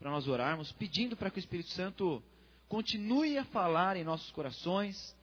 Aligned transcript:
para 0.00 0.10
nós 0.10 0.26
orarmos, 0.26 0.72
pedindo 0.72 1.14
para 1.14 1.30
que 1.30 1.38
o 1.38 1.40
Espírito 1.40 1.68
Santo 1.70 2.22
continue 2.66 3.36
a 3.36 3.44
falar 3.44 3.98
em 3.98 4.02
nossos 4.02 4.30
corações. 4.30 5.14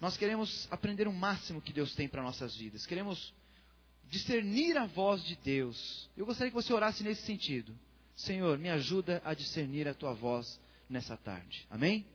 Nós 0.00 0.16
queremos 0.16 0.66
aprender 0.70 1.06
o 1.06 1.12
máximo 1.12 1.60
que 1.60 1.72
Deus 1.72 1.94
tem 1.94 2.08
para 2.08 2.22
nossas 2.22 2.56
vidas. 2.56 2.86
Queremos 2.86 3.34
discernir 4.08 4.78
a 4.78 4.86
voz 4.86 5.22
de 5.22 5.36
Deus. 5.36 6.08
Eu 6.16 6.24
gostaria 6.24 6.50
que 6.50 6.54
você 6.54 6.72
orasse 6.72 7.04
nesse 7.04 7.22
sentido. 7.22 7.78
Senhor, 8.16 8.58
me 8.58 8.70
ajuda 8.70 9.20
a 9.22 9.34
discernir 9.34 9.86
a 9.86 9.92
tua 9.92 10.14
voz 10.14 10.58
nessa 10.88 11.16
tarde. 11.18 11.66
Amém? 11.70 12.06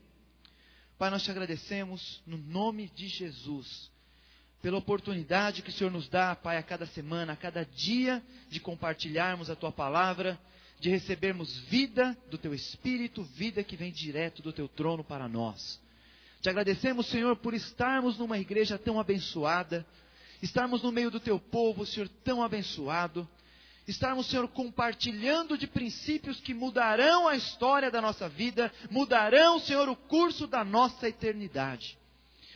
Pai, 0.97 1.11
nós 1.11 1.23
te 1.23 1.29
agradecemos 1.29 2.23
no 2.25 2.37
nome 2.37 2.89
de 2.95 3.07
Jesus 3.07 3.91
pela 4.59 4.77
oportunidade 4.77 5.61
que 5.61 5.69
o 5.69 5.73
Senhor 5.73 5.91
nos 5.91 6.09
dá, 6.09 6.35
Pai, 6.35 6.57
a 6.57 6.63
cada 6.63 6.87
semana, 6.87 7.33
a 7.33 7.37
cada 7.37 7.63
dia, 7.63 8.23
de 8.49 8.59
compartilharmos 8.59 9.51
a 9.51 9.55
tua 9.55 9.71
palavra, 9.71 10.39
de 10.85 10.91
recebermos 10.91 11.57
vida 11.61 12.15
do 12.29 12.37
teu 12.37 12.53
Espírito, 12.53 13.23
vida 13.23 13.63
que 13.63 13.75
vem 13.75 13.91
direto 13.91 14.43
do 14.43 14.53
teu 14.53 14.67
trono 14.67 15.03
para 15.03 15.27
nós. 15.27 15.81
Te 16.39 16.47
agradecemos, 16.47 17.07
Senhor, 17.07 17.35
por 17.37 17.55
estarmos 17.55 18.19
numa 18.19 18.37
igreja 18.37 18.77
tão 18.77 18.99
abençoada, 18.99 19.83
estarmos 20.43 20.83
no 20.83 20.91
meio 20.91 21.09
do 21.09 21.19
teu 21.19 21.39
povo, 21.39 21.87
Senhor, 21.87 22.07
tão 22.23 22.43
abençoado, 22.43 23.27
estarmos, 23.87 24.27
Senhor, 24.27 24.47
compartilhando 24.49 25.57
de 25.57 25.65
princípios 25.65 26.39
que 26.39 26.53
mudarão 26.53 27.27
a 27.27 27.35
história 27.35 27.89
da 27.89 27.99
nossa 27.99 28.29
vida, 28.29 28.71
mudarão, 28.91 29.59
Senhor, 29.59 29.89
o 29.89 29.95
curso 29.95 30.45
da 30.45 30.63
nossa 30.63 31.09
eternidade. 31.09 31.97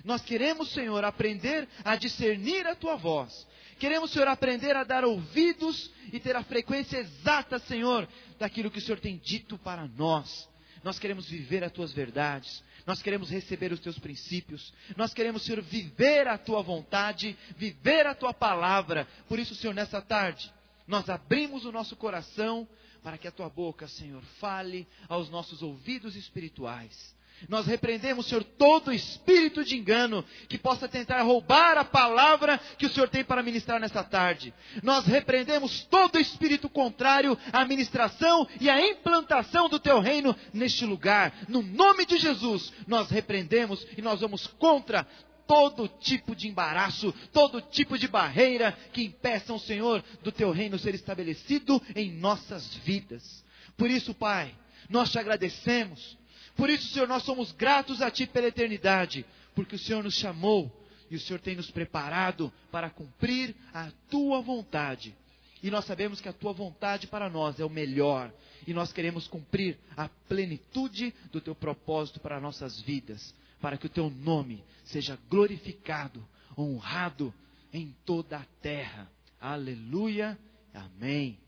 Nós 0.04 0.22
queremos, 0.22 0.72
Senhor, 0.72 1.04
aprender 1.04 1.68
a 1.84 1.96
discernir 1.96 2.66
a 2.68 2.76
tua 2.76 2.96
voz. 2.96 3.48
Queremos, 3.80 4.12
Senhor, 4.12 4.28
aprender 4.28 4.76
a 4.76 4.84
dar 4.84 5.06
ouvidos 5.06 5.90
e 6.12 6.20
ter 6.20 6.36
a 6.36 6.44
frequência 6.44 6.98
exata, 6.98 7.60
Senhor, 7.60 8.08
daquilo 8.38 8.70
que 8.70 8.80
o 8.80 8.82
Senhor 8.82 9.00
tem 9.00 9.18
dito 9.18 9.58
para 9.58 9.88
nós. 9.88 10.50
Nós 10.84 11.00
queremos 11.00 11.30
viver 11.30 11.64
as 11.64 11.72
tuas 11.72 11.92
verdades. 11.94 12.64
Nós 12.86 13.02
queremos 13.02 13.30
receber 13.30 13.72
os 13.72 13.80
teus 13.80 14.00
princípios. 14.00 14.74
Nós 14.98 15.14
queremos, 15.14 15.44
Senhor, 15.44 15.62
viver 15.62 16.28
a 16.28 16.38
tua 16.38 16.62
vontade, 16.62 17.38
viver 17.56 18.08
a 18.08 18.16
tua 18.16 18.34
palavra. 18.34 19.08
Por 19.28 19.40
isso, 19.40 19.56
Senhor, 19.56 19.74
nessa 19.74 20.02
tarde, 20.02 20.52
nós 20.88 21.10
abrimos 21.10 21.66
o 21.66 21.72
nosso 21.72 21.96
coração 21.96 22.68
para 23.04 23.18
que 23.18 23.28
a 23.28 23.32
tua 23.32 23.50
boca, 23.50 23.88
Senhor, 23.88 24.22
fale 24.40 24.88
aos 25.08 25.30
nossos 25.30 25.62
ouvidos 25.62 26.16
espirituais. 26.16 27.16
Nós 27.48 27.66
repreendemos, 27.66 28.26
Senhor, 28.26 28.44
todo 28.44 28.92
espírito 28.92 29.64
de 29.64 29.78
engano 29.78 30.26
que 30.48 30.58
possa 30.58 30.88
tentar 30.88 31.22
roubar 31.22 31.78
a 31.78 31.86
palavra 31.86 32.60
que 32.78 32.86
o 32.86 32.90
Senhor 32.90 33.08
tem 33.08 33.24
para 33.24 33.44
ministrar 33.44 33.80
nessa 33.80 34.04
tarde. 34.04 34.54
Nós 34.84 35.06
repreendemos 35.06 35.84
todo 35.84 36.20
espírito 36.20 36.68
contrário 36.68 37.38
à 37.54 37.64
ministração 37.66 38.48
e 38.60 38.70
à 38.70 38.86
implantação 38.86 39.70
do 39.70 39.80
teu 39.80 40.00
reino 40.00 40.36
neste 40.54 40.86
lugar. 40.86 41.34
No 41.48 41.62
nome 41.62 42.06
de 42.06 42.18
Jesus, 42.18 42.74
nós 42.88 43.10
repreendemos 43.10 43.86
e 43.98 44.02
nós 44.02 44.20
vamos 44.20 44.48
contra 44.48 45.08
todo 45.48 45.88
tipo 45.88 46.36
de 46.36 46.48
embaraço, 46.48 47.12
todo 47.34 47.60
tipo 47.60 47.98
de 47.98 48.08
barreira 48.08 48.78
que 48.94 49.02
impeçam, 49.02 49.58
Senhor, 49.58 50.04
do 50.22 50.32
teu 50.32 50.52
reino 50.52 50.78
ser 50.78 50.94
estabelecido 50.94 51.82
em 51.96 52.12
nossas 52.12 52.76
vidas. 52.76 53.44
Por 53.76 53.90
isso, 53.90 54.14
Pai, 54.14 54.54
nós 54.88 55.10
te 55.10 55.18
agradecemos 55.18 56.19
por 56.60 56.70
isso, 56.70 56.90
Senhor, 56.90 57.08
nós 57.08 57.24
somos 57.24 57.54
gratos 57.54 58.02
a 58.02 58.12
Ti 58.12 58.28
pela 58.28 58.48
eternidade, 58.48 59.26
porque 59.56 59.78
o 59.78 59.80
Senhor 59.80 60.04
nos 60.04 60.16
chamou 60.16 60.70
e 61.10 61.16
o 61.16 61.20
Senhor 61.20 61.40
tem 61.40 61.56
nos 61.56 61.72
preparado 61.72 62.52
para 62.70 62.90
cumprir 62.90 63.56
a 63.74 63.90
Tua 64.10 64.42
vontade. 64.42 65.16
E 65.64 65.72
nós 65.72 65.86
sabemos 65.86 66.20
que 66.20 66.28
a 66.28 66.34
Tua 66.34 66.52
vontade 66.52 67.08
para 67.08 67.30
nós 67.30 67.62
é 67.62 67.66
o 67.66 67.70
melhor, 67.70 68.30
e 68.68 68.74
nós 68.74 68.92
queremos 68.92 69.26
cumprir 69.26 69.80
a 69.96 70.10
plenitude 70.28 71.14
do 71.32 71.40
Teu 71.40 71.56
propósito 71.56 72.20
para 72.20 72.42
nossas 72.42 72.82
vidas, 72.82 73.34
para 73.62 73.78
que 73.78 73.86
o 73.86 73.90
Teu 73.90 74.10
nome 74.10 74.62
seja 74.84 75.18
glorificado, 75.30 76.28
honrado 76.58 77.34
em 77.72 77.96
toda 78.06 78.36
a 78.36 78.46
terra. 78.62 79.10
Aleluia. 79.40 80.38
Amém. 80.74 81.40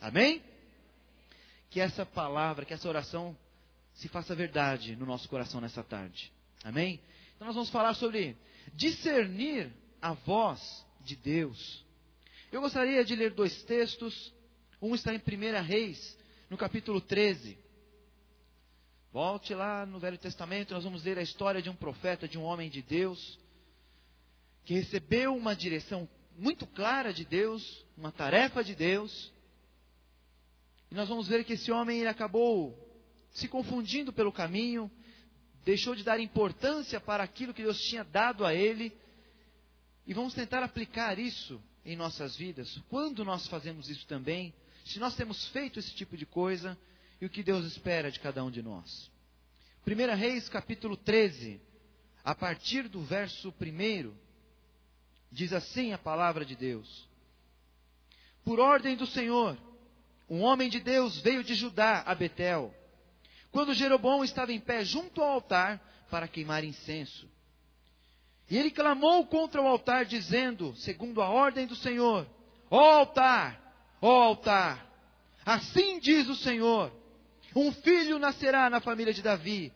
Amém? 0.00 0.40
Que 1.68 1.80
essa 1.80 2.06
palavra, 2.06 2.64
que 2.64 2.72
essa 2.72 2.88
oração 2.88 3.36
se 3.96 4.08
faça 4.08 4.34
verdade 4.34 4.94
no 4.94 5.06
nosso 5.06 5.28
coração 5.28 5.60
nessa 5.60 5.82
tarde. 5.82 6.32
Amém? 6.62 7.00
Então 7.34 7.46
nós 7.46 7.54
vamos 7.54 7.70
falar 7.70 7.94
sobre 7.94 8.36
discernir 8.74 9.72
a 10.00 10.12
voz 10.12 10.86
de 11.00 11.16
Deus. 11.16 11.84
Eu 12.52 12.60
gostaria 12.60 13.04
de 13.04 13.16
ler 13.16 13.32
dois 13.32 13.62
textos. 13.62 14.32
Um 14.80 14.94
está 14.94 15.14
em 15.14 15.18
1 15.18 15.62
Reis, 15.62 16.16
no 16.50 16.58
capítulo 16.58 17.00
13. 17.00 17.58
Volte 19.10 19.54
lá 19.54 19.86
no 19.86 19.98
Velho 19.98 20.18
Testamento, 20.18 20.74
nós 20.74 20.84
vamos 20.84 21.02
ler 21.02 21.18
a 21.18 21.22
história 21.22 21.62
de 21.62 21.70
um 21.70 21.74
profeta, 21.74 22.28
de 22.28 22.36
um 22.36 22.42
homem 22.42 22.68
de 22.68 22.82
Deus, 22.82 23.38
que 24.62 24.74
recebeu 24.74 25.34
uma 25.34 25.56
direção 25.56 26.06
muito 26.36 26.66
clara 26.66 27.14
de 27.14 27.24
Deus, 27.24 27.86
uma 27.96 28.12
tarefa 28.12 28.62
de 28.62 28.74
Deus. 28.74 29.32
E 30.90 30.94
nós 30.94 31.08
vamos 31.08 31.28
ver 31.28 31.44
que 31.44 31.54
esse 31.54 31.72
homem 31.72 32.06
acabou 32.06 32.85
se 33.36 33.48
confundindo 33.48 34.12
pelo 34.14 34.32
caminho, 34.32 34.90
deixou 35.62 35.94
de 35.94 36.02
dar 36.02 36.18
importância 36.18 36.98
para 36.98 37.22
aquilo 37.22 37.52
que 37.52 37.62
Deus 37.62 37.78
tinha 37.82 38.02
dado 38.02 38.46
a 38.46 38.54
ele. 38.54 38.96
E 40.06 40.14
vamos 40.14 40.32
tentar 40.32 40.62
aplicar 40.62 41.18
isso 41.18 41.62
em 41.84 41.96
nossas 41.96 42.34
vidas. 42.34 42.80
Quando 42.88 43.24
nós 43.24 43.46
fazemos 43.46 43.90
isso 43.90 44.06
também, 44.06 44.54
se 44.86 44.98
nós 44.98 45.14
temos 45.14 45.48
feito 45.48 45.78
esse 45.78 45.94
tipo 45.94 46.16
de 46.16 46.24
coisa 46.24 46.78
e 47.20 47.26
o 47.26 47.30
que 47.30 47.42
Deus 47.42 47.66
espera 47.66 48.10
de 48.10 48.18
cada 48.20 48.42
um 48.42 48.50
de 48.50 48.62
nós. 48.62 49.10
1 49.86 50.16
Reis 50.16 50.48
capítulo 50.48 50.96
13, 50.96 51.60
a 52.24 52.34
partir 52.34 52.88
do 52.88 53.02
verso 53.02 53.54
1, 53.60 54.14
diz 55.30 55.52
assim 55.52 55.92
a 55.92 55.98
palavra 55.98 56.44
de 56.44 56.56
Deus: 56.56 57.06
Por 58.42 58.58
ordem 58.58 58.96
do 58.96 59.06
Senhor, 59.06 59.58
um 60.28 60.40
homem 60.40 60.70
de 60.70 60.80
Deus 60.80 61.20
veio 61.20 61.44
de 61.44 61.54
Judá 61.54 62.02
a 62.06 62.14
Betel 62.14 62.74
quando 63.50 63.74
Jeroboão 63.74 64.24
estava 64.24 64.52
em 64.52 64.60
pé 64.60 64.84
junto 64.84 65.22
ao 65.22 65.32
altar 65.32 65.80
para 66.10 66.28
queimar 66.28 66.64
incenso. 66.64 67.28
E 68.48 68.56
ele 68.56 68.70
clamou 68.70 69.26
contra 69.26 69.60
o 69.60 69.66
altar, 69.66 70.04
dizendo, 70.04 70.74
segundo 70.76 71.20
a 71.20 71.28
ordem 71.28 71.66
do 71.66 71.74
Senhor: 71.74 72.26
Ó 72.70 72.78
altar, 72.78 73.98
ó 74.00 74.22
altar, 74.22 74.86
assim 75.44 75.98
diz 75.98 76.28
o 76.28 76.36
Senhor: 76.36 76.92
um 77.56 77.72
filho 77.72 78.18
nascerá 78.18 78.68
na 78.68 78.80
família 78.80 79.14
de 79.14 79.22
Davi, 79.22 79.72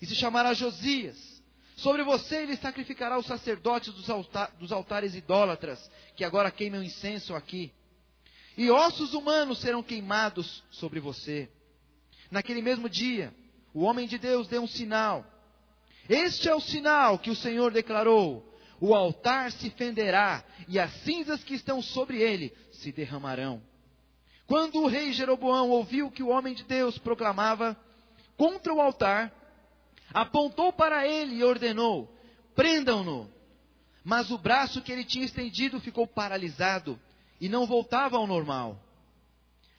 e 0.00 0.06
se 0.06 0.14
chamará 0.14 0.54
Josias. 0.54 1.38
Sobre 1.76 2.02
você 2.02 2.42
ele 2.42 2.56
sacrificará 2.56 3.18
os 3.18 3.26
sacerdotes 3.26 3.92
dos, 3.92 4.08
alta 4.10 4.50
dos 4.58 4.72
altares 4.72 5.14
idólatras, 5.14 5.90
que 6.16 6.24
agora 6.24 6.50
queimam 6.50 6.82
incenso 6.82 7.34
aqui. 7.36 7.70
E 8.56 8.68
ossos 8.70 9.14
humanos 9.14 9.58
serão 9.58 9.82
queimados 9.82 10.64
sobre 10.70 10.98
você. 10.98 11.48
Naquele 12.30 12.60
mesmo 12.62 12.88
dia, 12.88 13.34
o 13.72 13.82
homem 13.82 14.06
de 14.06 14.18
Deus 14.18 14.48
deu 14.48 14.62
um 14.62 14.66
sinal. 14.66 15.24
Este 16.08 16.48
é 16.48 16.54
o 16.54 16.60
sinal 16.60 17.18
que 17.18 17.30
o 17.30 17.36
Senhor 17.36 17.72
declarou: 17.72 18.44
o 18.80 18.94
altar 18.94 19.50
se 19.52 19.70
fenderá 19.70 20.44
e 20.68 20.78
as 20.78 20.92
cinzas 21.02 21.42
que 21.42 21.54
estão 21.54 21.82
sobre 21.82 22.20
ele 22.20 22.54
se 22.72 22.92
derramarão. 22.92 23.62
Quando 24.46 24.80
o 24.80 24.86
rei 24.86 25.12
Jeroboão 25.12 25.70
ouviu 25.70 26.10
que 26.10 26.22
o 26.22 26.28
homem 26.28 26.54
de 26.54 26.64
Deus 26.64 26.96
proclamava 26.98 27.76
contra 28.36 28.72
o 28.72 28.80
altar, 28.80 29.32
apontou 30.12 30.72
para 30.72 31.06
ele 31.06 31.36
e 31.36 31.44
ordenou: 31.44 32.12
prendam-no. 32.54 33.30
Mas 34.04 34.30
o 34.30 34.38
braço 34.38 34.80
que 34.80 34.90
ele 34.90 35.04
tinha 35.04 35.24
estendido 35.24 35.80
ficou 35.80 36.06
paralisado 36.06 36.98
e 37.40 37.48
não 37.48 37.66
voltava 37.66 38.16
ao 38.16 38.26
normal. 38.26 38.80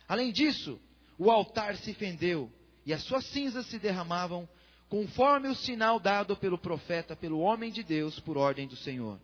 Além 0.08 0.32
disso, 0.32 0.80
o 1.20 1.30
altar 1.30 1.76
se 1.76 1.94
fendeu 1.94 2.50
e 2.86 2.94
as 2.94 3.04
suas 3.04 3.26
cinzas 3.26 3.66
se 3.66 3.78
derramavam, 3.78 4.48
conforme 4.88 5.50
o 5.50 5.56
sinal 5.56 6.00
dado 6.00 6.36
pelo 6.36 6.58
profeta, 6.58 7.16
pelo 7.16 7.40
homem 7.40 7.72
de 7.72 7.84
Deus, 7.84 8.20
por 8.22 8.38
ordem 8.38 8.68
do 8.68 8.78
Senhor. 8.78 9.20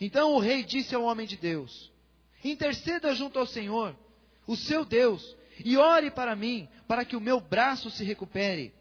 Então 0.00 0.32
o 0.32 0.38
rei 0.38 0.64
disse 0.64 0.94
ao 0.94 1.04
homem 1.04 1.26
de 1.26 1.36
Deus: 1.36 1.92
Interceda 2.42 3.14
junto 3.14 3.38
ao 3.38 3.46
Senhor, 3.46 3.94
o 4.46 4.56
seu 4.56 4.84
Deus, 4.84 5.36
e 5.62 5.76
ore 5.76 6.10
para 6.10 6.34
mim, 6.34 6.66
para 6.88 7.04
que 7.04 7.14
o 7.14 7.20
meu 7.20 7.38
braço 7.38 7.90
se 7.90 8.02
recupere. 8.02 8.72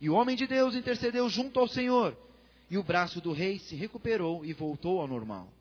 E 0.00 0.08
o 0.08 0.14
homem 0.14 0.34
de 0.34 0.46
Deus 0.46 0.74
intercedeu 0.74 1.28
junto 1.28 1.60
ao 1.60 1.68
Senhor, 1.68 2.16
e 2.70 2.78
o 2.78 2.82
braço 2.82 3.20
do 3.20 3.32
rei 3.32 3.58
se 3.58 3.76
recuperou 3.76 4.44
e 4.46 4.54
voltou 4.54 4.98
ao 5.00 5.06
normal. 5.06 5.52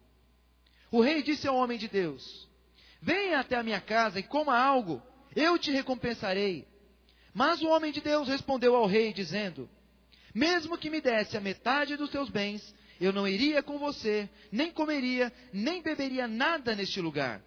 O 0.89 1.01
rei 1.01 1.21
disse 1.21 1.45
ao 1.45 1.57
homem 1.57 1.77
de 1.77 1.89
Deus: 1.89 2.47
Venha 3.01 3.41
até 3.41 3.57
a 3.57 3.63
minha 3.63 3.81
casa 3.81 4.17
e 4.17 4.23
coma 4.23 4.57
algo, 4.57 5.01
eu 5.35 5.57
te 5.57 5.71
recompensarei. 5.71 6.67
Mas 7.33 7.61
o 7.61 7.67
homem 7.67 7.91
de 7.91 8.01
Deus 8.01 8.27
respondeu 8.27 8.75
ao 8.75 8.85
rei, 8.85 9.13
dizendo: 9.13 9.69
Mesmo 10.33 10.77
que 10.77 10.89
me 10.89 11.01
desse 11.01 11.37
a 11.37 11.41
metade 11.41 11.95
dos 11.95 12.09
teus 12.09 12.29
bens, 12.29 12.73
eu 12.99 13.13
não 13.13 13.27
iria 13.27 13.63
com 13.63 13.77
você, 13.77 14.29
nem 14.51 14.71
comeria, 14.71 15.31
nem 15.53 15.81
beberia 15.81 16.27
nada 16.27 16.75
neste 16.75 16.99
lugar, 16.99 17.41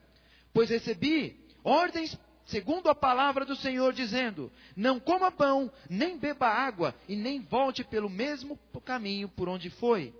pois 0.52 0.70
recebi 0.70 1.37
ordens 1.62 2.19
segundo 2.46 2.88
a 2.88 2.94
palavra 2.94 3.44
do 3.44 3.56
Senhor, 3.56 3.93
dizendo: 3.93 4.50
Não 4.76 4.99
coma 4.99 5.31
pão, 5.31 5.70
nem 5.88 6.19
beba 6.19 6.49
água, 6.49 6.94
e 7.08 7.17
nem 7.17 7.40
volte 7.40 7.84
pelo 7.84 8.08
mesmo 8.08 8.58
caminho 8.84 9.29
por 9.29 9.49
onde 9.49 9.70
foi. 9.70 10.14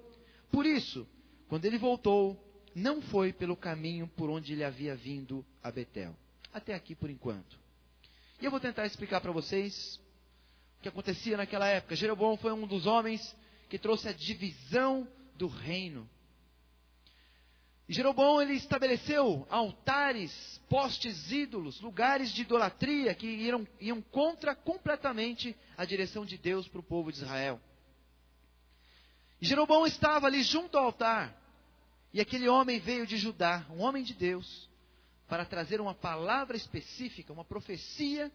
Por 0.51 0.67
isso, 0.67 1.07
quando 1.49 1.65
ele 1.65 1.79
voltou, 1.79 2.39
não 2.75 3.01
foi 3.03 3.33
pelo 3.33 3.57
caminho 3.57 4.09
por 4.17 4.31
onde 4.31 4.53
ele 4.53 4.65
havia 4.65 4.95
vindo 4.95 5.45
a 5.63 5.71
Betel. 5.71 6.15
Até 6.53 6.75
aqui 6.75 6.95
por 6.95 7.09
enquanto. 7.09 7.59
E 8.41 8.45
eu 8.45 8.51
vou 8.51 8.61
tentar 8.61 8.87
explicar 8.87 9.21
para 9.21 9.33
vocês 9.33 10.01
o 10.79 10.83
que 10.83 10.89
acontecia 10.89 11.37
naquela 11.37 11.67
época. 11.67 11.97
Jeroboão 11.97 12.37
foi 12.37 12.53
um 12.53 12.67
dos 12.67 12.87
homens 12.87 13.37
que 13.69 13.79
trouxe 13.79 14.09
a 14.09 14.13
divisão 14.13 15.09
do 15.37 15.47
reino. 15.47 16.09
E 17.89 17.95
Jeroboão 17.95 18.41
ele 18.41 18.55
estabeleceu 18.55 19.47
altares, 19.51 20.61
postes 20.69 21.31
ídolos, 21.31 21.81
lugares 21.81 22.33
de 22.33 22.43
idolatria 22.43 23.15
que 23.15 23.27
iam, 23.27 23.67
iam 23.81 24.01
contra 24.01 24.55
completamente 24.55 25.57
a 25.77 25.85
direção 25.85 26.25
de 26.25 26.39
Deus 26.39 26.69
para 26.69 26.81
o 26.81 26.85
povo 26.85 27.11
de 27.11 27.19
Israel. 27.19 27.61
E 29.41 29.47
Jeroboão 29.47 29.87
estava 29.87 30.27
ali 30.27 30.43
junto 30.43 30.79
ao 30.79 30.85
altar. 30.85 31.37
E 32.13 32.21
aquele 32.21 32.49
homem 32.49 32.79
veio 32.79 33.07
de 33.07 33.17
Judá, 33.17 33.67
um 33.71 33.81
homem 33.81 34.03
de 34.03 34.15
Deus, 34.15 34.69
para 35.33 35.47
trazer 35.47 35.81
uma 35.81 35.95
palavra 35.95 36.59
específica, 36.59 37.33
uma 37.33 37.43
profecia 37.43 38.31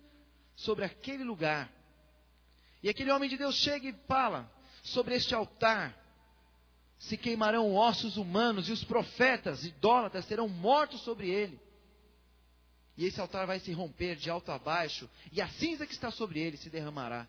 sobre 0.56 0.84
aquele 0.84 1.24
lugar. 1.24 1.72
E 2.82 2.90
aquele 2.90 3.12
homem 3.12 3.30
de 3.30 3.38
Deus 3.38 3.54
chega 3.54 3.88
e 3.88 3.94
fala 4.08 4.52
sobre 4.82 5.14
este 5.14 5.36
altar 5.36 5.96
se 6.98 7.16
queimarão 7.16 7.76
ossos 7.76 8.18
humanos, 8.18 8.68
e 8.68 8.72
os 8.72 8.84
profetas 8.84 9.64
idólatras 9.64 10.26
serão 10.26 10.50
mortos 10.50 11.02
sobre 11.02 11.30
ele. 11.30 11.62
E 12.98 13.06
esse 13.06 13.22
altar 13.22 13.46
vai 13.46 13.60
se 13.60 13.72
romper 13.72 14.16
de 14.16 14.32
alto 14.32 14.52
a 14.52 14.58
baixo, 14.58 15.08
e 15.32 15.40
a 15.40 15.48
cinza 15.50 15.86
que 15.86 15.94
está 15.94 16.10
sobre 16.10 16.40
ele 16.40 16.58
se 16.58 16.68
derramará. 16.68 17.28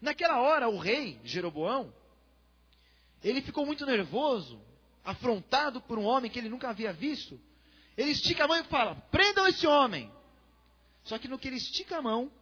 Naquela 0.00 0.40
hora, 0.40 0.68
o 0.68 0.78
rei 0.80 1.20
Jeroboão, 1.22 1.94
ele 3.22 3.40
ficou 3.40 3.64
muito 3.64 3.86
nervoso, 3.86 4.60
afrontado 5.04 5.80
por 5.80 5.96
um 5.96 6.06
homem 6.06 6.28
que 6.28 6.40
ele 6.40 6.48
nunca 6.48 6.70
havia 6.70 6.92
visto. 6.92 7.40
Ele 8.00 8.12
estica 8.12 8.44
a 8.44 8.48
mão 8.48 8.56
e 8.56 8.64
fala: 8.64 8.94
prendam 9.10 9.46
esse 9.46 9.66
homem. 9.66 10.10
Só 11.04 11.18
que 11.18 11.28
no 11.28 11.38
que 11.38 11.48
ele 11.48 11.58
estica 11.58 11.98
a 11.98 12.02
mão, 12.02 12.32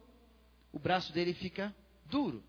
o 0.71 0.79
braço 0.79 1.11
dele 1.11 1.33
fica 1.33 1.75
duro. 2.05 2.41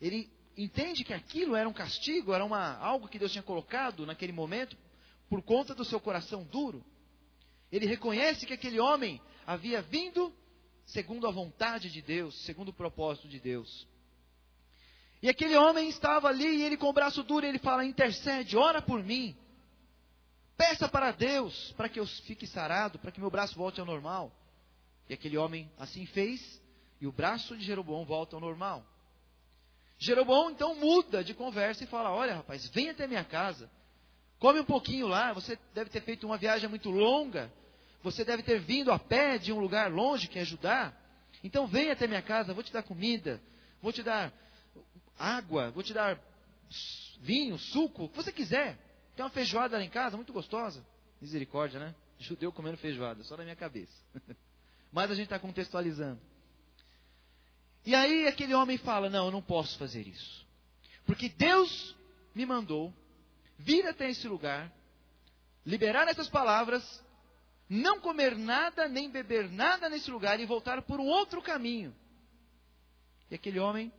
Ele 0.00 0.28
entende 0.56 1.04
que 1.04 1.14
aquilo 1.14 1.54
era 1.54 1.68
um 1.68 1.72
castigo, 1.72 2.34
era 2.34 2.44
uma, 2.44 2.78
algo 2.78 3.06
que 3.06 3.18
Deus 3.18 3.30
tinha 3.30 3.44
colocado 3.44 4.04
naquele 4.04 4.32
momento, 4.32 4.76
por 5.28 5.40
conta 5.40 5.72
do 5.72 5.84
seu 5.84 6.00
coração 6.00 6.42
duro. 6.42 6.84
Ele 7.70 7.86
reconhece 7.86 8.44
que 8.44 8.54
aquele 8.54 8.80
homem 8.80 9.20
havia 9.46 9.80
vindo 9.80 10.34
segundo 10.84 11.28
a 11.28 11.30
vontade 11.30 11.90
de 11.90 12.02
Deus, 12.02 12.34
segundo 12.44 12.70
o 12.70 12.72
propósito 12.72 13.28
de 13.28 13.38
Deus. 13.38 13.86
E 15.22 15.28
aquele 15.28 15.56
homem 15.56 15.88
estava 15.88 16.26
ali, 16.26 16.44
e 16.44 16.62
ele 16.62 16.76
com 16.76 16.88
o 16.88 16.92
braço 16.92 17.22
duro, 17.22 17.46
ele 17.46 17.60
fala: 17.60 17.84
intercede, 17.84 18.56
ora 18.56 18.82
por 18.82 19.00
mim. 19.04 19.36
Peça 20.56 20.88
para 20.88 21.12
Deus, 21.12 21.72
para 21.76 21.88
que 21.88 22.00
eu 22.00 22.06
fique 22.06 22.46
sarado, 22.46 22.98
para 22.98 23.12
que 23.12 23.20
meu 23.20 23.30
braço 23.30 23.54
volte 23.54 23.78
ao 23.78 23.86
normal. 23.86 24.32
E 25.08 25.14
aquele 25.14 25.36
homem 25.36 25.70
assim 25.78 26.06
fez, 26.06 26.62
e 27.00 27.06
o 27.06 27.12
braço 27.12 27.56
de 27.56 27.64
Jeroboão 27.64 28.04
volta 28.04 28.36
ao 28.36 28.40
normal. 28.40 28.84
Jeroboão 29.98 30.50
então 30.50 30.74
muda 30.74 31.22
de 31.22 31.34
conversa 31.34 31.84
e 31.84 31.86
fala: 31.86 32.10
Olha, 32.10 32.36
rapaz, 32.36 32.66
vem 32.68 32.88
até 32.88 33.06
minha 33.06 33.24
casa, 33.24 33.70
come 34.38 34.60
um 34.60 34.64
pouquinho 34.64 35.06
lá. 35.06 35.32
Você 35.34 35.58
deve 35.74 35.90
ter 35.90 36.00
feito 36.02 36.26
uma 36.26 36.38
viagem 36.38 36.68
muito 36.68 36.90
longa, 36.90 37.52
você 38.02 38.24
deve 38.24 38.42
ter 38.42 38.58
vindo 38.58 38.90
a 38.90 38.98
pé 38.98 39.38
de 39.38 39.52
um 39.52 39.58
lugar 39.58 39.90
longe 39.90 40.28
que 40.28 40.38
é 40.38 40.44
Judá. 40.44 40.92
Então 41.44 41.66
vem 41.66 41.90
até 41.90 42.06
minha 42.06 42.22
casa, 42.22 42.54
vou 42.54 42.62
te 42.62 42.72
dar 42.72 42.82
comida, 42.82 43.40
vou 43.82 43.92
te 43.92 44.02
dar 44.02 44.32
água, 45.18 45.70
vou 45.70 45.82
te 45.82 45.92
dar 45.92 46.18
vinho, 47.20 47.58
suco, 47.58 48.04
o 48.04 48.08
que 48.08 48.16
você 48.16 48.32
quiser. 48.32 48.78
Tem 49.16 49.24
uma 49.24 49.30
feijoada 49.30 49.78
lá 49.78 49.82
em 49.82 49.88
casa, 49.88 50.14
muito 50.16 50.32
gostosa. 50.32 50.84
Misericórdia, 51.20 51.80
né? 51.80 51.94
Judeu 52.18 52.52
comendo 52.52 52.76
feijoada, 52.76 53.24
só 53.24 53.36
na 53.36 53.44
minha 53.44 53.56
cabeça. 53.56 53.92
Mas 54.92 55.10
a 55.10 55.14
gente 55.14 55.24
está 55.24 55.38
contextualizando. 55.38 56.20
E 57.84 57.94
aí 57.94 58.26
aquele 58.28 58.54
homem 58.54 58.76
fala: 58.76 59.08
Não, 59.08 59.26
eu 59.26 59.32
não 59.32 59.40
posso 59.40 59.78
fazer 59.78 60.06
isso. 60.06 60.46
Porque 61.06 61.30
Deus 61.30 61.96
me 62.34 62.44
mandou 62.44 62.92
vir 63.58 63.86
até 63.86 64.10
esse 64.10 64.28
lugar, 64.28 64.70
liberar 65.64 66.06
essas 66.08 66.28
palavras, 66.28 67.02
não 67.68 68.00
comer 68.00 68.36
nada 68.36 68.86
nem 68.86 69.10
beber 69.10 69.50
nada 69.50 69.88
nesse 69.88 70.10
lugar 70.10 70.38
e 70.40 70.46
voltar 70.46 70.82
por 70.82 71.00
um 71.00 71.06
outro 71.06 71.40
caminho. 71.40 71.94
E 73.30 73.34
aquele 73.34 73.58
homem 73.58 73.90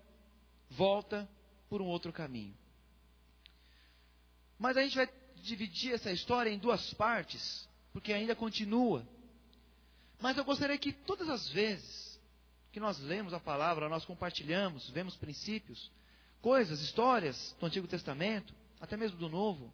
volta 0.70 1.28
por 1.70 1.82
um 1.82 1.86
outro 1.86 2.14
caminho. 2.14 2.56
Mas 4.58 4.78
a 4.78 4.82
gente 4.82 4.96
vai 4.96 5.10
dividir 5.36 5.94
essa 5.94 6.12
história 6.12 6.50
em 6.50 6.58
duas 6.58 6.94
partes, 6.94 7.68
porque 7.94 8.12
ainda 8.12 8.36
continua. 8.36 9.08
Mas 10.20 10.38
eu 10.38 10.44
gostaria 10.44 10.78
que 10.78 10.92
todas 10.92 11.30
as 11.30 11.48
vezes 11.50 12.20
que 12.72 12.80
nós 12.80 13.00
lemos 13.00 13.34
a 13.34 13.40
palavra, 13.40 13.90
nós 13.90 14.06
compartilhamos, 14.06 14.90
vemos 14.90 15.16
princípios, 15.16 15.92
coisas, 16.42 16.82
histórias 16.82 17.56
do 17.60 17.66
Antigo 17.66 17.88
Testamento, 17.88 18.54
até 18.80 18.96
mesmo 18.98 19.18
do 19.18 19.30
Novo. 19.30 19.74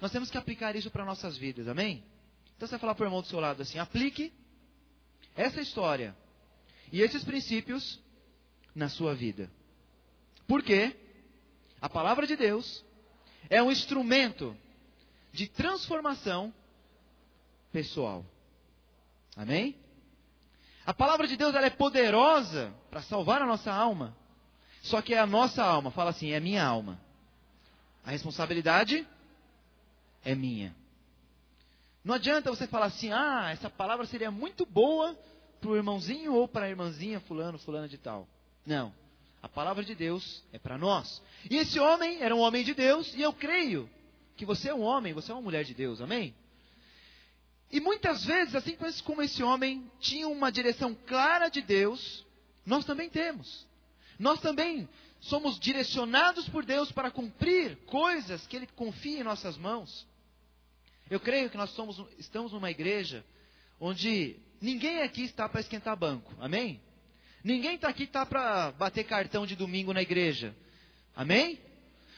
Nós 0.00 0.12
temos 0.12 0.30
que 0.30 0.38
aplicar 0.38 0.76
isso 0.76 0.90
para 0.90 1.04
nossas 1.04 1.36
vidas, 1.36 1.68
amém? 1.68 2.04
Então 2.56 2.66
você 2.66 2.72
vai 2.72 2.80
falar 2.80 2.94
para 2.94 3.04
o 3.04 3.06
irmão 3.06 3.20
do 3.20 3.28
seu 3.28 3.40
lado 3.40 3.62
assim: 3.62 3.78
aplique 3.78 4.32
essa 5.34 5.60
história 5.60 6.16
e 6.92 7.00
esses 7.00 7.24
princípios 7.24 8.00
na 8.74 8.88
sua 8.88 9.14
vida. 9.14 9.50
Por 10.46 10.62
quê? 10.62 10.94
A 11.80 11.88
palavra 11.88 12.26
de 12.26 12.36
Deus 12.36 12.84
é 13.48 13.62
um 13.62 13.70
instrumento 13.70 14.56
de 15.32 15.46
transformação 15.46 16.52
pessoal. 17.72 18.24
Amém? 19.36 19.76
A 20.86 20.94
palavra 20.94 21.26
de 21.26 21.36
Deus 21.36 21.54
ela 21.54 21.66
é 21.66 21.70
poderosa 21.70 22.72
para 22.90 23.02
salvar 23.02 23.42
a 23.42 23.46
nossa 23.46 23.72
alma. 23.72 24.16
Só 24.82 25.02
que 25.02 25.14
é 25.14 25.18
a 25.18 25.26
nossa 25.26 25.64
alma, 25.64 25.90
fala 25.90 26.10
assim, 26.10 26.30
é 26.30 26.38
minha 26.38 26.64
alma. 26.64 27.00
A 28.04 28.12
responsabilidade 28.12 29.06
é 30.24 30.34
minha. 30.34 30.74
Não 32.04 32.14
adianta 32.14 32.50
você 32.50 32.68
falar 32.68 32.86
assim, 32.86 33.10
ah, 33.12 33.50
essa 33.50 33.68
palavra 33.68 34.06
seria 34.06 34.30
muito 34.30 34.64
boa 34.64 35.18
para 35.60 35.70
o 35.70 35.76
irmãozinho 35.76 36.32
ou 36.34 36.46
para 36.46 36.66
a 36.66 36.68
irmãzinha 36.68 37.18
fulano, 37.20 37.58
fulana 37.58 37.88
de 37.88 37.98
tal. 37.98 38.28
Não. 38.64 38.94
A 39.46 39.48
palavra 39.48 39.84
de 39.84 39.94
Deus 39.94 40.42
é 40.52 40.58
para 40.58 40.76
nós. 40.76 41.22
E 41.48 41.56
esse 41.56 41.78
homem 41.78 42.20
era 42.20 42.34
um 42.34 42.40
homem 42.40 42.64
de 42.64 42.74
Deus, 42.74 43.14
e 43.14 43.22
eu 43.22 43.32
creio 43.32 43.88
que 44.36 44.44
você 44.44 44.70
é 44.70 44.74
um 44.74 44.82
homem, 44.82 45.14
você 45.14 45.30
é 45.30 45.34
uma 45.36 45.40
mulher 45.40 45.62
de 45.62 45.72
Deus, 45.72 46.00
amém? 46.00 46.34
E 47.70 47.78
muitas 47.78 48.24
vezes, 48.24 48.56
assim 48.56 48.76
como 49.04 49.22
esse 49.22 49.44
homem 49.44 49.88
tinha 50.00 50.26
uma 50.26 50.50
direção 50.50 50.96
clara 51.06 51.48
de 51.48 51.62
Deus, 51.62 52.26
nós 52.66 52.84
também 52.84 53.08
temos. 53.08 53.64
Nós 54.18 54.40
também 54.40 54.88
somos 55.20 55.60
direcionados 55.60 56.48
por 56.48 56.64
Deus 56.64 56.90
para 56.90 57.12
cumprir 57.12 57.76
coisas 57.86 58.44
que 58.48 58.56
Ele 58.56 58.66
confia 58.66 59.20
em 59.20 59.24
nossas 59.24 59.56
mãos. 59.56 60.08
Eu 61.08 61.20
creio 61.20 61.50
que 61.50 61.56
nós 61.56 61.70
somos, 61.70 62.04
estamos 62.18 62.52
numa 62.52 62.72
igreja 62.72 63.24
onde 63.78 64.40
ninguém 64.60 65.02
aqui 65.02 65.22
está 65.22 65.48
para 65.48 65.60
esquentar 65.60 65.96
banco. 65.96 66.34
Amém? 66.40 66.82
Ninguém 67.46 67.76
está 67.76 67.88
aqui 67.88 68.02
está 68.02 68.26
para 68.26 68.72
bater 68.72 69.04
cartão 69.04 69.46
de 69.46 69.54
domingo 69.54 69.92
na 69.92 70.02
igreja. 70.02 70.52
Amém? 71.14 71.60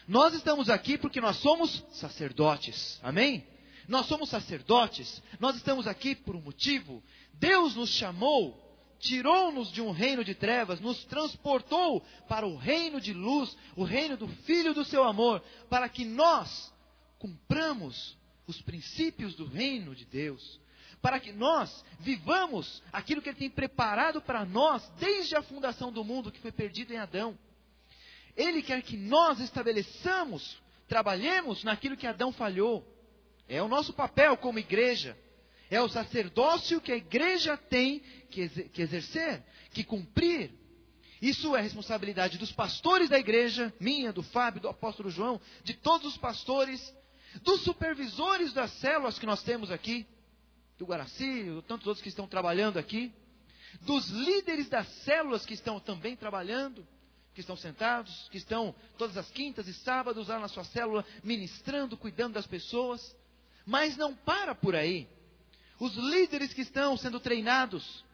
Nós 0.09 0.33
estamos 0.33 0.71
aqui 0.71 0.97
porque 0.97 1.21
nós 1.21 1.37
somos 1.37 1.85
sacerdotes. 1.93 2.99
Amém? 3.03 3.47
Nós 3.87 4.07
somos 4.07 4.31
sacerdotes, 4.31 5.23
nós 5.39 5.55
estamos 5.55 5.87
aqui 5.87 6.15
por 6.15 6.35
um 6.35 6.41
motivo. 6.41 7.05
Deus 7.35 7.75
nos 7.75 7.91
chamou, 7.91 8.59
tirou-nos 8.99 9.71
de 9.71 9.83
um 9.83 9.91
reino 9.91 10.25
de 10.25 10.35
trevas, 10.35 10.81
nos 10.81 11.05
transportou 11.05 12.01
para 12.27 12.47
o 12.47 12.57
reino 12.57 12.99
de 12.99 13.13
luz, 13.13 13.55
o 13.77 13.85
reino 13.85 14.17
do 14.17 14.29
Filho 14.29 14.73
do 14.73 14.83
seu 14.83 15.05
amor, 15.05 15.43
para 15.69 15.91
que 15.91 16.07
nós 16.07 16.73
cumpramos 17.19 18.17
os 18.47 18.63
princípios 18.63 19.35
do 19.35 19.45
reino 19.45 19.95
de 19.95 20.07
Deus, 20.07 20.59
para 21.01 21.21
que 21.21 21.33
nós 21.33 21.85
vivamos 22.01 22.83
aquilo 22.93 23.23
que 23.23 23.29
Ele 23.29 23.39
tem 23.39 23.51
preparado 23.51 24.21
para 24.21 24.45
nós 24.45 24.89
desde 24.99 25.37
a 25.37 25.43
fundação 25.43 25.93
do 25.93 26.05
mundo 26.05 26.33
que 26.33 26.41
foi 26.41 26.53
perdido 26.53 26.93
em 26.93 26.99
Adão. 26.99 27.39
Ele 28.37 28.63
quer 28.63 28.83
que 28.83 28.97
nós 28.97 29.41
estabeleçamos, 29.41 30.61
trabalhemos 30.87 31.65
naquilo 31.65 31.97
que 31.97 32.07
Adão 32.07 32.33
falhou. 32.33 32.87
É 33.49 33.63
o 33.63 33.69
nosso 33.69 33.93
papel 33.93 34.37
como 34.37 34.59
igreja. 34.59 35.19
É 35.71 35.81
o 35.81 35.89
sacerdócio 35.89 36.81
que 36.81 36.93
a 36.93 36.97
igreja 36.97 37.57
tem 37.57 38.01
que, 38.31 38.51
exercer, 38.79 39.43
que 39.73 39.85
cumprir. 39.85 40.51
Isso 41.21 41.55
é 41.57 41.61
responsabilidade 41.61 42.39
dos 42.39 42.53
pastores 42.53 43.09
da 43.09 43.19
igreja, 43.19 43.73
minha, 43.81 44.13
do 44.13 44.23
Fábio, 44.23 44.63
do 44.63 44.69
apóstolo 44.69 45.11
João, 45.11 45.41
de 45.65 45.75
todos 45.75 46.07
os 46.07 46.17
pastores, 46.17 46.95
dos 47.43 47.63
supervisores 47.63 48.53
das 48.53 48.71
células 48.73 49.19
que 49.19 49.27
nós 49.27 49.43
temos 49.43 49.71
aqui. 49.71 50.07
Do 50.79 50.87
Guaraci, 50.87 51.45
tantos 51.67 51.87
outros 51.87 52.03
que 52.03 52.09
estão 52.09 52.29
trabalhando 52.29 52.79
aqui, 52.79 53.13
dos 53.83 54.09
líderes 54.09 54.69
das 54.69 54.87
células 55.05 55.45
que 55.45 55.55
estão 55.55 55.81
também 55.81 56.17
trabalhando, 56.17 56.87
que 57.35 57.41
estão 57.41 57.57
sentados, 57.57 58.29
que 58.31 58.39
estão 58.39 58.75
todas 58.97 59.17
as 59.17 59.31
quintas 59.31 59.67
e 59.69 59.75
sábados 59.75 60.29
lá 60.29 60.39
na 60.39 60.49
sua 60.49 60.65
célula 60.65 61.05
ministrando, 61.23 61.97
cuidando 61.97 62.35
das 62.35 62.47
pessoas. 62.47 63.17
Mas 63.67 63.97
não 63.97 64.15
para 64.15 64.55
por 64.55 64.75
aí. 64.75 65.09
Os 65.79 65.95
líderes 65.95 66.53
que 66.55 66.63
estão 66.63 66.97
sendo 66.97 67.21
treinados 67.21 68.05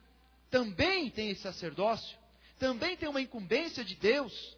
também 0.51 1.11
têm 1.11 1.31
esse 1.31 1.43
sacerdócio, 1.43 2.19
também 2.59 2.97
têm 2.97 3.09
uma 3.09 3.21
incumbência 3.21 3.85
de 3.85 3.95
Deus. 3.95 4.57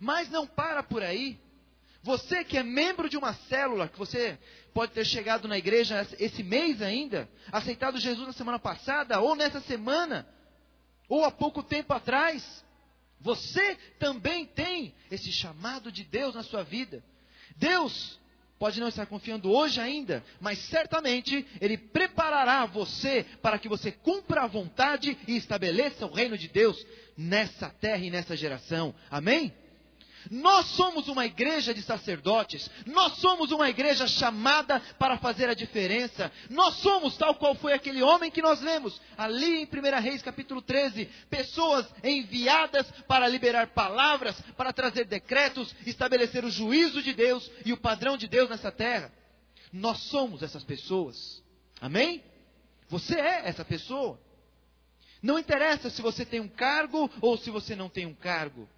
Mas 0.00 0.30
não 0.30 0.46
para 0.46 0.82
por 0.82 1.02
aí. 1.02 1.38
Você 2.06 2.44
que 2.44 2.56
é 2.56 2.62
membro 2.62 3.08
de 3.08 3.16
uma 3.16 3.34
célula, 3.34 3.88
que 3.88 3.98
você 3.98 4.38
pode 4.72 4.92
ter 4.92 5.04
chegado 5.04 5.48
na 5.48 5.58
igreja 5.58 6.06
esse 6.20 6.40
mês 6.40 6.80
ainda, 6.80 7.28
aceitado 7.50 7.98
Jesus 7.98 8.24
na 8.24 8.32
semana 8.32 8.60
passada, 8.60 9.18
ou 9.18 9.34
nessa 9.34 9.60
semana, 9.62 10.24
ou 11.08 11.24
há 11.24 11.32
pouco 11.32 11.64
tempo 11.64 11.92
atrás, 11.92 12.64
você 13.20 13.74
também 13.98 14.46
tem 14.46 14.94
esse 15.10 15.32
chamado 15.32 15.90
de 15.90 16.04
Deus 16.04 16.32
na 16.32 16.44
sua 16.44 16.62
vida. 16.62 17.02
Deus 17.56 18.20
pode 18.56 18.78
não 18.78 18.86
estar 18.86 19.06
confiando 19.06 19.50
hoje 19.50 19.80
ainda, 19.80 20.22
mas 20.40 20.60
certamente 20.60 21.44
Ele 21.60 21.76
preparará 21.76 22.66
você 22.66 23.26
para 23.42 23.58
que 23.58 23.68
você 23.68 23.90
cumpra 23.90 24.42
a 24.42 24.46
vontade 24.46 25.18
e 25.26 25.36
estabeleça 25.36 26.06
o 26.06 26.12
reino 26.12 26.38
de 26.38 26.46
Deus 26.46 26.86
nessa 27.16 27.68
terra 27.68 28.04
e 28.04 28.10
nessa 28.10 28.36
geração. 28.36 28.94
Amém? 29.10 29.52
Nós 30.30 30.66
somos 30.66 31.08
uma 31.08 31.26
igreja 31.26 31.72
de 31.72 31.82
sacerdotes, 31.82 32.70
nós 32.86 33.14
somos 33.14 33.50
uma 33.52 33.68
igreja 33.68 34.06
chamada 34.06 34.80
para 34.98 35.18
fazer 35.18 35.48
a 35.48 35.54
diferença. 35.54 36.30
Nós 36.50 36.74
somos 36.76 37.16
tal 37.16 37.34
qual 37.34 37.54
foi 37.54 37.72
aquele 37.72 38.02
homem 38.02 38.30
que 38.30 38.42
nós 38.42 38.60
lemos 38.60 39.00
ali 39.16 39.62
em 39.62 39.64
1 39.64 40.00
Reis 40.00 40.22
capítulo 40.22 40.60
13, 40.62 41.06
pessoas 41.30 41.86
enviadas 42.02 42.90
para 43.06 43.28
liberar 43.28 43.68
palavras, 43.68 44.40
para 44.56 44.72
trazer 44.72 45.04
decretos, 45.04 45.74
estabelecer 45.86 46.44
o 46.44 46.50
juízo 46.50 47.02
de 47.02 47.12
Deus 47.12 47.50
e 47.64 47.72
o 47.72 47.76
padrão 47.76 48.16
de 48.16 48.28
Deus 48.28 48.48
nessa 48.48 48.72
terra. 48.72 49.12
Nós 49.72 49.98
somos 49.98 50.42
essas 50.42 50.64
pessoas. 50.64 51.42
Amém? 51.80 52.22
Você 52.88 53.14
é 53.18 53.48
essa 53.48 53.64
pessoa. 53.64 54.18
Não 55.22 55.38
interessa 55.38 55.90
se 55.90 56.00
você 56.00 56.24
tem 56.24 56.40
um 56.40 56.48
cargo 56.48 57.10
ou 57.20 57.36
se 57.36 57.50
você 57.50 57.74
não 57.74 57.88
tem 57.88 58.06
um 58.06 58.14
cargo. 58.14 58.68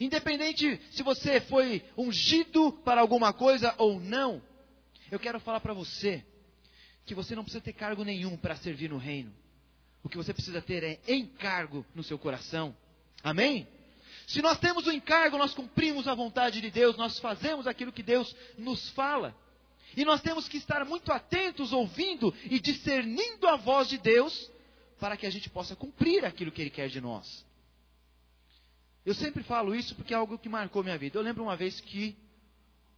Independente 0.00 0.80
se 0.90 1.02
você 1.02 1.40
foi 1.40 1.84
ungido 1.96 2.72
para 2.84 3.00
alguma 3.00 3.32
coisa 3.32 3.74
ou 3.78 4.00
não, 4.00 4.42
eu 5.10 5.18
quero 5.18 5.40
falar 5.40 5.60
para 5.60 5.74
você 5.74 6.24
que 7.04 7.14
você 7.14 7.34
não 7.34 7.42
precisa 7.42 7.64
ter 7.64 7.72
cargo 7.72 8.04
nenhum 8.04 8.36
para 8.36 8.54
servir 8.56 8.90
no 8.90 8.98
reino. 8.98 9.32
O 10.02 10.08
que 10.08 10.16
você 10.16 10.32
precisa 10.32 10.62
ter 10.62 10.84
é 10.84 11.00
encargo 11.08 11.84
no 11.94 12.04
seu 12.04 12.18
coração. 12.18 12.76
Amém? 13.22 13.66
Se 14.26 14.42
nós 14.42 14.58
temos 14.58 14.86
o 14.86 14.92
encargo, 14.92 15.38
nós 15.38 15.54
cumprimos 15.54 16.06
a 16.06 16.14
vontade 16.14 16.60
de 16.60 16.70
Deus, 16.70 16.96
nós 16.96 17.18
fazemos 17.18 17.66
aquilo 17.66 17.92
que 17.92 18.02
Deus 18.02 18.36
nos 18.58 18.90
fala. 18.90 19.34
E 19.96 20.04
nós 20.04 20.20
temos 20.20 20.46
que 20.46 20.58
estar 20.58 20.84
muito 20.84 21.10
atentos, 21.10 21.72
ouvindo 21.72 22.32
e 22.44 22.60
discernindo 22.60 23.48
a 23.48 23.56
voz 23.56 23.88
de 23.88 23.96
Deus, 23.96 24.50
para 25.00 25.16
que 25.16 25.26
a 25.26 25.30
gente 25.30 25.48
possa 25.48 25.74
cumprir 25.74 26.24
aquilo 26.24 26.52
que 26.52 26.60
Ele 26.60 26.70
quer 26.70 26.88
de 26.88 27.00
nós. 27.00 27.44
Eu 29.04 29.14
sempre 29.14 29.42
falo 29.42 29.74
isso 29.74 29.94
porque 29.94 30.12
é 30.12 30.16
algo 30.16 30.38
que 30.38 30.48
marcou 30.48 30.82
minha 30.82 30.98
vida. 30.98 31.18
Eu 31.18 31.22
lembro 31.22 31.42
uma 31.42 31.56
vez 31.56 31.80
que 31.80 32.16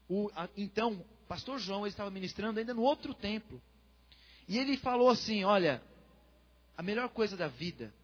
o 0.09 0.31
a, 0.35 0.49
então 0.57 1.05
pastor 1.29 1.59
João 1.59 1.83
ele 1.83 1.91
estava 1.91 2.11
ministrando 2.11 2.59
ainda 2.59 2.75
no 2.75 2.83
outro 2.83 3.15
templo. 3.15 3.63
E 4.49 4.59
ele 4.59 4.77
falou 4.79 5.09
assim: 5.09 5.45
Olha, 5.45 5.81
a 6.77 6.83
melhor 6.83 7.09
coisa 7.11 7.37
da 7.37 7.47
vida 7.47 7.95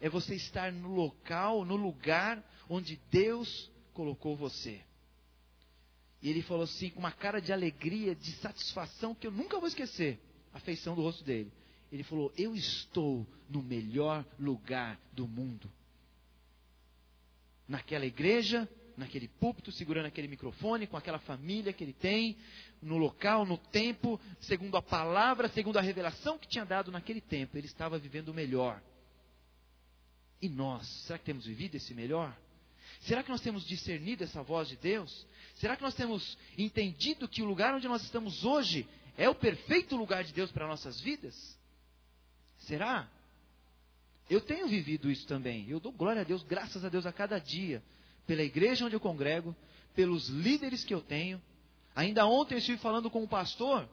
é 0.00 0.08
você 0.08 0.34
estar 0.34 0.72
no 0.72 0.94
local, 0.94 1.64
no 1.64 1.76
lugar 1.76 2.42
onde 2.68 3.00
Deus 3.10 3.70
colocou 3.92 4.36
você. 4.36 4.80
E 6.20 6.30
ele 6.30 6.42
falou 6.42 6.64
assim, 6.64 6.88
com 6.88 6.98
uma 6.98 7.12
cara 7.12 7.38
de 7.38 7.52
alegria, 7.52 8.14
de 8.14 8.32
satisfação, 8.36 9.14
que 9.14 9.26
eu 9.26 9.30
nunca 9.30 9.58
vou 9.58 9.68
esquecer 9.68 10.18
a 10.54 10.58
feição 10.58 10.94
do 10.94 11.02
rosto 11.02 11.22
dele. 11.22 11.52
Ele 11.92 12.02
falou: 12.02 12.32
Eu 12.36 12.56
estou 12.56 13.26
no 13.48 13.62
melhor 13.62 14.24
lugar 14.38 14.98
do 15.12 15.28
mundo 15.28 15.70
naquela 17.68 18.06
igreja, 18.06 18.68
naquele 18.96 19.28
púlpito, 19.28 19.72
segurando 19.72 20.06
aquele 20.06 20.28
microfone, 20.28 20.86
com 20.86 20.96
aquela 20.96 21.18
família 21.18 21.72
que 21.72 21.82
ele 21.82 21.92
tem, 21.92 22.36
no 22.80 22.96
local, 22.96 23.44
no 23.44 23.58
tempo, 23.58 24.20
segundo 24.40 24.76
a 24.76 24.82
palavra, 24.82 25.48
segundo 25.48 25.78
a 25.78 25.82
revelação 25.82 26.38
que 26.38 26.48
tinha 26.48 26.64
dado 26.64 26.92
naquele 26.92 27.20
tempo, 27.20 27.56
ele 27.56 27.66
estava 27.66 27.98
vivendo 27.98 28.28
o 28.28 28.34
melhor. 28.34 28.82
E 30.40 30.48
nós, 30.48 30.86
será 31.06 31.18
que 31.18 31.24
temos 31.24 31.46
vivido 31.46 31.76
esse 31.76 31.94
melhor? 31.94 32.36
Será 33.00 33.22
que 33.22 33.30
nós 33.30 33.40
temos 33.40 33.66
discernido 33.66 34.24
essa 34.24 34.42
voz 34.42 34.68
de 34.68 34.76
Deus? 34.76 35.26
Será 35.54 35.76
que 35.76 35.82
nós 35.82 35.94
temos 35.94 36.36
entendido 36.56 37.28
que 37.28 37.42
o 37.42 37.46
lugar 37.46 37.74
onde 37.74 37.88
nós 37.88 38.02
estamos 38.02 38.44
hoje 38.44 38.86
é 39.16 39.28
o 39.28 39.34
perfeito 39.34 39.96
lugar 39.96 40.24
de 40.24 40.32
Deus 40.32 40.50
para 40.52 40.66
nossas 40.66 41.00
vidas? 41.00 41.58
Será? 42.58 43.08
Eu 44.28 44.40
tenho 44.40 44.66
vivido 44.66 45.10
isso 45.10 45.26
também. 45.26 45.68
Eu 45.68 45.78
dou 45.78 45.92
glória 45.92 46.22
a 46.22 46.24
Deus, 46.24 46.42
graças 46.42 46.84
a 46.84 46.88
Deus 46.88 47.04
a 47.04 47.12
cada 47.12 47.38
dia, 47.38 47.82
pela 48.26 48.42
igreja 48.42 48.86
onde 48.86 48.96
eu 48.96 49.00
congrego, 49.00 49.54
pelos 49.94 50.28
líderes 50.28 50.84
que 50.84 50.94
eu 50.94 51.00
tenho. 51.00 51.40
Ainda 51.94 52.26
ontem 52.26 52.54
eu 52.54 52.58
estive 52.58 52.78
falando 52.78 53.10
com 53.10 53.22
um 53.22 53.28
pastor 53.28 53.88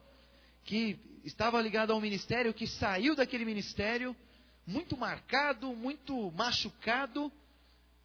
que 0.63 0.97
estava 1.23 1.61
ligado 1.61 1.91
ao 1.91 2.01
ministério, 2.01 2.53
que 2.53 2.65
saiu 2.65 3.15
daquele 3.15 3.45
ministério 3.45 4.15
muito 4.65 4.97
marcado, 4.97 5.75
muito 5.75 6.31
machucado 6.31 7.31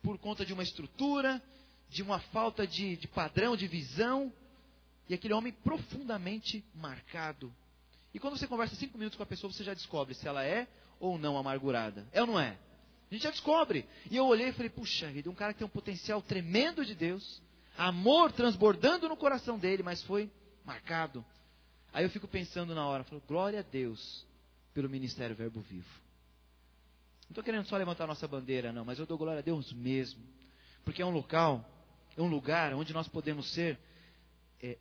por 0.02 0.18
conta 0.18 0.45
de 0.45 0.52
uma 0.52 0.62
estrutura, 0.62 1.42
de 1.88 2.02
uma 2.02 2.18
falta 2.18 2.66
de, 2.66 2.97
de 2.97 3.09
padrão, 3.09 3.56
de 3.56 3.66
visão. 3.66 4.33
E 5.09 5.14
aquele 5.14 5.35
homem 5.35 5.52
profundamente 5.52 6.64
marcado. 6.75 7.54
E 8.12 8.18
quando 8.18 8.37
você 8.37 8.47
conversa 8.47 8.75
cinco 8.75 8.99
minutos 8.99 9.16
com 9.16 9.23
a 9.23 9.26
pessoa, 9.26 9.52
você 9.52 9.62
já 9.62 9.73
descobre 9.73 10.14
se 10.14 10.26
ela 10.26 10.45
é 10.45 10.66
ou 10.99 11.19
não 11.19 11.37
amargurada. 11.37 12.07
É 12.12 12.21
ou 12.21 12.26
não 12.26 12.41
é? 12.41 12.59
A 13.11 13.15
gente 13.15 13.23
já 13.23 13.31
descobre. 13.31 13.87
E 14.11 14.17
eu 14.17 14.26
olhei 14.26 14.49
e 14.49 14.53
falei, 14.53 14.71
puxa 14.71 15.09
vida, 15.11 15.31
um 15.31 15.35
cara 15.35 15.53
que 15.53 15.61
tem 15.61 15.67
um 15.67 15.71
potencial 15.71 16.21
tremendo 16.21 16.85
de 16.85 16.95
Deus, 16.95 17.41
amor 17.76 18.33
transbordando 18.33 19.09
no 19.09 19.17
coração 19.17 19.59
dele, 19.59 19.83
mas 19.83 20.03
foi 20.03 20.31
marcado. 20.65 21.25
Aí 21.93 22.05
eu 22.05 22.11
fico 22.11 22.26
pensando 22.26 22.75
na 22.75 22.87
hora, 22.87 23.05
falo, 23.05 23.23
glória 23.26 23.61
a 23.61 23.62
Deus 23.62 24.26
pelo 24.75 24.91
ministério 24.91 25.37
Verbo 25.37 25.61
Vivo. 25.61 25.88
Não 27.23 27.31
estou 27.31 27.45
querendo 27.45 27.67
só 27.67 27.76
levantar 27.76 28.07
nossa 28.07 28.26
bandeira, 28.29 28.73
não, 28.73 28.85
mas 28.85 28.99
eu 28.99 29.07
dou 29.07 29.19
glória 29.19 29.38
a 29.38 29.43
Deus 29.43 29.73
mesmo. 29.73 30.23
Porque 30.85 31.03
é 31.03 31.07
um 31.07 31.11
local, 31.11 31.65
é 32.17 32.23
um 32.23 32.29
lugar 32.29 32.75
onde 32.75 32.93
nós 32.93 33.09
podemos 33.09 33.53
ser 33.53 33.79
é, 34.62 34.79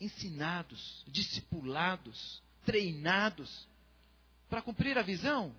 ensinados, 0.00 1.04
discipulados, 1.08 2.42
treinados 2.64 3.68
para 4.50 4.60
cumprir 4.60 4.98
a 4.98 5.02
visão? 5.02 5.54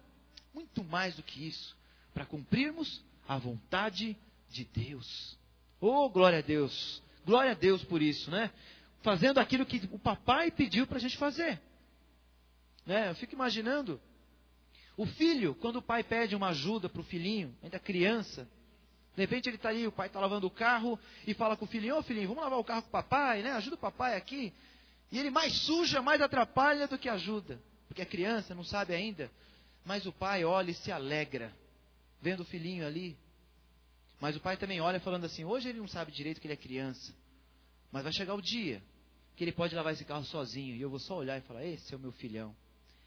Muito 0.53 0.83
mais 0.83 1.15
do 1.15 1.23
que 1.23 1.47
isso, 1.47 1.75
para 2.13 2.25
cumprirmos 2.25 3.01
a 3.27 3.37
vontade 3.37 4.17
de 4.49 4.65
Deus. 4.65 5.39
Oh, 5.79 6.09
glória 6.09 6.39
a 6.39 6.41
Deus! 6.41 7.01
Glória 7.25 7.51
a 7.51 7.55
Deus 7.55 7.83
por 7.85 8.01
isso, 8.01 8.29
né? 8.29 8.51
Fazendo 9.01 9.39
aquilo 9.39 9.65
que 9.65 9.89
o 9.91 9.97
papai 9.97 10.51
pediu 10.51 10.85
para 10.85 10.97
a 10.97 10.99
gente 10.99 11.17
fazer. 11.17 11.59
Né? 12.85 13.09
Eu 13.09 13.15
fico 13.15 13.33
imaginando 13.33 13.99
o 14.97 15.05
filho, 15.05 15.55
quando 15.55 15.77
o 15.77 15.81
pai 15.81 16.03
pede 16.03 16.35
uma 16.35 16.49
ajuda 16.49 16.89
para 16.89 16.99
o 16.99 17.03
filhinho, 17.03 17.55
ainda 17.63 17.79
criança, 17.79 18.47
de 19.15 19.21
repente 19.21 19.47
ele 19.47 19.55
está 19.55 19.69
ali, 19.69 19.87
o 19.87 19.91
pai 19.91 20.07
está 20.07 20.19
lavando 20.19 20.47
o 20.47 20.51
carro 20.51 20.99
e 21.25 21.33
fala 21.33 21.55
com 21.55 21.65
o 21.65 21.67
filhinho, 21.67 21.95
ô 21.95 21.99
oh, 21.99 22.03
filhinho, 22.03 22.27
vamos 22.27 22.43
lavar 22.43 22.59
o 22.59 22.63
carro 22.63 22.81
com 22.81 22.89
o 22.89 22.91
papai, 22.91 23.41
né? 23.41 23.53
Ajuda 23.53 23.75
o 23.75 23.79
papai 23.79 24.17
aqui. 24.17 24.53
E 25.11 25.17
ele 25.17 25.29
mais 25.29 25.53
suja, 25.53 26.01
mais 26.01 26.21
atrapalha 26.21 26.87
do 26.87 26.97
que 26.97 27.07
ajuda 27.07 27.59
porque 27.91 28.01
é 28.01 28.05
criança, 28.05 28.55
não 28.55 28.63
sabe 28.63 28.93
ainda. 28.93 29.29
Mas 29.83 30.05
o 30.05 30.13
pai 30.13 30.45
olha 30.45 30.71
e 30.71 30.73
se 30.73 30.93
alegra, 30.93 31.53
vendo 32.21 32.39
o 32.39 32.45
filhinho 32.45 32.87
ali. 32.87 33.17
Mas 34.17 34.33
o 34.37 34.39
pai 34.39 34.55
também 34.55 34.79
olha 34.79 34.97
falando 35.01 35.25
assim: 35.25 35.43
hoje 35.43 35.67
ele 35.67 35.79
não 35.79 35.89
sabe 35.89 36.09
direito 36.09 36.39
que 36.39 36.47
ele 36.47 36.53
é 36.53 36.57
criança, 36.57 37.13
mas 37.91 38.03
vai 38.03 38.13
chegar 38.13 38.33
o 38.33 38.41
dia 38.41 38.81
que 39.35 39.43
ele 39.43 39.51
pode 39.51 39.75
lavar 39.75 39.91
esse 39.91 40.05
carro 40.05 40.23
sozinho 40.23 40.73
e 40.73 40.81
eu 40.81 40.89
vou 40.89 40.99
só 40.99 41.17
olhar 41.17 41.37
e 41.37 41.41
falar: 41.41 41.65
esse 41.65 41.93
é 41.93 41.97
o 41.97 41.99
meu 41.99 42.13
filhão. 42.13 42.55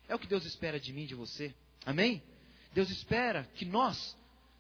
É 0.07 0.14
o 0.14 0.19
que 0.19 0.26
Deus 0.26 0.45
espera 0.45 0.79
de 0.79 0.93
mim, 0.93 1.07
de 1.07 1.14
você. 1.14 1.55
Amém? 1.87 2.23
Deus 2.75 2.91
espera 2.91 3.49
que 3.55 3.64
nós 3.64 4.14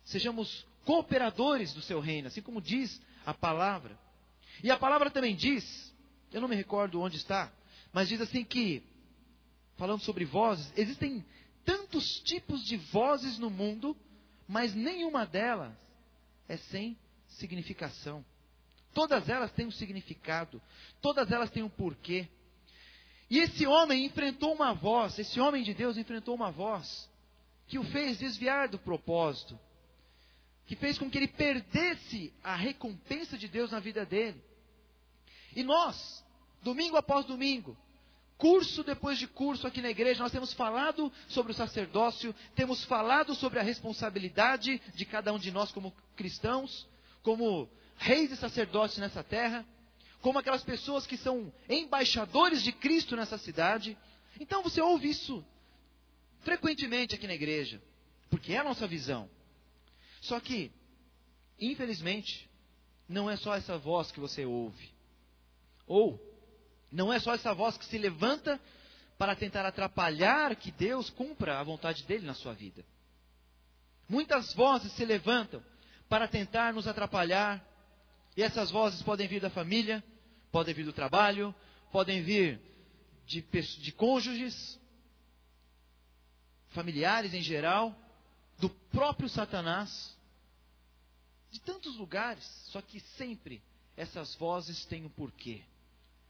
sejamos 0.04 0.66
cooperadores 0.86 1.74
do 1.74 1.82
seu 1.82 2.00
reino, 2.00 2.28
assim 2.28 2.40
como 2.40 2.62
diz 2.62 2.98
a 3.26 3.34
palavra. 3.34 3.98
E 4.62 4.70
a 4.70 4.78
palavra 4.78 5.10
também 5.10 5.36
diz, 5.36 5.94
eu 6.32 6.40
não 6.40 6.48
me 6.48 6.56
recordo 6.56 7.02
onde 7.02 7.18
está, 7.18 7.52
mas 7.92 8.08
diz 8.08 8.22
assim 8.22 8.42
que 8.42 8.82
falando 9.76 10.00
sobre 10.00 10.24
vozes, 10.24 10.72
existem 10.76 11.24
tantos 11.64 12.20
tipos 12.20 12.64
de 12.64 12.76
vozes 12.76 13.38
no 13.38 13.50
mundo, 13.50 13.96
mas 14.46 14.74
nenhuma 14.74 15.26
delas 15.26 15.74
é 16.48 16.56
sem 16.56 16.96
significação. 17.28 18.24
Todas 18.92 19.28
elas 19.28 19.50
têm 19.52 19.66
um 19.66 19.72
significado, 19.72 20.62
todas 21.00 21.30
elas 21.32 21.50
têm 21.50 21.62
um 21.62 21.68
porquê. 21.68 22.28
E 23.28 23.38
esse 23.38 23.66
homem 23.66 24.04
enfrentou 24.04 24.54
uma 24.54 24.72
voz, 24.72 25.18
esse 25.18 25.40
homem 25.40 25.62
de 25.62 25.74
Deus 25.74 25.96
enfrentou 25.96 26.34
uma 26.34 26.50
voz 26.50 27.10
que 27.66 27.78
o 27.78 27.84
fez 27.84 28.18
desviar 28.18 28.68
do 28.68 28.78
propósito, 28.78 29.58
que 30.66 30.76
fez 30.76 30.98
com 30.98 31.10
que 31.10 31.18
ele 31.18 31.28
perdesse 31.28 32.32
a 32.42 32.54
recompensa 32.54 33.36
de 33.36 33.48
Deus 33.48 33.72
na 33.72 33.80
vida 33.80 34.04
dele. 34.04 34.40
E 35.56 35.62
nós, 35.62 36.24
domingo 36.62 36.96
após 36.96 37.24
domingo, 37.24 37.76
curso 38.36 38.82
depois 38.82 39.18
de 39.18 39.26
curso 39.26 39.66
aqui 39.66 39.80
na 39.80 39.90
igreja, 39.90 40.22
nós 40.22 40.32
temos 40.32 40.52
falado 40.52 41.12
sobre 41.28 41.52
o 41.52 41.54
sacerdócio, 41.54 42.34
temos 42.54 42.84
falado 42.84 43.34
sobre 43.34 43.58
a 43.58 43.62
responsabilidade 43.62 44.80
de 44.94 45.04
cada 45.04 45.32
um 45.32 45.38
de 45.38 45.50
nós 45.50 45.72
como 45.72 45.94
cristãos, 46.16 46.86
como 47.22 47.68
reis 47.96 48.30
e 48.30 48.36
sacerdotes 48.36 48.98
nessa 48.98 49.22
terra, 49.22 49.64
como 50.20 50.38
aquelas 50.38 50.64
pessoas 50.64 51.06
que 51.06 51.16
são 51.16 51.52
embaixadores 51.68 52.62
de 52.62 52.72
Cristo 52.72 53.16
nessa 53.16 53.38
cidade. 53.38 53.96
Então 54.40 54.62
você 54.62 54.80
ouve 54.80 55.08
isso 55.08 55.44
frequentemente 56.40 57.14
aqui 57.14 57.26
na 57.26 57.34
igreja, 57.34 57.80
porque 58.30 58.52
é 58.52 58.58
a 58.58 58.64
nossa 58.64 58.86
visão. 58.86 59.28
Só 60.20 60.40
que, 60.40 60.72
infelizmente, 61.60 62.48
não 63.08 63.30
é 63.30 63.36
só 63.36 63.54
essa 63.54 63.76
voz 63.76 64.10
que 64.10 64.20
você 64.20 64.44
ouve. 64.44 64.92
Ou, 65.86 66.18
não 66.94 67.12
é 67.12 67.18
só 67.18 67.34
essa 67.34 67.52
voz 67.52 67.76
que 67.76 67.84
se 67.84 67.98
levanta 67.98 68.60
para 69.18 69.34
tentar 69.34 69.66
atrapalhar 69.66 70.54
que 70.54 70.70
Deus 70.70 71.10
cumpra 71.10 71.58
a 71.58 71.62
vontade 71.62 72.04
dele 72.04 72.24
na 72.24 72.34
sua 72.34 72.54
vida. 72.54 72.84
Muitas 74.08 74.54
vozes 74.54 74.92
se 74.92 75.04
levantam 75.04 75.62
para 76.08 76.28
tentar 76.28 76.72
nos 76.72 76.86
atrapalhar, 76.86 77.64
e 78.36 78.42
essas 78.42 78.70
vozes 78.70 79.02
podem 79.02 79.26
vir 79.26 79.40
da 79.40 79.50
família, 79.50 80.04
podem 80.52 80.72
vir 80.72 80.84
do 80.84 80.92
trabalho, 80.92 81.52
podem 81.90 82.22
vir 82.22 82.60
de, 83.26 83.40
de 83.42 83.92
cônjuges, 83.92 84.78
familiares 86.68 87.34
em 87.34 87.42
geral, 87.42 87.96
do 88.58 88.70
próprio 88.70 89.28
Satanás, 89.28 90.16
de 91.50 91.60
tantos 91.60 91.96
lugares, 91.96 92.44
só 92.70 92.80
que 92.80 93.00
sempre 93.16 93.60
essas 93.96 94.34
vozes 94.36 94.84
têm 94.86 95.04
um 95.04 95.08
porquê, 95.08 95.62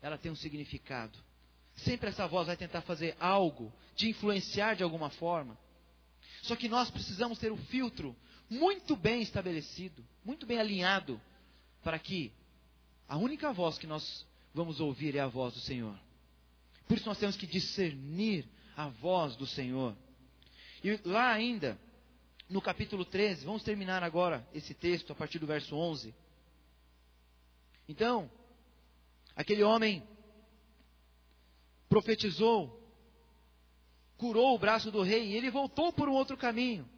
ela 0.05 0.19
tem 0.19 0.31
um 0.31 0.37
significado. 0.37 1.19
Sempre 1.77 2.11
essa 2.11 2.29
voz 2.29 2.47
vai 2.47 2.59
tentar 2.59 2.83
fazer 2.83 3.17
algo, 3.19 3.73
te 3.97 4.07
influenciar 4.07 4.77
de 4.77 4.83
alguma 4.83 5.09
forma. 5.09 5.59
Só 6.43 6.55
que 6.55 6.69
nós 6.69 6.91
precisamos 6.91 7.39
ter 7.39 7.51
o 7.51 7.55
um 7.55 7.65
filtro 7.65 8.15
muito 8.51 8.95
bem 8.97 9.23
estabelecido, 9.23 10.05
muito 10.23 10.45
bem 10.45 10.59
alinhado, 10.59 11.19
para 11.83 11.99
que 11.99 12.31
a 13.09 13.17
única 13.17 13.51
voz 13.51 13.79
que 13.79 13.87
nós 13.87 14.27
vamos 14.53 14.79
ouvir 14.79 15.17
é 15.17 15.21
a 15.21 15.27
voz 15.27 15.55
do 15.55 15.61
Senhor. 15.61 15.99
Por 16.87 16.99
isso 16.99 17.07
nós 17.07 17.19
temos 17.19 17.35
que 17.35 17.47
discernir 17.47 18.47
a 18.77 18.89
voz 18.89 19.37
do 19.37 19.47
Senhor. 19.47 19.97
E 20.85 21.01
lá 21.09 21.33
ainda, 21.33 21.79
no 22.47 22.61
capítulo 22.61 23.07
13, 23.07 23.47
vamos 23.47 23.63
terminar 23.63 24.03
agora 24.03 24.47
esse 24.53 24.75
texto 24.75 25.15
a 25.15 25.17
partir 25.17 25.39
do 25.39 25.47
verso 25.47 25.75
11. 25.75 26.15
Então, 27.89 28.31
aquele 29.37 29.63
homem 29.63 30.03
profetizou, 31.89 32.81
curou 34.17 34.55
o 34.55 34.59
braço 34.59 34.91
do 34.91 35.03
rei 35.03 35.29
e 35.29 35.37
ele 35.37 35.51
voltou 35.51 35.93
por 35.93 36.09
um 36.09 36.13
outro 36.13 36.37
caminho, 36.37 36.89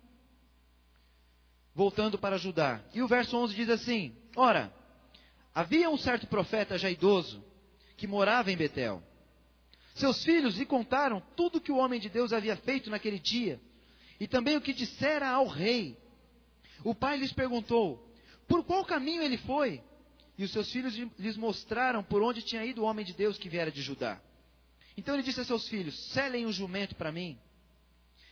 voltando 1.74 2.18
para 2.18 2.38
Judá. 2.38 2.82
E 2.94 3.02
o 3.02 3.08
verso 3.08 3.36
11 3.36 3.54
diz 3.54 3.68
assim: 3.68 4.16
Ora, 4.34 4.72
havia 5.54 5.90
um 5.90 5.98
certo 5.98 6.26
profeta 6.26 6.78
já 6.78 6.90
idoso 6.90 7.44
que 7.96 8.06
morava 8.06 8.50
em 8.50 8.56
Betel. 8.56 9.02
Seus 9.94 10.22
filhos 10.22 10.56
lhe 10.58 10.66
contaram 10.66 11.22
tudo 11.34 11.60
que 11.60 11.72
o 11.72 11.78
homem 11.78 11.98
de 11.98 12.10
Deus 12.10 12.32
havia 12.32 12.56
feito 12.56 12.90
naquele 12.90 13.18
dia 13.18 13.60
e 14.20 14.26
também 14.26 14.56
o 14.56 14.60
que 14.60 14.72
dissera 14.72 15.28
ao 15.28 15.46
rei. 15.46 15.98
O 16.84 16.94
pai 16.94 17.16
lhes 17.16 17.32
perguntou: 17.32 18.06
Por 18.46 18.64
qual 18.64 18.84
caminho 18.84 19.22
ele 19.22 19.38
foi? 19.38 19.82
E 20.38 20.44
os 20.44 20.52
seus 20.52 20.70
filhos 20.70 20.94
lhes 21.18 21.36
mostraram 21.36 22.02
por 22.02 22.22
onde 22.22 22.42
tinha 22.42 22.64
ido 22.64 22.82
o 22.82 22.84
homem 22.84 23.04
de 23.04 23.14
Deus 23.14 23.38
que 23.38 23.48
viera 23.48 23.70
de 23.70 23.80
Judá. 23.80 24.20
Então 24.96 25.14
ele 25.14 25.22
disse 25.22 25.40
a 25.40 25.44
seus 25.44 25.68
filhos: 25.68 26.10
Selem 26.10 26.46
o 26.46 26.52
jumento 26.52 26.94
para 26.94 27.12
mim. 27.12 27.38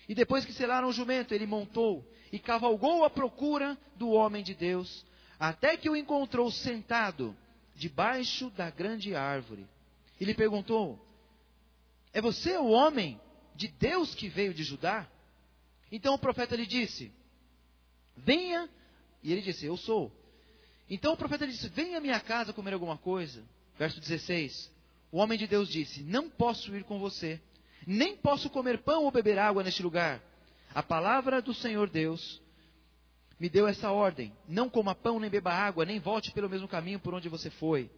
E 0.08 0.14
depois 0.14 0.44
que 0.44 0.52
selaram 0.52 0.88
o 0.88 0.92
jumento, 0.92 1.32
ele 1.32 1.46
montou 1.46 2.06
e 2.30 2.38
cavalgou 2.38 3.04
à 3.04 3.10
procura 3.10 3.78
do 3.96 4.10
homem 4.10 4.42
de 4.42 4.54
Deus, 4.54 5.04
até 5.38 5.76
que 5.76 5.88
o 5.88 5.96
encontrou 5.96 6.50
sentado 6.50 7.34
debaixo 7.74 8.50
da 8.50 8.70
grande 8.70 9.14
árvore. 9.14 9.66
E 10.20 10.24
lhe 10.24 10.34
perguntou: 10.34 10.98
É 12.12 12.20
você 12.20 12.56
o 12.56 12.68
homem 12.68 13.20
de 13.54 13.68
Deus 13.68 14.14
que 14.14 14.28
veio 14.28 14.52
de 14.52 14.62
Judá? 14.62 15.08
Então 15.90 16.14
o 16.14 16.18
profeta 16.18 16.54
lhe 16.54 16.66
disse: 16.66 17.12
Venha. 18.16 18.68
E 19.22 19.32
ele 19.32 19.42
disse: 19.42 19.64
Eu 19.64 19.76
sou. 19.76 20.12
Então 20.88 21.12
o 21.12 21.16
profeta 21.16 21.46
disse: 21.46 21.68
Venha 21.68 21.98
à 21.98 22.00
minha 22.00 22.20
casa 22.20 22.52
comer 22.52 22.74
alguma 22.74 22.96
coisa. 22.96 23.42
Verso 23.78 24.00
16. 24.00 24.72
O 25.10 25.18
homem 25.18 25.38
de 25.38 25.46
Deus 25.46 25.68
disse: 25.68 26.02
Não 26.02 26.28
posso 26.28 26.74
ir 26.76 26.84
com 26.84 26.98
você, 26.98 27.40
nem 27.86 28.16
posso 28.16 28.50
comer 28.50 28.78
pão 28.78 29.04
ou 29.04 29.10
beber 29.10 29.38
água 29.38 29.62
neste 29.62 29.82
lugar. 29.82 30.22
A 30.74 30.82
palavra 30.82 31.40
do 31.40 31.54
Senhor 31.54 31.88
Deus 31.88 32.42
me 33.38 33.48
deu 33.48 33.66
essa 33.66 33.90
ordem: 33.90 34.32
Não 34.48 34.68
coma 34.68 34.94
pão, 34.94 35.18
nem 35.18 35.30
beba 35.30 35.52
água, 35.52 35.84
nem 35.84 36.00
volte 36.00 36.32
pelo 36.32 36.48
mesmo 36.48 36.68
caminho 36.68 37.00
por 37.00 37.14
onde 37.14 37.28
você 37.28 37.50
foi. 37.50 37.90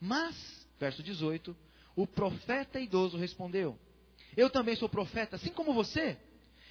Mas, 0.00 0.66
verso 0.78 1.02
18, 1.02 1.56
o 1.96 2.06
profeta 2.06 2.80
idoso 2.80 3.16
respondeu: 3.16 3.78
Eu 4.36 4.48
também 4.50 4.76
sou 4.76 4.88
profeta, 4.88 5.36
assim 5.36 5.50
como 5.50 5.74
você. 5.74 6.16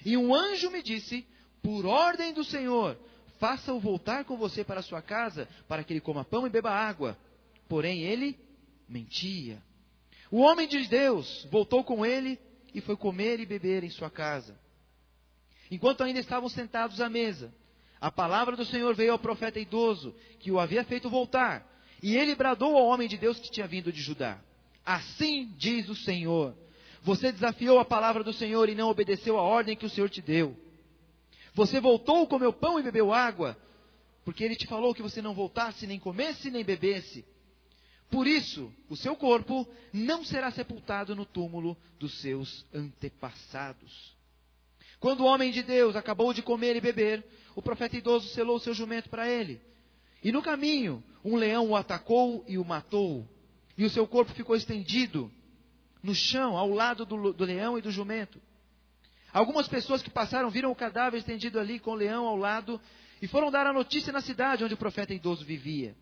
E 0.04 0.16
um 0.16 0.34
anjo 0.34 0.70
me 0.70 0.82
disse: 0.82 1.26
Por 1.62 1.86
ordem 1.86 2.32
do 2.32 2.44
Senhor, 2.44 2.98
faça-o 3.38 3.80
voltar 3.80 4.24
com 4.24 4.36
você 4.36 4.64
para 4.64 4.82
sua 4.82 5.02
casa, 5.02 5.48
para 5.66 5.84
que 5.84 5.92
ele 5.92 6.00
coma 6.00 6.24
pão 6.24 6.46
e 6.46 6.50
beba 6.50 6.70
água. 6.70 7.16
Porém, 7.68 8.02
ele 8.02 8.38
mentia. 8.88 9.62
O 10.30 10.40
homem 10.40 10.68
de 10.68 10.86
Deus 10.86 11.46
voltou 11.50 11.82
com 11.84 12.04
ele 12.04 12.38
e 12.74 12.80
foi 12.80 12.96
comer 12.96 13.40
e 13.40 13.46
beber 13.46 13.84
em 13.84 13.90
sua 13.90 14.10
casa. 14.10 14.58
Enquanto 15.70 16.02
ainda 16.02 16.20
estavam 16.20 16.48
sentados 16.48 17.00
à 17.00 17.08
mesa, 17.08 17.52
a 18.00 18.10
palavra 18.10 18.56
do 18.56 18.64
Senhor 18.64 18.94
veio 18.94 19.12
ao 19.12 19.18
profeta 19.18 19.58
idoso, 19.58 20.14
que 20.38 20.50
o 20.50 20.58
havia 20.58 20.84
feito 20.84 21.10
voltar, 21.10 21.66
e 22.02 22.16
ele 22.16 22.34
bradou 22.34 22.76
ao 22.76 22.86
homem 22.86 23.08
de 23.08 23.16
Deus 23.16 23.38
que 23.38 23.50
tinha 23.50 23.66
vindo 23.66 23.92
de 23.92 24.00
Judá: 24.00 24.38
Assim 24.84 25.52
diz 25.56 25.88
o 25.88 25.94
Senhor 25.94 26.54
você 27.02 27.32
desafiou 27.32 27.78
a 27.78 27.84
palavra 27.84 28.22
do 28.22 28.32
Senhor 28.32 28.68
e 28.68 28.74
não 28.74 28.88
obedeceu 28.88 29.38
a 29.38 29.42
ordem 29.42 29.76
que 29.76 29.86
o 29.86 29.90
Senhor 29.90 30.10
te 30.10 30.20
deu. 30.20 30.56
Você 31.58 31.80
voltou, 31.80 32.24
comeu 32.28 32.52
pão 32.52 32.78
e 32.78 32.84
bebeu 32.84 33.12
água, 33.12 33.58
porque 34.24 34.44
ele 34.44 34.54
te 34.54 34.64
falou 34.68 34.94
que 34.94 35.02
você 35.02 35.20
não 35.20 35.34
voltasse, 35.34 35.88
nem 35.88 35.98
comesse, 35.98 36.52
nem 36.52 36.62
bebesse. 36.62 37.24
Por 38.08 38.28
isso, 38.28 38.72
o 38.88 38.94
seu 38.94 39.16
corpo 39.16 39.66
não 39.92 40.24
será 40.24 40.52
sepultado 40.52 41.16
no 41.16 41.26
túmulo 41.26 41.76
dos 41.98 42.20
seus 42.20 42.64
antepassados. 42.72 44.16
Quando 45.00 45.22
o 45.22 45.24
homem 45.24 45.50
de 45.50 45.64
Deus 45.64 45.96
acabou 45.96 46.32
de 46.32 46.42
comer 46.42 46.76
e 46.76 46.80
beber, 46.80 47.26
o 47.56 47.60
profeta 47.60 47.96
idoso 47.96 48.28
selou 48.28 48.60
seu 48.60 48.72
jumento 48.72 49.08
para 49.08 49.28
ele. 49.28 49.60
E 50.22 50.30
no 50.30 50.40
caminho, 50.40 51.02
um 51.24 51.34
leão 51.34 51.70
o 51.70 51.76
atacou 51.76 52.44
e 52.46 52.56
o 52.56 52.64
matou. 52.64 53.28
E 53.76 53.84
o 53.84 53.90
seu 53.90 54.06
corpo 54.06 54.32
ficou 54.32 54.54
estendido 54.54 55.28
no 56.04 56.14
chão, 56.14 56.56
ao 56.56 56.70
lado 56.70 57.04
do, 57.04 57.32
do 57.32 57.44
leão 57.44 57.76
e 57.76 57.82
do 57.82 57.90
jumento. 57.90 58.40
Algumas 59.32 59.68
pessoas 59.68 60.02
que 60.02 60.10
passaram 60.10 60.50
viram 60.50 60.70
o 60.70 60.76
cadáver 60.76 61.18
estendido 61.18 61.58
ali 61.58 61.78
com 61.78 61.90
o 61.90 61.94
leão 61.94 62.26
ao 62.26 62.36
lado 62.36 62.80
e 63.20 63.26
foram 63.26 63.50
dar 63.50 63.66
a 63.66 63.72
notícia 63.72 64.12
na 64.12 64.20
cidade 64.20 64.64
onde 64.64 64.74
o 64.74 64.78
profeta 64.78 65.12
idoso 65.12 65.44
vivia. 65.44 65.94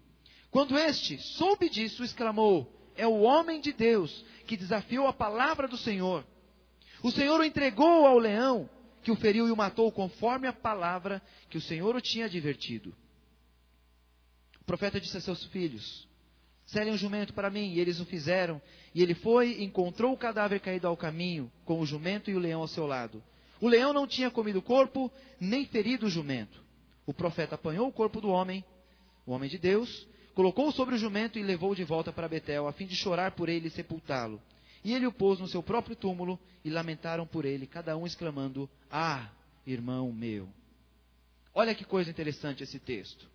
Quando 0.51 0.79
este 0.79 1.19
soube 1.19 1.69
disso, 1.69 2.05
exclamou: 2.05 2.73
É 2.97 3.07
o 3.07 3.21
homem 3.21 3.61
de 3.61 3.73
Deus 3.73 4.25
que 4.47 4.57
desafiou 4.57 5.07
a 5.07 5.13
palavra 5.13 5.67
do 5.67 5.77
Senhor. 5.77 6.25
O 7.03 7.11
Senhor 7.11 7.41
o 7.41 7.45
entregou 7.45 8.07
ao 8.07 8.19
leão, 8.19 8.71
que 9.03 9.11
o 9.11 9.17
feriu 9.17 9.49
e 9.49 9.51
o 9.51 9.57
matou, 9.57 9.91
conforme 9.93 10.47
a 10.47 10.53
palavra 10.53 11.21
que 11.51 11.59
o 11.59 11.61
Senhor 11.61 11.95
o 11.95 12.01
tinha 12.01 12.27
advertido. 12.27 12.95
O 14.61 14.65
profeta 14.65 15.01
disse 15.01 15.17
a 15.17 15.21
seus 15.21 15.45
filhos: 15.47 16.09
Selem 16.67 16.93
um 16.93 16.97
jumento 16.97 17.33
para 17.33 17.51
mim. 17.51 17.73
E 17.73 17.81
eles 17.81 18.01
o 18.01 18.05
fizeram. 18.05 18.61
E 18.95 19.03
ele 19.03 19.15
foi 19.15 19.53
e 19.53 19.65
encontrou 19.65 20.13
o 20.13 20.19
cadáver 20.19 20.61
caído 20.61 20.87
ao 20.87 20.97
caminho, 20.97 21.51
com 21.65 21.81
o 21.81 21.87
jumento 21.87 22.31
e 22.31 22.35
o 22.35 22.39
leão 22.39 22.61
ao 22.61 22.69
seu 22.69 22.87
lado. 22.87 23.23
O 23.61 23.69
leão 23.69 23.93
não 23.93 24.07
tinha 24.07 24.31
comido 24.31 24.59
o 24.59 24.63
corpo, 24.63 25.11
nem 25.41 25.65
ferido 25.65 26.07
o 26.07 26.11
jumento. 26.11 26.63
O 27.07 27.15
profeta 27.15 27.55
apanhou 27.55 27.89
o 27.89 27.93
corpo 27.93 28.21
do 28.21 28.29
homem, 28.29 28.65
o 29.25 29.33
homem 29.33 29.49
de 29.49 29.59
Deus, 29.59 30.07
colocou-o 30.35 30.73
sobre 30.73 30.95
o 30.95 30.99
jumento 30.99 31.39
e 31.39 31.43
levou-o 31.43 31.75
de 31.75 31.85
volta 31.85 32.13
para 32.13 32.29
Betel, 32.29 32.67
a 32.67 32.73
fim 32.73 32.87
de 32.87 32.95
chorar 32.95 33.33
por 33.33 33.49
ele 33.49 33.69
e 33.69 33.71
sepultá-lo. 33.71 34.43
E 34.85 34.93
ele 34.93 35.07
o 35.07 35.13
pôs 35.13 35.39
no 35.39 35.49
seu 35.49 35.63
próprio 35.63 35.97
túmulo, 35.97 36.39
e 36.65 36.71
lamentaram 36.71 37.27
por 37.27 37.45
ele, 37.45 37.67
cada 37.67 37.97
um 37.97 38.07
exclamando: 38.07 38.69
Ah, 38.91 39.31
irmão 39.67 40.13
meu. 40.13 40.49
Olha 41.55 41.75
que 41.75 41.85
coisa 41.85 42.11
interessante 42.11 42.63
esse 42.63 42.79
texto. 42.79 43.29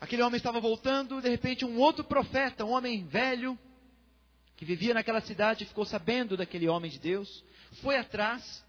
Aquele 0.00 0.22
homem 0.22 0.36
estava 0.36 0.60
voltando, 0.60 1.20
de 1.20 1.28
repente 1.28 1.64
um 1.64 1.78
outro 1.78 2.04
profeta, 2.04 2.64
um 2.64 2.70
homem 2.70 3.04
velho, 3.06 3.58
que 4.56 4.64
vivia 4.64 4.94
naquela 4.94 5.20
cidade, 5.20 5.64
ficou 5.64 5.84
sabendo 5.84 6.36
daquele 6.36 6.68
homem 6.68 6.90
de 6.90 6.98
Deus, 6.98 7.44
foi 7.82 7.96
atrás 7.96 8.64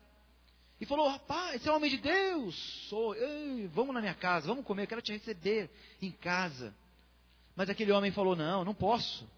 e 0.81 0.85
falou: 0.85 1.07
Rapaz, 1.07 1.55
esse 1.55 1.69
é 1.69 1.71
homem 1.71 1.89
de 1.89 1.97
Deus, 1.97 2.91
ei, 3.17 3.67
vamos 3.67 3.93
na 3.93 4.01
minha 4.01 4.15
casa, 4.15 4.47
vamos 4.47 4.65
comer, 4.65 4.83
eu 4.83 4.87
quero 4.87 5.01
te 5.01 5.11
receber 5.11 5.69
em 6.01 6.11
casa. 6.11 6.73
Mas 7.55 7.69
aquele 7.69 7.91
homem 7.91 8.11
falou: 8.11 8.35
Não, 8.35 8.65
não 8.65 8.73
posso, 8.73 9.29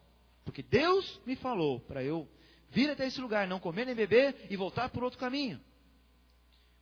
porque 0.46 0.64
Deus 0.64 1.20
me 1.26 1.36
falou 1.36 1.80
para 1.82 2.04
eu 2.04 2.28
vir 2.70 2.90
até 2.90 3.06
esse 3.06 3.20
lugar, 3.20 3.48
não 3.48 3.60
comer 3.60 3.86
nem 3.86 3.96
beber 3.96 4.48
e 4.50 4.56
voltar 4.56 4.90
por 4.90 5.04
outro 5.04 5.20
caminho. 5.20 5.60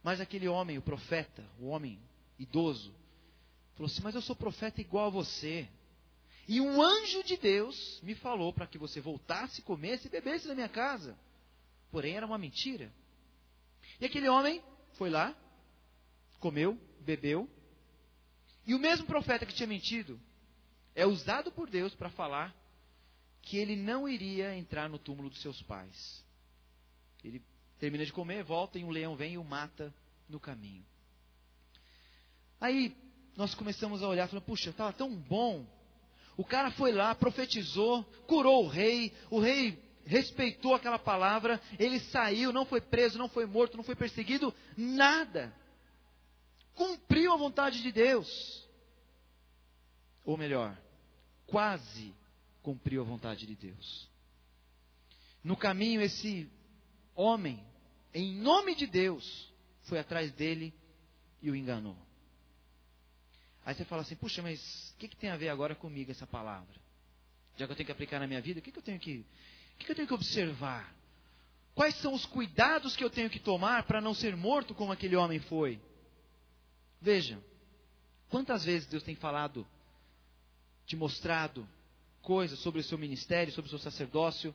Mas 0.03 0.21
aquele 0.21 0.47
homem, 0.47 0.77
o 0.77 0.81
profeta, 0.81 1.43
o 1.59 1.67
homem 1.67 1.99
idoso, 2.37 2.93
falou 3.79 3.89
assim: 3.89 4.01
Mas 4.03 4.15
eu 4.15 4.21
sou 4.21 4.35
profeta 4.35 4.81
igual 4.81 5.07
a 5.07 5.09
você. 5.09 5.67
E 6.47 6.59
um 6.59 6.81
anjo 6.81 7.23
de 7.23 7.37
Deus 7.37 7.99
me 8.03 8.13
falou 8.15 8.51
para 8.51 8.67
que 8.67 8.77
você 8.77 8.99
voltasse, 8.99 9.61
comesse 9.61 10.07
e 10.07 10.11
bebesse 10.11 10.47
na 10.47 10.55
minha 10.55 10.67
casa. 10.67 11.17
Porém, 11.91 12.15
era 12.15 12.25
uma 12.25 12.37
mentira. 12.37 12.91
E 14.01 14.05
aquele 14.05 14.27
homem 14.27 14.61
foi 14.93 15.09
lá, 15.09 15.35
comeu, 16.39 16.77
bebeu. 17.01 17.49
E 18.65 18.73
o 18.75 18.79
mesmo 18.79 19.05
profeta 19.05 19.45
que 19.45 19.53
tinha 19.53 19.67
mentido 19.67 20.19
é 20.93 21.05
usado 21.05 21.51
por 21.51 21.69
Deus 21.69 21.95
para 21.95 22.09
falar 22.09 22.53
que 23.41 23.57
ele 23.57 23.75
não 23.75 24.09
iria 24.09 24.55
entrar 24.55 24.89
no 24.89 24.99
túmulo 24.99 25.29
dos 25.29 25.41
seus 25.41 25.61
pais. 25.61 26.25
Ele 27.23 27.41
termina 27.79 28.05
de 28.05 28.11
comer, 28.11 28.43
volta 28.43 28.77
e 28.77 28.83
um 28.83 28.89
leão 28.89 29.15
vem 29.15 29.33
e 29.33 29.37
o 29.37 29.43
mata 29.43 29.93
no 30.27 30.39
caminho. 30.39 30.85
Aí 32.59 32.95
nós 33.39 33.55
começamos 33.55 34.03
a 34.03 34.07
olhar, 34.09 34.27
falando, 34.27 34.43
puxa, 34.43 34.69
estava 34.69 34.91
tão 34.91 35.15
bom. 35.15 35.65
O 36.35 36.43
cara 36.43 36.71
foi 36.71 36.91
lá, 36.91 37.15
profetizou, 37.15 38.03
curou 38.27 38.65
o 38.65 38.67
rei, 38.67 39.13
o 39.31 39.39
rei 39.39 39.81
respeitou 40.05 40.75
aquela 40.75 40.99
palavra, 40.99 41.61
ele 41.79 42.01
saiu, 42.01 42.51
não 42.51 42.65
foi 42.65 42.81
preso, 42.81 43.17
não 43.17 43.29
foi 43.29 43.45
morto, 43.45 43.77
não 43.77 43.83
foi 43.83 43.95
perseguido, 43.95 44.53
nada. 44.75 45.55
Cumpriu 46.75 47.31
a 47.31 47.37
vontade 47.37 47.81
de 47.81 47.93
Deus. 47.93 48.67
Ou 50.25 50.35
melhor, 50.35 50.77
quase 51.47 52.13
cumpriu 52.61 53.01
a 53.01 53.05
vontade 53.05 53.45
de 53.45 53.55
Deus. 53.55 54.09
No 55.41 55.55
caminho, 55.55 56.01
esse 56.01 56.51
homem, 57.15 57.65
em 58.13 58.35
nome 58.35 58.75
de 58.75 58.85
Deus, 58.85 59.49
foi 59.83 59.97
atrás 59.97 60.29
dele 60.33 60.73
e 61.41 61.49
o 61.49 61.55
enganou. 61.55 62.08
Aí 63.69 63.75
você 63.75 63.85
fala 63.85 64.01
assim: 64.01 64.15
puxa, 64.15 64.41
mas 64.41 64.91
o 64.95 64.97
que, 64.97 65.07
que, 65.07 65.15
tem 65.15 65.29
a 65.29 65.37
ver 65.37 65.49
agora 65.49 65.75
comigo 65.75 66.09
essa 66.09 66.25
palavra? 66.25 66.73
Já 67.55 67.67
que 67.67 67.71
eu 67.71 67.75
tenho 67.75 67.85
que 67.85 67.91
aplicar 67.91 68.19
na 68.19 68.25
minha 68.25 68.41
vida, 68.41 68.59
o 68.59 68.63
que, 68.63 68.71
que 68.71 68.79
eu 68.79 68.81
tenho 68.81 68.99
que, 68.99 69.17
o 69.19 69.77
que, 69.77 69.85
que 69.85 69.91
eu 69.91 69.95
tenho 69.95 70.07
que 70.07 70.13
observar? 70.15 70.91
Quais 71.75 71.93
são 71.97 72.15
os 72.15 72.25
cuidados 72.25 72.95
que 72.95 73.03
eu 73.03 73.11
tenho 73.11 73.29
que 73.29 73.37
tomar 73.37 73.83
para 73.83 74.01
não 74.01 74.15
ser 74.15 74.35
morto 74.35 74.73
como 74.73 74.91
aquele 74.91 75.15
homem 75.15 75.39
foi? 75.41 75.79
Veja, 76.99 77.39
quantas 78.27 78.65
vezes 78.65 78.87
Deus 78.87 79.03
tem 79.03 79.13
falado, 79.13 79.67
te 80.87 80.95
mostrado 80.95 81.69
coisas 82.23 82.57
sobre 82.57 82.81
o 82.81 82.83
seu 82.83 82.97
ministério, 82.97 83.53
sobre 83.53 83.67
o 83.67 83.69
seu 83.69 83.77
sacerdócio, 83.77 84.53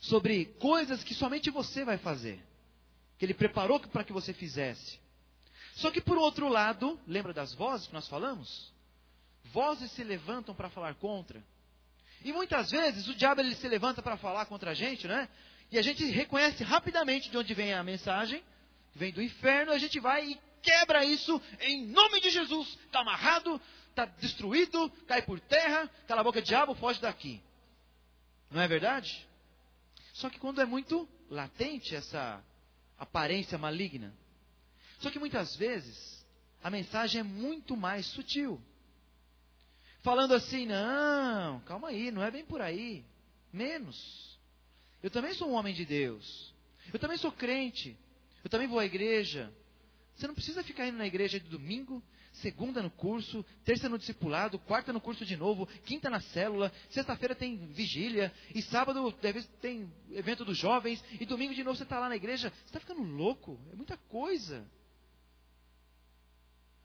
sobre 0.00 0.46
coisas 0.58 1.04
que 1.04 1.12
somente 1.12 1.50
você 1.50 1.84
vai 1.84 1.98
fazer, 1.98 2.42
que 3.18 3.26
Ele 3.26 3.34
preparou 3.34 3.78
para 3.78 4.04
que 4.04 4.12
você 4.12 4.32
fizesse. 4.32 5.03
Só 5.74 5.90
que 5.90 6.00
por 6.00 6.16
outro 6.16 6.48
lado, 6.48 6.98
lembra 7.06 7.32
das 7.32 7.52
vozes 7.54 7.86
que 7.86 7.94
nós 7.94 8.08
falamos? 8.08 8.72
Vozes 9.46 9.90
se 9.92 10.04
levantam 10.04 10.54
para 10.54 10.70
falar 10.70 10.94
contra. 10.94 11.42
E 12.24 12.32
muitas 12.32 12.70
vezes 12.70 13.06
o 13.08 13.14
diabo 13.14 13.40
ele 13.40 13.54
se 13.54 13.68
levanta 13.68 14.00
para 14.00 14.16
falar 14.16 14.46
contra 14.46 14.70
a 14.70 14.74
gente, 14.74 15.06
né? 15.06 15.28
E 15.70 15.78
a 15.78 15.82
gente 15.82 16.04
reconhece 16.04 16.62
rapidamente 16.62 17.28
de 17.28 17.36
onde 17.36 17.52
vem 17.54 17.72
a 17.72 17.82
mensagem, 17.82 18.42
vem 18.94 19.12
do 19.12 19.20
inferno, 19.20 19.72
a 19.72 19.78
gente 19.78 19.98
vai 19.98 20.30
e 20.30 20.40
quebra 20.62 21.04
isso 21.04 21.40
em 21.60 21.86
nome 21.86 22.20
de 22.20 22.30
Jesus. 22.30 22.78
Está 22.86 23.00
amarrado, 23.00 23.60
está 23.90 24.04
destruído, 24.04 24.88
cai 25.06 25.22
por 25.22 25.40
terra, 25.40 25.90
cala 26.06 26.20
a 26.20 26.24
boca, 26.24 26.40
diabo, 26.40 26.74
foge 26.76 27.00
daqui. 27.00 27.42
Não 28.50 28.60
é 28.60 28.68
verdade? 28.68 29.26
Só 30.12 30.30
que 30.30 30.38
quando 30.38 30.60
é 30.60 30.64
muito 30.64 31.08
latente 31.28 31.94
essa 31.94 32.42
aparência 32.96 33.58
maligna. 33.58 34.14
Só 34.98 35.10
que 35.10 35.18
muitas 35.18 35.56
vezes 35.56 36.24
a 36.62 36.70
mensagem 36.70 37.20
é 37.20 37.24
muito 37.24 37.76
mais 37.76 38.06
sutil. 38.06 38.60
Falando 40.02 40.34
assim, 40.34 40.66
não, 40.66 41.60
calma 41.60 41.88
aí, 41.88 42.10
não 42.10 42.22
é 42.22 42.30
bem 42.30 42.44
por 42.44 42.60
aí. 42.60 43.04
Menos. 43.52 44.38
Eu 45.02 45.10
também 45.10 45.34
sou 45.34 45.48
um 45.48 45.54
homem 45.54 45.74
de 45.74 45.84
Deus. 45.84 46.52
Eu 46.92 46.98
também 46.98 47.16
sou 47.16 47.32
crente. 47.32 47.96
Eu 48.42 48.50
também 48.50 48.68
vou 48.68 48.78
à 48.78 48.84
igreja. 48.84 49.52
Você 50.14 50.26
não 50.26 50.34
precisa 50.34 50.62
ficar 50.62 50.86
indo 50.86 50.98
na 50.98 51.06
igreja 51.06 51.40
de 51.40 51.48
domingo, 51.48 52.02
segunda 52.32 52.82
no 52.82 52.90
curso, 52.90 53.44
terça 53.64 53.88
no 53.88 53.98
discipulado, 53.98 54.58
quarta 54.58 54.92
no 54.92 55.00
curso 55.00 55.24
de 55.24 55.36
novo, 55.36 55.66
quinta 55.84 56.08
na 56.08 56.20
célula, 56.20 56.72
sexta-feira 56.90 57.34
tem 57.34 57.56
vigília, 57.68 58.32
e 58.54 58.62
sábado 58.62 59.10
tem 59.60 59.90
evento 60.12 60.44
dos 60.44 60.56
jovens, 60.56 61.02
e 61.20 61.26
domingo 61.26 61.54
de 61.54 61.64
novo 61.64 61.76
você 61.76 61.82
está 61.82 61.98
lá 61.98 62.08
na 62.08 62.16
igreja. 62.16 62.50
Você 62.50 62.64
está 62.66 62.80
ficando 62.80 63.02
louco? 63.02 63.58
É 63.72 63.76
muita 63.76 63.96
coisa. 63.96 64.64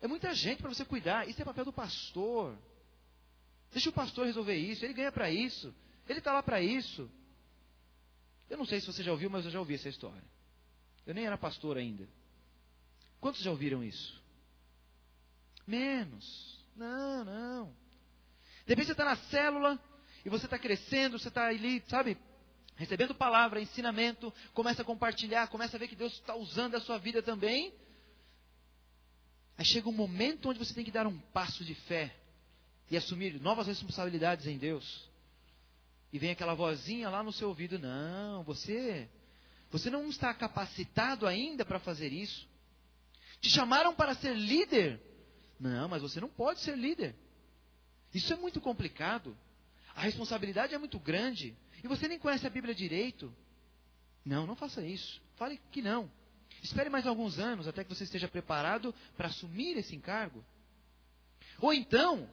É 0.02 0.08
muita 0.08 0.34
gente 0.34 0.62
para 0.62 0.70
você 0.70 0.86
cuidar. 0.86 1.28
Isso 1.28 1.42
é 1.42 1.46
papel 1.46 1.66
do 1.66 1.74
pastor. 1.74 2.58
Deixa 3.72 3.90
o 3.90 3.94
pastor 3.94 4.26
resolver 4.26 4.56
isso. 4.56 4.84
Ele 4.86 4.94
ganha 4.94 5.12
para 5.12 5.30
isso. 5.30 5.74
Ele 6.08 6.20
está 6.20 6.34
lá 6.34 6.42
para 6.42 6.62
isso. 6.62 7.10
Eu 8.50 8.58
não 8.58 8.66
sei 8.66 8.80
se 8.80 8.88
você 8.88 9.04
já 9.04 9.12
ouviu, 9.12 9.30
mas 9.30 9.46
eu 9.46 9.52
já 9.52 9.60
ouvi 9.60 9.76
essa 9.76 9.90
história. 9.90 10.24
Eu 11.06 11.14
nem 11.14 11.26
era 11.26 11.38
pastor 11.38 11.78
ainda. 11.78 12.08
Quantos 13.20 13.42
já 13.42 13.52
ouviram 13.52 13.84
isso? 13.84 14.22
Menos. 15.68 16.66
Não, 16.76 17.24
não. 17.24 17.66
De 18.66 18.74
repente 18.74 18.88
você 18.88 18.92
está 18.94 19.06
na 19.06 19.16
célula 19.16 19.80
e 20.26 20.30
você 20.30 20.46
está 20.46 20.58
crescendo, 20.58 21.20
você 21.20 21.28
está 21.28 21.48
ali, 21.48 21.84
sabe, 21.88 22.18
recebendo 22.76 23.14
palavra, 23.14 23.62
ensinamento, 23.62 24.34
começa 24.54 24.82
a 24.82 24.86
compartilhar, 24.86 25.48
começa 25.48 25.76
a 25.76 25.80
ver 25.80 25.88
que 25.88 25.96
Deus 25.96 26.14
está 26.14 26.36
usando 26.36 26.76
a 26.76 26.80
sua 26.80 26.98
vida 26.98 27.22
também. 27.22 27.74
Aí 29.60 29.66
chega 29.66 29.90
um 29.90 29.92
momento 29.92 30.48
onde 30.48 30.58
você 30.58 30.74
tem 30.74 30.86
que 30.86 30.90
dar 30.90 31.06
um 31.06 31.20
passo 31.34 31.66
de 31.66 31.76
fé 31.76 32.16
e 32.90 32.96
assumir 32.96 33.42
novas 33.42 33.68
responsabilidades 33.68 34.48
em 34.48 34.58
Deus. 34.58 35.06
E 36.14 36.18
vem 36.18 36.32
aquela 36.32 36.54
vozinha 36.54 37.10
lá 37.10 37.22
no 37.22 37.34
seu 37.34 37.50
ouvido: 37.50 37.78
Não, 37.78 38.42
você, 38.44 39.10
você 39.70 39.90
não 39.90 40.08
está 40.08 40.34
capacitado 40.34 41.28
ainda 41.28 41.66
para 41.66 41.78
fazer 41.78 42.14
isso. 42.14 42.48
Te 43.42 43.50
chamaram 43.50 43.94
para 43.94 44.16
ser 44.16 44.34
líder, 44.34 44.98
não, 45.60 45.90
mas 45.90 46.02
você 46.02 46.22
não 46.22 46.30
pode 46.30 46.62
ser 46.62 46.78
líder. 46.78 47.14
Isso 48.14 48.32
é 48.32 48.38
muito 48.38 48.62
complicado. 48.62 49.38
A 49.94 50.00
responsabilidade 50.00 50.74
é 50.74 50.78
muito 50.78 50.98
grande. 50.98 51.54
E 51.84 51.88
você 51.90 52.08
nem 52.08 52.18
conhece 52.18 52.48
a 52.48 52.50
Bíblia 52.50 52.74
direito. 52.74 53.36
Não, 54.24 54.48
não 54.48 54.56
faça 54.56 54.82
isso. 54.82 55.22
Fale 55.36 55.60
que 55.70 55.82
não. 55.82 56.10
Espere 56.62 56.90
mais 56.90 57.08
alguns 57.08 57.40
anos 57.40 57.68
até 57.68 57.84
que 57.84 57.94
você 57.94 58.04
esteja 58.04 58.28
preparado 58.28 58.94
para 59.16 59.28
assumir 59.28 59.78
esse 59.78 59.96
encargo. 59.96 60.44
Ou 61.60 61.74
então, 61.74 62.30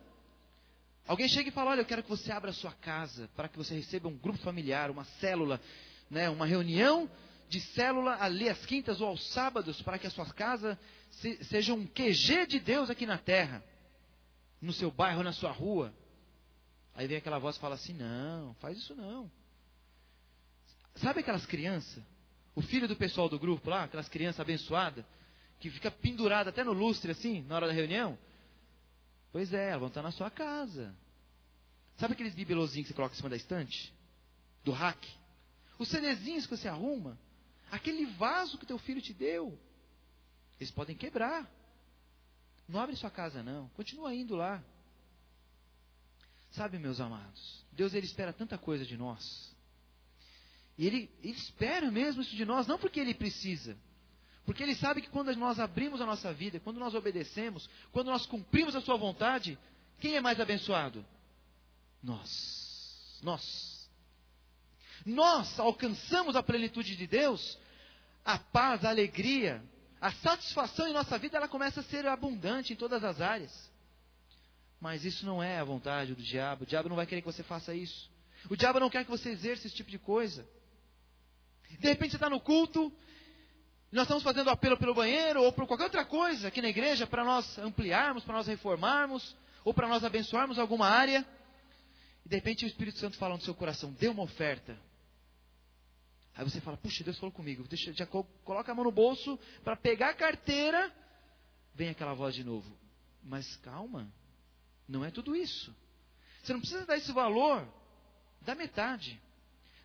alguém 1.07 1.29
chega 1.29 1.48
e 1.48 1.52
fala: 1.52 1.70
Olha, 1.70 1.81
eu 1.81 1.87
quero 1.87 2.02
que 2.02 2.09
você 2.09 2.33
abra 2.33 2.50
a 2.50 2.55
sua 2.55 2.72
casa 2.72 3.29
para 3.37 3.48
que 3.48 3.57
você 3.57 3.74
receba 3.74 4.09
um 4.09 4.16
grupo 4.16 4.38
familiar, 4.38 4.90
uma 4.90 5.05
célula, 5.05 5.61
né, 6.11 6.29
uma 6.29 6.46
reunião 6.46 7.09
de 7.48 7.61
célula 7.61 8.16
ali 8.20 8.48
às 8.48 8.64
quintas 8.66 9.00
ou 9.00 9.09
aos 9.09 9.29
sábados 9.29 9.81
para 9.83 9.98
que 9.98 10.07
a 10.07 10.11
sua 10.11 10.26
casa 10.26 10.79
se, 11.11 11.42
seja 11.44 11.72
um 11.72 11.87
QG 11.87 12.46
de 12.46 12.59
Deus 12.59 12.90
aqui 12.90 13.07
na 13.07 13.18
terra, 13.18 13.62
no 14.61 14.72
seu 14.72 14.90
bairro, 14.90 15.22
na 15.22 15.33
sua 15.33 15.52
rua. 15.52 15.94
Aí 16.94 17.07
vem 17.07 17.18
aquela 17.18 17.38
voz 17.38 17.57
e 17.57 17.61
fala 17.61 17.74
assim: 17.74 17.92
não, 17.92 18.55
faz 18.55 18.79
isso 18.79 18.94
não. 18.94 19.31
Sabe 20.96 21.20
aquelas 21.20 21.46
crianças? 21.46 22.02
O 22.57 22.62
filho 22.62 22.88
do 22.88 22.97
pessoal 22.97 23.29
do 23.29 23.38
grupo 23.38 23.69
lá, 23.69 23.85
aquelas 23.85 24.09
crianças 24.09 24.40
abençoadas, 24.40 25.05
que 25.61 25.71
fica 25.71 25.90
pendurada 25.90 26.49
até 26.49 26.64
no 26.64 26.73
lustre 26.73 27.12
assim, 27.12 27.42
na 27.42 27.55
hora 27.55 27.66
da 27.66 27.73
reunião? 27.73 28.19
Pois 29.31 29.53
é, 29.53 29.69
elas 29.69 29.81
vão 29.81 29.88
estar 29.88 30.03
na 30.03 30.11
sua 30.11 30.31
casa. 30.31 30.97
Sabe 31.99 32.14
aqueles 32.14 32.35
bibelozinhos 32.35 32.87
que 32.87 32.92
você 32.92 32.97
coloca 32.97 33.14
em 33.14 33.16
cima 33.19 33.29
da 33.29 33.37
estante? 33.37 33.92
Do 34.64 34.73
hack? 34.73 34.99
Os 35.79 35.88
CDzinhos 35.88 36.47
que 36.47 36.57
você 36.57 36.66
arruma? 36.66 37.19
Aquele 37.71 38.07
vaso 38.07 38.57
que 38.57 38.64
teu 38.64 38.79
filho 38.79 39.03
te 39.03 39.12
deu? 39.12 39.59
Eles 40.59 40.71
podem 40.71 40.97
quebrar. 40.97 41.47
Não 42.66 42.81
abre 42.81 42.97
sua 42.97 43.11
casa, 43.11 43.42
não. 43.42 43.69
Continua 43.71 44.14
indo 44.14 44.35
lá. 44.35 44.64
Sabe, 46.53 46.79
meus 46.79 47.01
amados, 47.01 47.66
Deus 47.71 47.92
ele 47.92 48.07
espera 48.07 48.33
tanta 48.33 48.57
coisa 48.57 48.87
de 48.87 48.97
nós. 48.97 49.55
E 50.78 50.86
ele, 50.86 51.10
ele 51.22 51.32
espera 51.36 51.90
mesmo 51.90 52.22
isso 52.22 52.36
de 52.36 52.44
nós, 52.44 52.66
não 52.66 52.78
porque 52.78 53.00
ele 53.00 53.14
precisa, 53.14 53.76
porque 54.44 54.62
ele 54.62 54.74
sabe 54.74 55.00
que 55.00 55.08
quando 55.08 55.34
nós 55.36 55.58
abrimos 55.58 56.00
a 56.00 56.06
nossa 56.06 56.32
vida, 56.32 56.60
quando 56.60 56.78
nós 56.78 56.94
obedecemos, 56.94 57.68
quando 57.92 58.08
nós 58.08 58.26
cumprimos 58.26 58.76
a 58.76 58.80
sua 58.80 58.96
vontade, 58.96 59.58
quem 59.98 60.14
é 60.14 60.20
mais 60.20 60.38
abençoado? 60.38 61.04
Nós. 62.02 63.18
Nós. 63.22 63.90
nós 65.04 65.58
alcançamos 65.58 66.36
a 66.36 66.42
plenitude 66.42 66.94
de 66.94 67.06
Deus, 67.06 67.58
a 68.24 68.38
paz, 68.38 68.84
a 68.84 68.90
alegria, 68.90 69.64
a 70.00 70.12
satisfação 70.12 70.86
em 70.86 70.92
nossa 70.92 71.18
vida, 71.18 71.38
ela 71.38 71.48
começa 71.48 71.80
a 71.80 71.84
ser 71.84 72.06
abundante 72.06 72.72
em 72.72 72.76
todas 72.76 73.02
as 73.02 73.20
áreas. 73.20 73.72
Mas 74.80 75.04
isso 75.04 75.24
não 75.24 75.42
é 75.42 75.58
a 75.58 75.64
vontade 75.64 76.14
do 76.14 76.22
diabo. 76.22 76.64
O 76.64 76.66
diabo 76.66 76.88
não 76.88 76.96
vai 76.96 77.06
querer 77.06 77.22
que 77.22 77.26
você 77.26 77.42
faça 77.42 77.74
isso. 77.74 78.10
O 78.48 78.56
diabo 78.56 78.78
não 78.78 78.90
quer 78.90 79.04
que 79.04 79.10
você 79.10 79.30
exerça 79.30 79.66
esse 79.66 79.74
tipo 79.74 79.90
de 79.90 79.98
coisa. 79.98 80.46
De 81.78 81.88
repente 81.88 82.10
você 82.10 82.16
está 82.16 82.30
no 82.30 82.40
culto, 82.40 82.92
nós 83.92 84.04
estamos 84.04 84.22
fazendo 84.22 84.50
apelo 84.50 84.76
pelo 84.76 84.94
banheiro 84.94 85.42
ou 85.42 85.52
por 85.52 85.66
qualquer 85.66 85.84
outra 85.84 86.04
coisa 86.04 86.48
aqui 86.48 86.60
na 86.60 86.68
igreja 86.68 87.06
para 87.06 87.24
nós 87.24 87.58
ampliarmos, 87.58 88.24
para 88.24 88.34
nós 88.34 88.46
reformarmos 88.46 89.36
ou 89.64 89.72
para 89.72 89.88
nós 89.88 90.04
abençoarmos 90.04 90.58
alguma 90.58 90.86
área. 90.88 91.26
E 92.24 92.28
de 92.28 92.36
repente 92.36 92.64
o 92.64 92.68
Espírito 92.68 92.98
Santo 92.98 93.16
fala 93.16 93.36
no 93.36 93.42
seu 93.42 93.54
coração: 93.54 93.92
dê 93.92 94.08
uma 94.08 94.22
oferta. 94.22 94.78
Aí 96.34 96.44
você 96.44 96.60
fala: 96.60 96.76
puxa, 96.76 97.04
Deus 97.04 97.18
falou 97.18 97.32
comigo. 97.32 97.66
Deixa, 97.68 97.92
já 97.92 98.06
coloca 98.06 98.70
a 98.70 98.74
mão 98.74 98.84
no 98.84 98.92
bolso 98.92 99.38
para 99.64 99.76
pegar 99.76 100.10
a 100.10 100.14
carteira. 100.14 100.92
Vem 101.74 101.88
aquela 101.88 102.14
voz 102.14 102.34
de 102.34 102.44
novo. 102.44 102.76
Mas 103.22 103.56
calma, 103.56 104.12
não 104.88 105.04
é 105.04 105.10
tudo 105.10 105.34
isso. 105.34 105.74
Você 106.42 106.52
não 106.52 106.60
precisa 106.60 106.86
dar 106.86 106.96
esse 106.96 107.12
valor. 107.12 107.66
Dá 108.42 108.54
metade. 108.54 109.20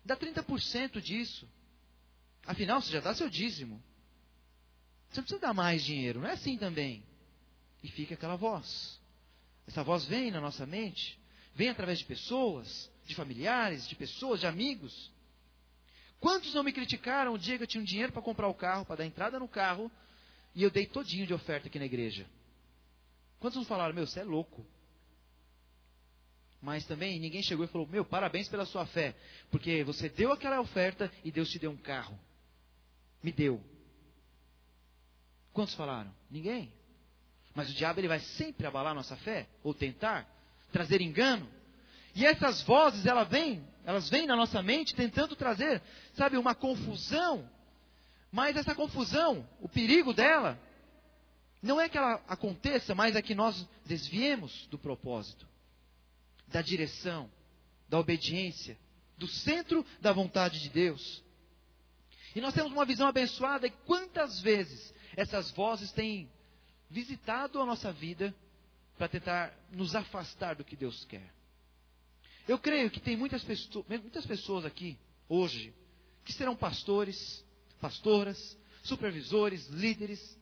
Dá 0.04 0.16
30% 0.16 1.00
disso. 1.00 1.48
Afinal, 2.46 2.80
você 2.80 2.92
já 2.92 3.00
dá 3.00 3.14
seu 3.14 3.28
dízimo. 3.28 3.82
Você 5.08 5.20
não 5.20 5.24
precisa 5.24 5.40
dar 5.40 5.54
mais 5.54 5.84
dinheiro, 5.84 6.20
não 6.20 6.28
é 6.28 6.32
assim 6.32 6.56
também. 6.56 7.04
E 7.82 7.88
fica 7.88 8.14
aquela 8.14 8.36
voz. 8.36 9.00
Essa 9.66 9.82
voz 9.82 10.04
vem 10.04 10.30
na 10.30 10.40
nossa 10.40 10.66
mente, 10.66 11.18
vem 11.54 11.68
através 11.68 11.98
de 11.98 12.04
pessoas, 12.04 12.90
de 13.06 13.14
familiares, 13.14 13.86
de 13.86 13.94
pessoas, 13.94 14.40
de 14.40 14.46
amigos. 14.46 15.10
Quantos 16.18 16.54
não 16.54 16.62
me 16.62 16.72
criticaram 16.72 17.34
o 17.34 17.38
dia 17.38 17.56
que 17.56 17.64
eu 17.64 17.66
tinha 17.66 17.80
um 17.80 17.86
dinheiro 17.86 18.12
para 18.12 18.22
comprar 18.22 18.48
o 18.48 18.54
carro, 18.54 18.84
para 18.84 18.96
dar 18.96 19.06
entrada 19.06 19.38
no 19.38 19.48
carro, 19.48 19.90
e 20.54 20.62
eu 20.62 20.70
dei 20.70 20.86
todinho 20.86 21.26
de 21.26 21.34
oferta 21.34 21.68
aqui 21.68 21.78
na 21.78 21.84
igreja? 21.84 22.26
Quantos 23.38 23.56
não 23.56 23.64
falaram, 23.64 23.94
meu, 23.94 24.06
você 24.06 24.20
é 24.20 24.24
louco? 24.24 24.64
Mas 26.60 26.86
também 26.86 27.18
ninguém 27.18 27.42
chegou 27.42 27.64
e 27.64 27.68
falou, 27.68 27.88
meu, 27.88 28.04
parabéns 28.04 28.48
pela 28.48 28.64
sua 28.64 28.86
fé, 28.86 29.16
porque 29.50 29.82
você 29.82 30.08
deu 30.08 30.32
aquela 30.32 30.60
oferta 30.60 31.12
e 31.24 31.32
Deus 31.32 31.50
te 31.50 31.58
deu 31.58 31.72
um 31.72 31.76
carro. 31.76 32.16
Me 33.22 33.32
deu. 33.32 33.62
Quantos 35.52 35.74
falaram? 35.74 36.12
Ninguém. 36.30 36.72
Mas 37.54 37.70
o 37.70 37.74
diabo 37.74 38.00
ele 38.00 38.08
vai 38.08 38.20
sempre 38.20 38.66
abalar 38.66 38.94
nossa 38.94 39.16
fé, 39.16 39.46
ou 39.62 39.74
tentar, 39.74 40.26
trazer 40.72 41.00
engano. 41.00 41.48
E 42.14 42.26
essas 42.26 42.62
vozes, 42.62 43.06
elas 43.06 43.28
vêm, 43.28 43.66
elas 43.84 44.08
vêm 44.08 44.26
na 44.26 44.36
nossa 44.36 44.62
mente 44.62 44.94
tentando 44.94 45.36
trazer, 45.36 45.82
sabe, 46.14 46.36
uma 46.36 46.54
confusão. 46.54 47.48
Mas 48.30 48.56
essa 48.56 48.74
confusão, 48.74 49.46
o 49.60 49.68
perigo 49.68 50.14
dela, 50.14 50.58
não 51.62 51.80
é 51.80 51.88
que 51.88 51.98
ela 51.98 52.22
aconteça, 52.26 52.94
mas 52.94 53.14
é 53.14 53.22
que 53.22 53.34
nós 53.34 53.68
desviemos 53.84 54.66
do 54.66 54.78
propósito, 54.78 55.46
da 56.48 56.62
direção, 56.62 57.30
da 57.88 57.98
obediência, 57.98 58.78
do 59.16 59.28
centro 59.28 59.84
da 60.00 60.12
vontade 60.12 60.60
de 60.60 60.70
Deus. 60.70 61.22
E 62.34 62.40
nós 62.40 62.54
temos 62.54 62.72
uma 62.72 62.84
visão 62.84 63.06
abençoada, 63.06 63.66
e 63.66 63.70
quantas 63.86 64.40
vezes 64.40 64.92
essas 65.16 65.50
vozes 65.50 65.92
têm 65.92 66.30
visitado 66.88 67.60
a 67.60 67.66
nossa 67.66 67.92
vida 67.92 68.34
para 68.96 69.08
tentar 69.08 69.54
nos 69.70 69.94
afastar 69.94 70.54
do 70.54 70.64
que 70.64 70.76
Deus 70.76 71.04
quer. 71.04 71.32
Eu 72.46 72.58
creio 72.58 72.90
que 72.90 73.00
tem 73.00 73.16
muitas, 73.16 73.42
pessoas, 73.44 73.84
muitas 73.88 74.26
pessoas 74.26 74.64
aqui, 74.64 74.98
hoje, 75.28 75.72
que 76.24 76.32
serão 76.32 76.56
pastores, 76.56 77.44
pastoras, 77.80 78.56
supervisores, 78.82 79.66
líderes, 79.68 80.38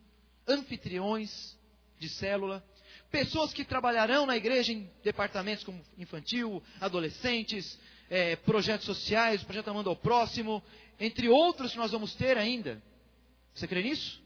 anfitriões 0.46 1.58
de 1.98 2.08
célula, 2.08 2.64
pessoas 3.10 3.52
que 3.52 3.64
trabalharão 3.64 4.24
na 4.26 4.36
igreja 4.36 4.72
em 4.72 4.90
departamentos 5.02 5.64
como 5.64 5.82
infantil, 5.98 6.62
adolescentes, 6.80 7.78
é, 8.08 8.36
projetos 8.36 8.86
sociais, 8.86 9.42
projeto 9.42 9.68
Amando 9.68 9.90
ao 9.90 9.96
Próximo, 9.96 10.62
entre 11.00 11.28
outros 11.28 11.72
que 11.72 11.78
nós 11.78 11.90
vamos 11.90 12.14
ter 12.14 12.36
ainda. 12.36 12.80
Você 13.54 13.66
crê 13.66 13.82
nisso? 13.82 14.22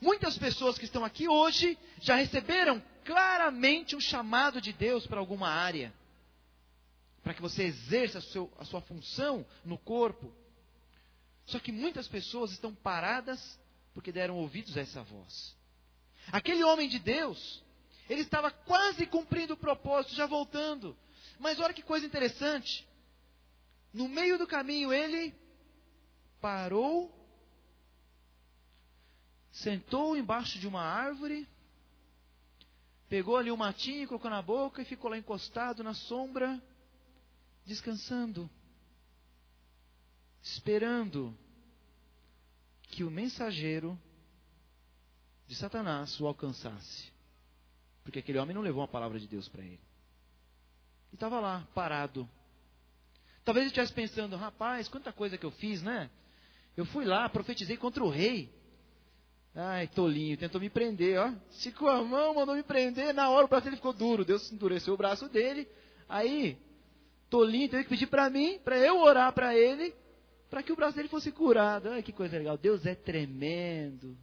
Muitas 0.00 0.38
pessoas 0.38 0.78
que 0.78 0.84
estão 0.84 1.04
aqui 1.04 1.26
hoje 1.26 1.76
já 2.00 2.14
receberam 2.14 2.80
claramente 3.04 3.96
um 3.96 4.00
chamado 4.00 4.60
de 4.60 4.72
Deus 4.72 5.06
para 5.06 5.18
alguma 5.18 5.48
área, 5.48 5.92
para 7.22 7.34
que 7.34 7.42
você 7.42 7.64
exerça 7.64 8.18
a, 8.18 8.22
seu, 8.22 8.52
a 8.58 8.64
sua 8.64 8.80
função 8.82 9.44
no 9.64 9.78
corpo. 9.78 10.32
Só 11.46 11.58
que 11.58 11.72
muitas 11.72 12.06
pessoas 12.06 12.52
estão 12.52 12.74
paradas 12.74 13.58
porque 13.94 14.12
deram 14.12 14.36
ouvidos 14.36 14.76
a 14.76 14.82
essa 14.82 15.02
voz. 15.02 15.56
Aquele 16.30 16.62
homem 16.62 16.88
de 16.88 16.98
Deus, 16.98 17.64
ele 18.08 18.20
estava 18.20 18.50
quase 18.50 19.06
cumprindo 19.06 19.54
o 19.54 19.56
propósito, 19.56 20.14
já 20.14 20.26
voltando. 20.26 20.96
Mas 21.38 21.58
olha 21.58 21.74
que 21.74 21.82
coisa 21.82 22.06
interessante. 22.06 22.86
No 23.92 24.08
meio 24.08 24.38
do 24.38 24.46
caminho 24.46 24.92
ele 24.92 25.34
parou 26.40 27.18
sentou 29.58 30.16
embaixo 30.16 30.58
de 30.58 30.68
uma 30.68 30.82
árvore, 30.82 31.48
pegou 33.08 33.36
ali 33.36 33.50
um 33.50 33.56
matinho, 33.56 34.06
colocou 34.06 34.30
na 34.30 34.40
boca 34.40 34.82
e 34.82 34.84
ficou 34.84 35.10
lá 35.10 35.18
encostado 35.18 35.82
na 35.82 35.94
sombra, 35.94 36.62
descansando, 37.64 38.48
esperando 40.42 41.36
que 42.82 43.02
o 43.04 43.10
mensageiro 43.10 43.98
de 45.46 45.54
Satanás 45.54 46.18
o 46.20 46.26
alcançasse. 46.26 47.12
Porque 48.02 48.20
aquele 48.20 48.38
homem 48.38 48.54
não 48.54 48.62
levou 48.62 48.80
uma 48.80 48.88
palavra 48.88 49.18
de 49.18 49.26
Deus 49.26 49.48
para 49.48 49.62
ele. 49.62 49.80
E 51.10 51.14
estava 51.14 51.40
lá, 51.40 51.66
parado. 51.74 52.28
Talvez 53.48 53.62
ele 53.62 53.70
estivesse 53.70 53.94
pensando, 53.94 54.36
rapaz, 54.36 54.88
quanta 54.88 55.10
coisa 55.10 55.38
que 55.38 55.46
eu 55.46 55.50
fiz, 55.50 55.80
né? 55.82 56.10
Eu 56.76 56.84
fui 56.84 57.06
lá, 57.06 57.26
profetizei 57.30 57.78
contra 57.78 58.04
o 58.04 58.10
rei. 58.10 58.52
Ai, 59.54 59.86
tolinho, 59.86 60.36
tentou 60.36 60.60
me 60.60 60.68
prender, 60.68 61.18
ó. 61.18 61.32
Esticou 61.50 61.88
a 61.88 62.04
mão, 62.04 62.34
mandou 62.34 62.54
me 62.54 62.62
prender. 62.62 63.14
Na 63.14 63.30
hora 63.30 63.46
o 63.46 63.48
braço 63.48 63.64
dele 63.64 63.76
ficou 63.76 63.94
duro. 63.94 64.22
Deus 64.22 64.52
endureceu 64.52 64.92
o 64.92 64.98
braço 64.98 65.30
dele. 65.30 65.66
Aí, 66.06 66.58
tolinho 67.30 67.70
teve 67.70 67.84
que 67.84 67.88
pedir 67.88 68.08
para 68.08 68.28
mim, 68.28 68.58
para 68.62 68.76
eu 68.76 68.98
orar 68.98 69.32
para 69.32 69.56
ele, 69.56 69.94
para 70.50 70.62
que 70.62 70.70
o 70.70 70.76
braço 70.76 70.98
dele 70.98 71.08
fosse 71.08 71.32
curado. 71.32 71.88
Ai, 71.88 72.02
que 72.02 72.12
coisa 72.12 72.36
legal. 72.36 72.58
Deus 72.58 72.84
é 72.84 72.94
tremendo. 72.94 74.14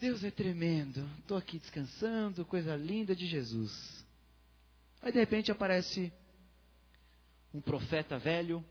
Deus 0.00 0.24
é 0.24 0.30
tremendo. 0.30 1.06
Estou 1.18 1.36
aqui 1.36 1.58
descansando, 1.58 2.46
coisa 2.46 2.74
linda 2.74 3.14
de 3.14 3.26
Jesus. 3.26 4.06
Aí 5.02 5.12
de 5.12 5.18
repente 5.18 5.52
aparece 5.52 6.10
um 7.52 7.60
profeta 7.60 8.18
velho 8.18 8.64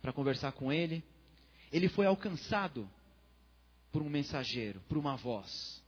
para 0.00 0.12
conversar 0.12 0.52
com 0.52 0.72
ele. 0.72 1.04
Ele 1.72 1.88
foi 1.88 2.06
alcançado 2.06 2.88
por 3.92 4.02
um 4.02 4.08
mensageiro, 4.08 4.80
por 4.88 4.96
uma 4.96 5.16
voz. 5.16 5.82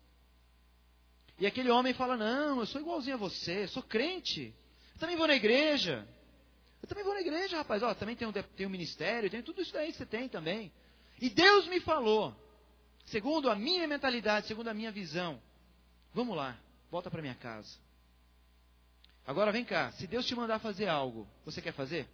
E 1.38 1.46
aquele 1.46 1.70
homem 1.70 1.94
fala: 1.94 2.16
Não, 2.16 2.60
eu 2.60 2.66
sou 2.66 2.80
igualzinho 2.80 3.16
a 3.16 3.18
você, 3.18 3.66
sou 3.68 3.82
crente. 3.82 4.54
Eu 4.94 5.00
também 5.00 5.16
vou 5.16 5.26
na 5.26 5.34
igreja. 5.34 6.06
Eu 6.82 6.88
também 6.88 7.04
vou 7.04 7.14
na 7.14 7.20
igreja, 7.20 7.56
rapaz. 7.56 7.82
Ó, 7.82 7.94
também 7.94 8.16
tenho, 8.16 8.32
tenho 8.32 8.68
um 8.68 8.72
ministério, 8.72 9.30
tenho 9.30 9.42
tudo 9.42 9.60
isso 9.60 9.72
daí 9.72 9.92
que 9.92 9.98
você 9.98 10.06
tem 10.06 10.28
também. 10.28 10.72
E 11.20 11.28
Deus 11.28 11.66
me 11.68 11.80
falou, 11.80 12.34
segundo 13.06 13.50
a 13.50 13.54
minha 13.54 13.86
mentalidade, 13.86 14.46
segundo 14.46 14.68
a 14.68 14.74
minha 14.74 14.90
visão. 14.90 15.40
Vamos 16.12 16.36
lá, 16.36 16.58
volta 16.90 17.10
para 17.10 17.22
minha 17.22 17.34
casa. 17.34 17.78
Agora 19.30 19.52
vem 19.52 19.64
cá, 19.64 19.92
se 19.92 20.08
Deus 20.08 20.26
te 20.26 20.34
mandar 20.34 20.58
fazer 20.58 20.88
algo, 20.88 21.24
você 21.44 21.62
quer 21.62 21.72
fazer? 21.72 22.08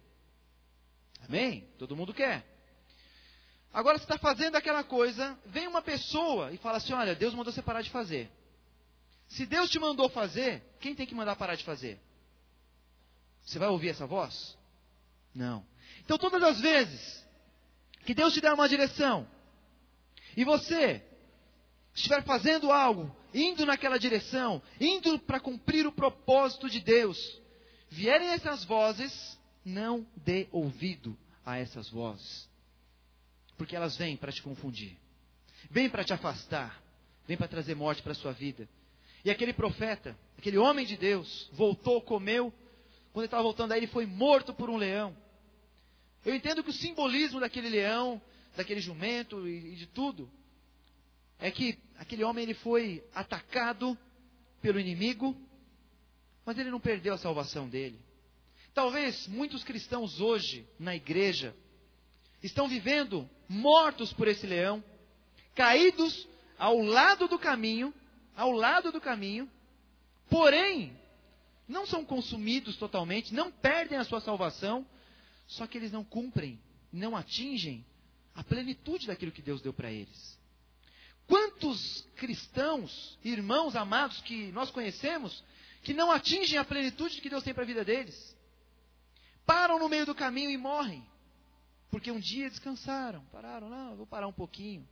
Amém? 1.27 1.67
Todo 1.79 1.95
mundo 1.95 2.13
quer. 2.13 2.45
Agora 3.73 3.97
você 3.97 4.03
está 4.03 4.19
fazendo 4.19 4.55
aquela 4.55 4.83
coisa, 4.83 5.35
vem 5.47 5.65
uma 5.65 5.81
pessoa 5.81 6.51
e 6.51 6.57
fala 6.57 6.77
assim: 6.77 6.93
Olha, 6.93 7.15
Deus 7.15 7.33
mandou 7.33 7.51
você 7.51 7.63
parar 7.63 7.81
de 7.81 7.89
fazer. 7.89 8.29
Se 9.29 9.47
Deus 9.47 9.67
te 9.71 9.79
mandou 9.79 10.07
fazer, 10.09 10.61
quem 10.79 10.93
tem 10.93 11.07
que 11.07 11.15
mandar 11.15 11.35
parar 11.35 11.55
de 11.55 11.63
fazer? 11.63 11.99
Você 13.43 13.57
vai 13.57 13.69
ouvir 13.69 13.89
essa 13.89 14.05
voz? 14.05 14.55
Não. 15.33 15.65
Então, 16.01 16.19
todas 16.19 16.43
as 16.43 16.61
vezes 16.61 17.27
que 18.05 18.13
Deus 18.13 18.31
te 18.31 18.41
der 18.41 18.53
uma 18.53 18.69
direção 18.69 19.27
e 20.35 20.43
você 20.45 21.03
estiver 21.95 22.23
fazendo 22.23 22.71
algo, 22.71 23.11
indo 23.33 23.65
naquela 23.65 23.97
direção, 23.97 24.61
indo 24.79 25.19
para 25.19 25.39
cumprir 25.39 25.85
o 25.85 25.91
propósito 25.91 26.69
de 26.69 26.79
Deus, 26.79 27.17
vierem 27.89 28.29
essas 28.29 28.63
vozes, 28.63 29.37
não 29.63 30.05
dê 30.15 30.47
ouvido 30.51 31.17
a 31.45 31.57
essas 31.57 31.89
vozes 31.89 32.47
porque 33.57 33.75
elas 33.75 33.97
vêm 33.97 34.15
para 34.15 34.31
te 34.31 34.41
confundir, 34.41 34.95
vêm 35.69 35.89
para 35.89 36.03
te 36.03 36.13
afastar, 36.13 36.81
vêm 37.27 37.35
para 37.35 37.47
trazer 37.47 37.75
morte 37.75 38.01
para 38.03 38.11
a 38.11 38.15
sua 38.15 38.31
vida. 38.31 38.69
E 39.25 39.31
aquele 39.31 39.51
profeta, 39.51 40.17
aquele 40.37 40.57
homem 40.57 40.85
de 40.85 40.95
Deus, 40.95 41.49
voltou, 41.53 41.99
comeu, 42.01 42.53
quando 43.11 43.23
ele 43.23 43.27
estava 43.27 43.43
voltando 43.43 43.71
aí, 43.71 43.79
ele 43.79 43.87
foi 43.87 44.05
morto 44.05 44.53
por 44.53 44.69
um 44.69 44.77
leão. 44.77 45.17
Eu 46.23 46.35
entendo 46.35 46.63
que 46.63 46.69
o 46.69 46.73
simbolismo 46.73 47.39
daquele 47.39 47.67
leão, 47.67 48.21
daquele 48.55 48.79
jumento 48.79 49.47
e, 49.47 49.73
e 49.73 49.75
de 49.75 49.87
tudo, 49.87 50.29
é 51.39 51.51
que 51.51 51.77
aquele 51.97 52.23
homem 52.23 52.43
ele 52.43 52.53
foi 52.53 53.03
atacado 53.13 53.97
pelo 54.61 54.79
inimigo, 54.79 55.35
mas 56.45 56.57
ele 56.57 56.71
não 56.71 56.79
perdeu 56.79 57.13
a 57.13 57.17
salvação 57.17 57.67
dele. 57.67 57.99
Talvez 58.73 59.27
muitos 59.27 59.63
cristãos 59.63 60.21
hoje 60.21 60.67
na 60.79 60.95
igreja 60.95 61.55
estão 62.43 62.67
vivendo 62.67 63.27
mortos 63.49 64.13
por 64.13 64.27
esse 64.27 64.45
leão, 64.45 64.83
caídos 65.55 66.27
ao 66.57 66.79
lado 66.79 67.27
do 67.27 67.39
caminho, 67.39 67.93
ao 68.35 68.51
lado 68.51 68.91
do 68.91 69.01
caminho, 69.01 69.49
porém 70.29 70.95
não 71.67 71.85
são 71.85 72.05
consumidos 72.05 72.77
totalmente, 72.77 73.33
não 73.33 73.51
perdem 73.51 73.97
a 73.97 74.03
sua 74.03 74.21
salvação, 74.21 74.85
só 75.47 75.65
que 75.65 75.77
eles 75.77 75.91
não 75.91 76.03
cumprem, 76.03 76.59
não 76.91 77.15
atingem 77.15 77.85
a 78.35 78.43
plenitude 78.43 79.07
daquilo 79.07 79.31
que 79.31 79.41
Deus 79.41 79.61
deu 79.61 79.73
para 79.73 79.91
eles. 79.91 80.36
Quantos 81.27 82.07
cristãos, 82.15 83.19
irmãos 83.23 83.75
amados 83.75 84.21
que 84.21 84.51
nós 84.53 84.71
conhecemos, 84.71 85.43
que 85.83 85.93
não 85.93 86.09
atingem 86.09 86.57
a 86.57 86.63
plenitude 86.63 87.21
que 87.21 87.29
Deus 87.29 87.43
tem 87.43 87.53
para 87.53 87.63
a 87.63 87.67
vida 87.67 87.83
deles? 87.83 88.35
Param 89.45 89.77
no 89.77 89.89
meio 89.89 90.05
do 90.05 90.15
caminho 90.15 90.49
e 90.49 90.57
morrem. 90.57 91.05
Porque 91.89 92.11
um 92.11 92.19
dia 92.19 92.49
descansaram, 92.49 93.23
pararam, 93.31 93.69
não, 93.69 93.95
vou 93.95 94.07
parar 94.07 94.27
um 94.27 94.33
pouquinho. 94.33 94.87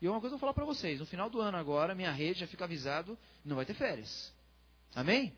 E 0.00 0.08
uma 0.08 0.20
coisa 0.20 0.34
eu 0.34 0.38
vou 0.38 0.40
falar 0.40 0.54
para 0.54 0.64
vocês, 0.64 0.98
no 0.98 1.06
final 1.06 1.30
do 1.30 1.40
ano 1.40 1.56
agora, 1.56 1.94
minha 1.94 2.10
rede 2.10 2.40
já 2.40 2.46
fica 2.46 2.64
avisado, 2.64 3.16
não 3.44 3.56
vai 3.56 3.64
ter 3.64 3.74
férias. 3.74 4.32
Amém? 4.94 5.32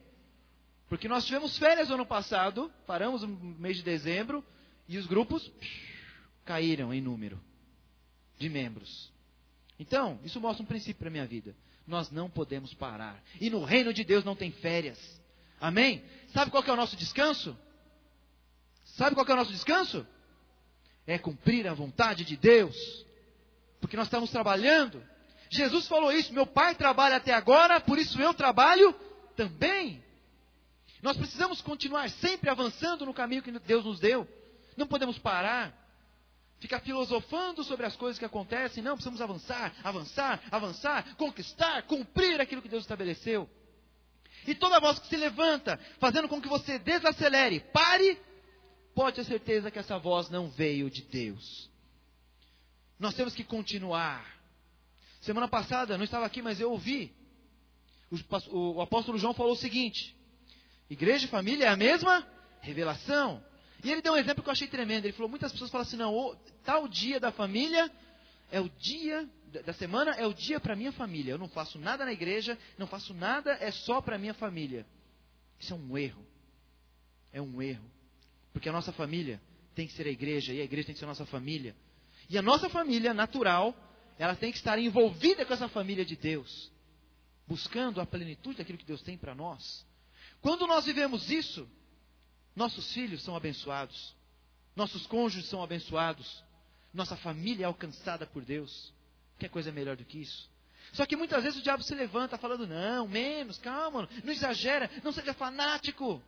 Porque 0.88 1.06
nós 1.08 1.24
tivemos 1.26 1.56
férias 1.58 1.88
no 1.88 1.96
ano 1.96 2.06
passado, 2.06 2.72
paramos 2.86 3.22
no 3.22 3.28
mês 3.28 3.76
de 3.76 3.82
dezembro, 3.82 4.44
e 4.88 4.96
os 4.96 5.06
grupos 5.06 5.50
caíram 6.44 6.92
em 6.92 7.00
número 7.00 7.40
de 8.38 8.48
membros. 8.48 9.13
Então, 9.78 10.20
isso 10.24 10.40
mostra 10.40 10.62
um 10.62 10.66
princípio 10.66 10.96
para 10.96 11.08
a 11.08 11.10
minha 11.10 11.26
vida. 11.26 11.54
Nós 11.86 12.10
não 12.10 12.30
podemos 12.30 12.72
parar. 12.74 13.22
E 13.40 13.50
no 13.50 13.64
reino 13.64 13.92
de 13.92 14.04
Deus 14.04 14.24
não 14.24 14.36
tem 14.36 14.50
férias. 14.50 14.98
Amém? 15.60 16.04
Sabe 16.32 16.50
qual 16.50 16.62
é 16.62 16.72
o 16.72 16.76
nosso 16.76 16.96
descanso? 16.96 17.56
Sabe 18.84 19.14
qual 19.14 19.26
é 19.26 19.32
o 19.32 19.36
nosso 19.36 19.52
descanso? 19.52 20.06
É 21.06 21.18
cumprir 21.18 21.66
a 21.66 21.74
vontade 21.74 22.24
de 22.24 22.36
Deus. 22.36 22.76
Porque 23.80 23.96
nós 23.96 24.06
estamos 24.06 24.30
trabalhando. 24.30 25.02
Jesus 25.50 25.86
falou 25.86 26.12
isso: 26.12 26.32
meu 26.32 26.46
pai 26.46 26.74
trabalha 26.74 27.16
até 27.16 27.32
agora, 27.32 27.80
por 27.80 27.98
isso 27.98 28.20
eu 28.20 28.32
trabalho 28.32 28.94
também. 29.36 30.02
Nós 31.02 31.16
precisamos 31.16 31.60
continuar 31.60 32.08
sempre 32.08 32.48
avançando 32.48 33.04
no 33.04 33.12
caminho 33.12 33.42
que 33.42 33.52
Deus 33.58 33.84
nos 33.84 34.00
deu. 34.00 34.26
Não 34.76 34.86
podemos 34.86 35.18
parar 35.18 35.83
ficar 36.60 36.80
filosofando 36.80 37.62
sobre 37.62 37.86
as 37.86 37.96
coisas 37.96 38.18
que 38.18 38.24
acontecem. 38.24 38.82
Não, 38.82 38.94
precisamos 38.94 39.20
avançar, 39.20 39.74
avançar, 39.82 40.42
avançar, 40.50 41.16
conquistar, 41.16 41.82
cumprir 41.82 42.40
aquilo 42.40 42.62
que 42.62 42.68
Deus 42.68 42.84
estabeleceu. 42.84 43.48
E 44.46 44.54
toda 44.54 44.80
voz 44.80 44.98
que 44.98 45.08
se 45.08 45.16
levanta, 45.16 45.78
fazendo 45.98 46.28
com 46.28 46.40
que 46.40 46.48
você 46.48 46.78
desacelere, 46.78 47.60
pare, 47.72 48.18
pode 48.94 49.16
ter 49.16 49.24
certeza 49.24 49.70
que 49.70 49.78
essa 49.78 49.98
voz 49.98 50.28
não 50.28 50.48
veio 50.48 50.90
de 50.90 51.02
Deus. 51.02 51.70
Nós 52.98 53.14
temos 53.14 53.34
que 53.34 53.44
continuar. 53.44 54.24
Semana 55.20 55.48
passada, 55.48 55.96
não 55.96 56.04
estava 56.04 56.26
aqui, 56.26 56.42
mas 56.42 56.60
eu 56.60 56.70
ouvi. 56.70 57.12
O, 58.10 58.76
o 58.76 58.80
apóstolo 58.80 59.18
João 59.18 59.34
falou 59.34 59.52
o 59.52 59.56
seguinte: 59.56 60.14
Igreja 60.88 61.24
e 61.24 61.28
família 61.28 61.64
é 61.64 61.68
a 61.68 61.76
mesma 61.76 62.26
revelação. 62.60 63.42
E 63.84 63.92
ele 63.92 64.00
deu 64.00 64.14
um 64.14 64.16
exemplo 64.16 64.42
que 64.42 64.48
eu 64.48 64.52
achei 64.52 64.66
tremendo. 64.66 65.04
Ele 65.04 65.12
falou: 65.12 65.28
muitas 65.28 65.52
pessoas 65.52 65.70
falam 65.70 65.86
assim, 65.86 65.96
não, 65.96 66.36
tal 66.64 66.88
dia 66.88 67.20
da 67.20 67.30
família 67.30 67.90
é 68.50 68.58
o 68.58 68.68
dia 68.68 69.28
da 69.64 69.74
semana, 69.74 70.12
é 70.12 70.26
o 70.26 70.32
dia 70.32 70.58
para 70.58 70.74
minha 70.74 70.90
família. 70.90 71.32
Eu 71.32 71.38
não 71.38 71.48
faço 71.48 71.78
nada 71.78 72.04
na 72.04 72.12
igreja, 72.12 72.58
não 72.78 72.86
faço 72.86 73.12
nada, 73.12 73.52
é 73.60 73.70
só 73.70 74.00
para 74.00 74.18
minha 74.18 74.32
família. 74.34 74.86
Isso 75.60 75.74
é 75.74 75.76
um 75.76 75.98
erro. 75.98 76.26
É 77.30 77.42
um 77.42 77.60
erro. 77.60 77.84
Porque 78.52 78.68
a 78.68 78.72
nossa 78.72 78.92
família 78.92 79.40
tem 79.74 79.86
que 79.86 79.92
ser 79.92 80.06
a 80.06 80.10
igreja 80.10 80.52
e 80.52 80.60
a 80.60 80.64
igreja 80.64 80.86
tem 80.86 80.94
que 80.94 80.98
ser 80.98 81.04
a 81.04 81.08
nossa 81.08 81.26
família. 81.26 81.76
E 82.30 82.38
a 82.38 82.42
nossa 82.42 82.70
família 82.70 83.12
natural, 83.12 83.74
ela 84.18 84.34
tem 84.34 84.50
que 84.50 84.56
estar 84.56 84.78
envolvida 84.78 85.44
com 85.44 85.52
essa 85.52 85.68
família 85.68 86.06
de 86.06 86.16
Deus, 86.16 86.72
buscando 87.46 88.00
a 88.00 88.06
plenitude 88.06 88.58
daquilo 88.58 88.78
que 88.78 88.86
Deus 88.86 89.02
tem 89.02 89.18
para 89.18 89.34
nós. 89.34 89.86
Quando 90.40 90.66
nós 90.66 90.86
vivemos 90.86 91.30
isso, 91.30 91.68
nossos 92.54 92.92
filhos 92.92 93.22
são 93.22 93.34
abençoados. 93.34 94.14
Nossos 94.76 95.06
cônjuges 95.06 95.48
são 95.48 95.62
abençoados. 95.62 96.42
Nossa 96.92 97.16
família 97.16 97.64
é 97.64 97.66
alcançada 97.66 98.26
por 98.26 98.44
Deus. 98.44 98.92
Que 99.38 99.48
coisa 99.48 99.72
melhor 99.72 99.96
do 99.96 100.04
que 100.04 100.18
isso? 100.18 100.48
Só 100.92 101.04
que 101.06 101.16
muitas 101.16 101.42
vezes 101.42 101.58
o 101.58 101.62
diabo 101.62 101.82
se 101.82 101.94
levanta 101.94 102.38
falando: 102.38 102.66
não, 102.66 103.08
menos, 103.08 103.58
calma, 103.58 104.08
não 104.22 104.32
exagera, 104.32 104.90
não 105.02 105.12
seja 105.12 105.34
fanático. 105.34 106.22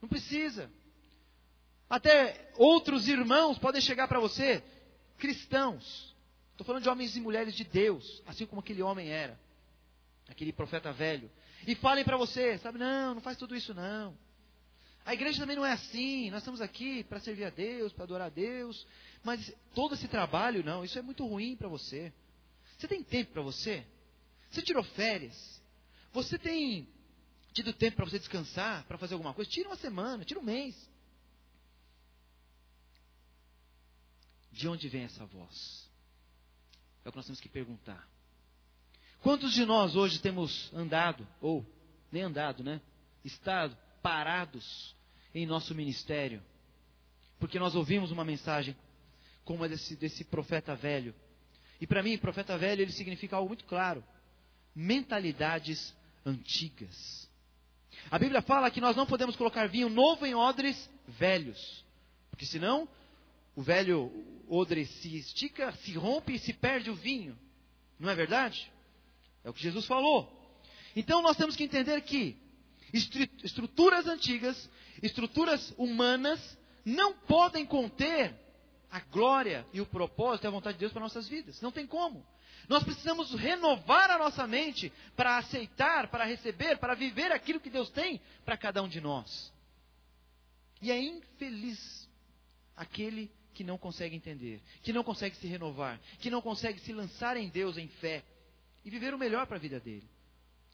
Não 0.00 0.08
precisa. 0.08 0.70
Até 1.88 2.50
outros 2.56 3.08
irmãos 3.08 3.58
podem 3.58 3.80
chegar 3.80 4.08
para 4.08 4.20
você, 4.20 4.62
cristãos. 5.16 6.14
Estou 6.50 6.66
falando 6.66 6.82
de 6.82 6.88
homens 6.88 7.16
e 7.16 7.20
mulheres 7.20 7.54
de 7.54 7.64
Deus, 7.64 8.22
assim 8.26 8.46
como 8.46 8.60
aquele 8.60 8.82
homem 8.82 9.08
era, 9.08 9.38
aquele 10.28 10.52
profeta 10.52 10.92
velho. 10.92 11.30
E 11.66 11.74
falem 11.74 12.04
para 12.04 12.16
você, 12.16 12.58
sabe, 12.58 12.78
não, 12.78 13.14
não 13.14 13.20
faz 13.22 13.36
tudo 13.36 13.56
isso 13.56 13.74
não. 13.74 14.16
A 15.04 15.12
igreja 15.12 15.38
também 15.40 15.56
não 15.56 15.66
é 15.66 15.72
assim. 15.72 16.30
Nós 16.30 16.40
estamos 16.40 16.60
aqui 16.60 17.04
para 17.04 17.20
servir 17.20 17.44
a 17.44 17.50
Deus, 17.50 17.92
para 17.92 18.04
adorar 18.04 18.26
a 18.28 18.30
Deus. 18.30 18.86
Mas 19.22 19.54
todo 19.74 19.94
esse 19.94 20.08
trabalho, 20.08 20.64
não, 20.64 20.84
isso 20.84 20.98
é 20.98 21.02
muito 21.02 21.26
ruim 21.26 21.56
para 21.56 21.68
você. 21.68 22.12
Você 22.78 22.88
tem 22.88 23.02
tempo 23.02 23.32
para 23.32 23.42
você? 23.42 23.86
Você 24.50 24.62
tirou 24.62 24.82
férias? 24.82 25.62
Você 26.12 26.38
tem 26.38 26.88
tido 27.52 27.72
tempo 27.72 27.96
para 27.96 28.06
você 28.06 28.18
descansar, 28.18 28.84
para 28.84 28.96
fazer 28.96 29.14
alguma 29.14 29.34
coisa? 29.34 29.50
Tira 29.50 29.68
uma 29.68 29.76
semana, 29.76 30.24
tira 30.24 30.40
um 30.40 30.44
mês. 30.44 30.74
De 34.50 34.68
onde 34.68 34.88
vem 34.88 35.02
essa 35.02 35.26
voz? 35.26 35.90
É 37.04 37.08
o 37.08 37.12
que 37.12 37.16
nós 37.16 37.26
temos 37.26 37.40
que 37.40 37.48
perguntar. 37.48 38.08
Quantos 39.20 39.52
de 39.52 39.64
nós 39.64 39.96
hoje 39.96 40.18
temos 40.20 40.72
andado, 40.72 41.26
ou 41.40 41.66
nem 42.10 42.22
andado, 42.22 42.62
né? 42.62 42.80
Estado 43.24 43.76
parados 44.04 44.94
em 45.34 45.46
nosso 45.46 45.74
ministério, 45.74 46.42
porque 47.38 47.58
nós 47.58 47.74
ouvimos 47.74 48.10
uma 48.10 48.22
mensagem 48.22 48.76
como 49.46 49.64
a 49.64 49.66
desse, 49.66 49.96
desse 49.96 50.24
profeta 50.24 50.74
velho. 50.74 51.14
E 51.80 51.86
para 51.86 52.02
mim, 52.02 52.18
profeta 52.18 52.58
velho, 52.58 52.82
ele 52.82 52.92
significa 52.92 53.36
algo 53.36 53.48
muito 53.48 53.64
claro: 53.64 54.04
mentalidades 54.76 55.94
antigas. 56.24 57.26
A 58.10 58.18
Bíblia 58.18 58.42
fala 58.42 58.70
que 58.70 58.80
nós 58.80 58.94
não 58.94 59.06
podemos 59.06 59.36
colocar 59.36 59.68
vinho 59.68 59.88
novo 59.88 60.26
em 60.26 60.34
odres 60.34 60.90
velhos, 61.08 61.82
porque 62.30 62.44
senão 62.44 62.86
o 63.56 63.62
velho 63.62 64.12
odre 64.50 64.84
se 64.84 65.16
estica, 65.16 65.72
se 65.76 65.94
rompe 65.94 66.34
e 66.34 66.38
se 66.38 66.52
perde 66.52 66.90
o 66.90 66.94
vinho. 66.94 67.38
Não 67.98 68.10
é 68.10 68.14
verdade? 68.14 68.70
É 69.42 69.48
o 69.48 69.54
que 69.54 69.62
Jesus 69.62 69.86
falou. 69.86 70.30
Então 70.94 71.22
nós 71.22 71.38
temos 71.38 71.56
que 71.56 71.64
entender 71.64 72.02
que 72.02 72.43
estruturas 72.94 74.06
antigas, 74.06 74.70
estruturas 75.02 75.74
humanas, 75.76 76.58
não 76.84 77.14
podem 77.14 77.66
conter 77.66 78.34
a 78.90 79.00
glória 79.00 79.66
e 79.72 79.80
o 79.80 79.86
propósito 79.86 80.44
e 80.44 80.46
a 80.46 80.50
vontade 80.50 80.76
de 80.76 80.80
Deus 80.80 80.92
para 80.92 81.02
nossas 81.02 81.28
vidas. 81.28 81.60
Não 81.60 81.72
tem 81.72 81.86
como. 81.86 82.24
Nós 82.68 82.82
precisamos 82.84 83.34
renovar 83.34 84.10
a 84.10 84.18
nossa 84.18 84.46
mente 84.46 84.92
para 85.16 85.36
aceitar, 85.36 86.08
para 86.08 86.24
receber, 86.24 86.78
para 86.78 86.94
viver 86.94 87.32
aquilo 87.32 87.60
que 87.60 87.68
Deus 87.68 87.90
tem 87.90 88.20
para 88.44 88.56
cada 88.56 88.82
um 88.82 88.88
de 88.88 89.00
nós. 89.00 89.52
E 90.80 90.90
é 90.90 91.00
infeliz 91.00 92.08
aquele 92.76 93.30
que 93.52 93.64
não 93.64 93.78
consegue 93.78 94.16
entender, 94.16 94.60
que 94.82 94.92
não 94.92 95.04
consegue 95.04 95.36
se 95.36 95.46
renovar, 95.46 96.00
que 96.20 96.30
não 96.30 96.40
consegue 96.40 96.80
se 96.80 96.92
lançar 96.92 97.36
em 97.36 97.48
Deus 97.48 97.76
em 97.76 97.88
fé 97.88 98.22
e 98.84 98.90
viver 98.90 99.14
o 99.14 99.18
melhor 99.18 99.46
para 99.46 99.56
a 99.56 99.60
vida 99.60 99.78
dele, 99.80 100.08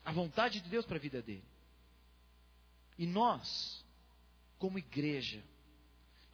a 0.05 0.13
vontade 0.13 0.61
de 0.61 0.69
Deus 0.69 0.85
para 0.85 0.97
a 0.97 1.01
vida 1.01 1.23
dele. 1.23 1.45
E 3.01 3.07
nós, 3.07 3.83
como 4.59 4.79
igreja, 4.79 5.43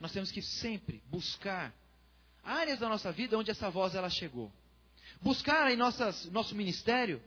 nós 0.01 0.11
temos 0.11 0.33
que 0.33 0.43
sempre 0.43 1.01
buscar 1.09 1.73
áreas 2.43 2.81
da 2.81 2.89
nossa 2.89 3.12
vida 3.12 3.39
onde 3.39 3.53
essa 3.53 3.71
voz 3.71 3.95
ela 3.95 4.11
chegou. 4.11 4.51
Buscar 5.23 5.71
em 5.71 5.77
nossas, 5.77 6.27
nosso 6.33 6.57
ministério 6.57 7.23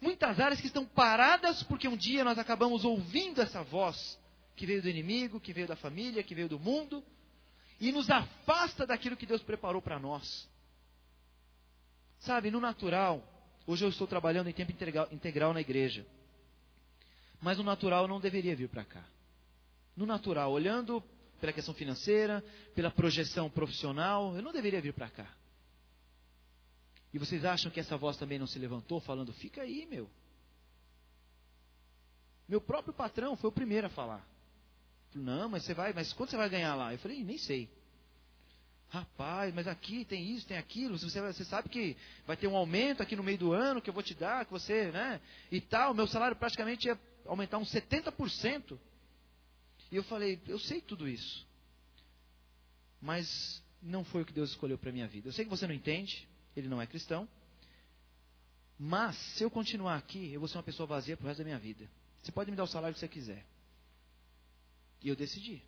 muitas 0.00 0.40
áreas 0.40 0.62
que 0.62 0.66
estão 0.66 0.86
paradas 0.86 1.62
porque 1.64 1.86
um 1.86 1.96
dia 1.96 2.24
nós 2.24 2.38
acabamos 2.38 2.86
ouvindo 2.86 3.42
essa 3.42 3.62
voz 3.62 4.18
que 4.56 4.64
veio 4.64 4.80
do 4.80 4.88
inimigo, 4.88 5.38
que 5.38 5.52
veio 5.52 5.68
da 5.68 5.76
família, 5.76 6.22
que 6.22 6.34
veio 6.34 6.48
do 6.48 6.58
mundo 6.58 7.04
e 7.78 7.92
nos 7.92 8.08
afasta 8.08 8.86
daquilo 8.86 9.14
que 9.14 9.26
Deus 9.26 9.42
preparou 9.42 9.82
para 9.82 9.98
nós. 9.98 10.48
Sabe, 12.18 12.50
no 12.50 12.60
natural, 12.60 13.22
hoje 13.66 13.84
eu 13.84 13.90
estou 13.90 14.06
trabalhando 14.06 14.48
em 14.48 14.54
tempo 14.54 14.72
integral, 14.72 15.06
integral 15.12 15.52
na 15.52 15.60
igreja. 15.60 16.06
Mas 17.44 17.58
no 17.58 17.62
natural 17.62 18.08
não 18.08 18.18
deveria 18.18 18.56
vir 18.56 18.70
para 18.70 18.86
cá. 18.86 19.04
No 19.94 20.06
natural, 20.06 20.50
olhando 20.50 21.04
pela 21.38 21.52
questão 21.52 21.74
financeira, 21.74 22.42
pela 22.74 22.90
projeção 22.90 23.50
profissional, 23.50 24.34
eu 24.34 24.40
não 24.40 24.50
deveria 24.50 24.80
vir 24.80 24.94
para 24.94 25.10
cá. 25.10 25.30
E 27.12 27.18
vocês 27.18 27.44
acham 27.44 27.70
que 27.70 27.78
essa 27.78 27.98
voz 27.98 28.16
também 28.16 28.38
não 28.38 28.46
se 28.46 28.58
levantou 28.58 28.98
falando: 28.98 29.30
fica 29.34 29.60
aí, 29.60 29.84
meu. 29.84 30.08
Meu 32.48 32.62
próprio 32.62 32.94
patrão 32.94 33.36
foi 33.36 33.50
o 33.50 33.52
primeiro 33.52 33.88
a 33.88 33.90
falar. 33.90 34.26
Não, 35.14 35.46
mas 35.50 35.64
você 35.64 35.74
vai, 35.74 35.92
mas 35.92 36.14
quanto 36.14 36.30
você 36.30 36.38
vai 36.38 36.48
ganhar 36.48 36.74
lá? 36.74 36.94
Eu 36.94 36.98
falei, 36.98 37.22
nem 37.22 37.36
sei. 37.36 37.68
Rapaz, 38.88 39.54
mas 39.54 39.68
aqui 39.68 40.06
tem 40.06 40.30
isso, 40.30 40.46
tem 40.46 40.56
aquilo. 40.56 40.98
Você, 40.98 41.20
você 41.20 41.44
sabe 41.44 41.68
que 41.68 41.94
vai 42.26 42.38
ter 42.38 42.46
um 42.46 42.56
aumento 42.56 43.02
aqui 43.02 43.14
no 43.14 43.22
meio 43.22 43.36
do 43.36 43.52
ano 43.52 43.82
que 43.82 43.90
eu 43.90 43.94
vou 43.94 44.02
te 44.02 44.14
dar, 44.14 44.46
que 44.46 44.50
você, 44.50 44.90
né? 44.90 45.20
E 45.52 45.60
tal. 45.60 45.92
Meu 45.92 46.06
salário 46.06 46.36
praticamente 46.36 46.88
ia 46.88 46.98
aumentar 47.26 47.58
uns 47.58 47.70
70%. 47.72 48.78
E 49.90 49.96
eu 49.96 50.04
falei, 50.04 50.40
eu 50.46 50.58
sei 50.58 50.80
tudo 50.80 51.08
isso. 51.08 51.46
Mas 53.00 53.62
não 53.82 54.04
foi 54.04 54.22
o 54.22 54.26
que 54.26 54.32
Deus 54.32 54.50
escolheu 54.50 54.78
para 54.78 54.92
minha 54.92 55.06
vida. 55.06 55.28
Eu 55.28 55.32
sei 55.32 55.44
que 55.44 55.50
você 55.50 55.66
não 55.66 55.74
entende 55.74 56.26
ele 56.56 56.68
não 56.68 56.80
é 56.80 56.86
cristão. 56.86 57.28
Mas, 58.78 59.16
se 59.36 59.44
eu 59.44 59.50
continuar 59.50 59.96
aqui, 59.96 60.32
eu 60.32 60.40
vou 60.40 60.48
ser 60.48 60.56
uma 60.56 60.62
pessoa 60.62 60.86
vazia 60.86 61.16
pro 61.16 61.26
resto 61.26 61.38
da 61.38 61.44
minha 61.44 61.58
vida. 61.58 61.88
Você 62.22 62.32
pode 62.32 62.50
me 62.50 62.56
dar 62.56 62.64
o 62.64 62.68
salário 62.68 62.94
que 62.94 63.00
você 63.00 63.08
quiser. 63.08 63.44
E 65.02 65.08
eu 65.08 65.16
decidi. 65.16 65.62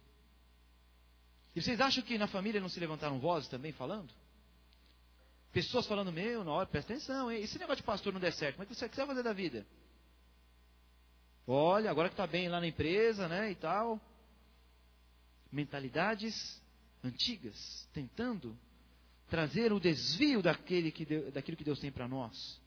E 1.55 1.63
vocês 1.63 1.81
acham 1.81 2.03
que 2.03 2.19
na 2.19 2.27
família 2.27 2.61
não 2.61 2.69
se 2.69 2.81
levantaram 2.81 3.19
vozes 3.19 3.49
também 3.49 3.73
falando? 3.73 4.13
Pessoas 5.53 5.87
falando, 5.87 6.13
meu, 6.13 6.45
na 6.45 6.53
hora, 6.53 6.67
presta 6.67 6.93
atenção, 6.93 7.31
hein? 7.31 7.43
esse 7.43 7.59
negócio 7.59 7.79
de 7.79 7.83
pastor 7.83 8.13
não 8.13 8.21
der 8.21 8.33
certo, 8.33 8.59
mas 8.59 8.67
o 8.67 8.69
que 8.69 8.75
você 8.75 8.89
quiser 8.89 9.07
fazer 9.07 9.23
da 9.23 9.33
vida? 9.33 9.67
Olha, 11.47 11.91
agora 11.91 12.09
que 12.09 12.15
está 12.15 12.27
bem 12.27 12.49
lá 12.49 12.61
na 12.61 12.67
empresa, 12.67 13.29
né, 13.29 13.51
e 13.51 13.55
tal. 13.55 14.01
Mentalidades 15.51 16.61
antigas, 17.05 17.89
tentando 17.93 18.59
trazer 19.29 19.73
o 19.73 19.81
desvio 19.81 20.43
daquele 20.43 20.91
que 20.91 21.05
Deus, 21.05 21.33
daquilo 21.33 21.57
que 21.57 21.65
Deus 21.65 21.79
tem 21.79 21.93
para 21.93 22.09
nós. 22.09 22.61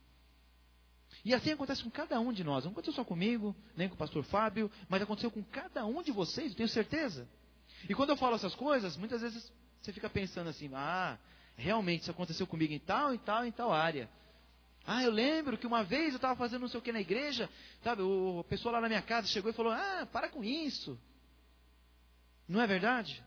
E 1.24 1.34
assim 1.34 1.52
acontece 1.52 1.84
com 1.84 1.90
cada 1.90 2.20
um 2.20 2.32
de 2.32 2.44
nós. 2.44 2.64
Não 2.64 2.72
aconteceu 2.72 2.94
só 2.94 3.04
comigo, 3.04 3.56
nem 3.76 3.90
com 3.90 3.96
o 3.96 3.98
pastor 3.98 4.24
Fábio, 4.24 4.72
mas 4.88 5.02
aconteceu 5.02 5.30
com 5.30 5.44
cada 5.44 5.86
um 5.86 6.02
de 6.02 6.12
vocês, 6.12 6.52
eu 6.52 6.58
tenho 6.58 6.70
certeza. 6.70 7.28
E 7.90 7.94
quando 7.94 8.12
eu 8.12 8.18
falo 8.18 8.36
essas 8.36 8.56
coisas, 8.56 8.96
muitas 8.96 9.22
vezes 9.22 9.52
você 9.82 9.92
fica 9.92 10.10
pensando 10.10 10.50
assim: 10.50 10.70
ah, 10.74 11.18
realmente 11.56 12.02
isso 12.02 12.12
aconteceu 12.12 12.48
comigo 12.48 12.74
em 12.74 12.80
tal, 12.80 13.14
em 13.14 13.18
tal, 13.18 13.46
em 13.46 13.52
tal 13.52 13.72
área. 13.72 14.10
Ah, 14.92 15.04
eu 15.04 15.12
lembro 15.12 15.56
que 15.56 15.68
uma 15.68 15.84
vez 15.84 16.10
eu 16.10 16.16
estava 16.16 16.36
fazendo 16.36 16.62
não 16.62 16.68
sei 16.68 16.80
o 16.80 16.82
que 16.82 16.92
na 16.92 17.00
igreja, 17.00 17.48
sabe? 17.84 18.02
O, 18.02 18.40
a 18.40 18.44
pessoa 18.44 18.72
lá 18.72 18.82
na 18.82 18.88
minha 18.88 19.04
casa 19.04 19.28
chegou 19.28 19.52
e 19.52 19.54
falou: 19.54 19.72
ah, 19.72 20.08
para 20.12 20.30
com 20.30 20.44
isso. 20.44 21.00
Não 22.48 22.60
é 22.60 22.66
verdade? 22.66 23.24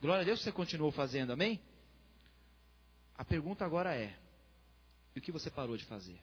Glória 0.00 0.22
a 0.22 0.24
Deus 0.24 0.38
que 0.38 0.44
você 0.44 0.52
continuou 0.52 0.92
fazendo, 0.92 1.32
amém? 1.32 1.60
A 3.18 3.24
pergunta 3.24 3.64
agora 3.64 3.92
é: 3.92 4.16
e 5.16 5.18
o 5.18 5.20
que 5.20 5.32
você 5.32 5.50
parou 5.50 5.76
de 5.76 5.84
fazer? 5.84 6.16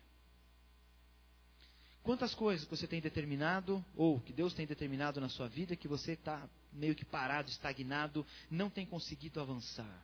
Quantas 2.01 2.33
coisas 2.33 2.65
você 2.65 2.87
tem 2.87 3.01
determinado, 3.01 3.83
ou 3.93 4.21
que 4.21 4.31
Deus 4.31 4.53
tem 4.53 4.65
determinado 4.65 5.19
na 5.19 5.27
sua 5.27 5.49
vida, 5.49 5.75
que 5.75 5.89
você 5.89 6.13
está 6.13 6.47
meio 6.71 6.95
que 6.95 7.03
parado, 7.03 7.49
estagnado, 7.49 8.25
não 8.49 8.69
tem 8.69 8.85
conseguido 8.85 9.41
avançar? 9.41 10.01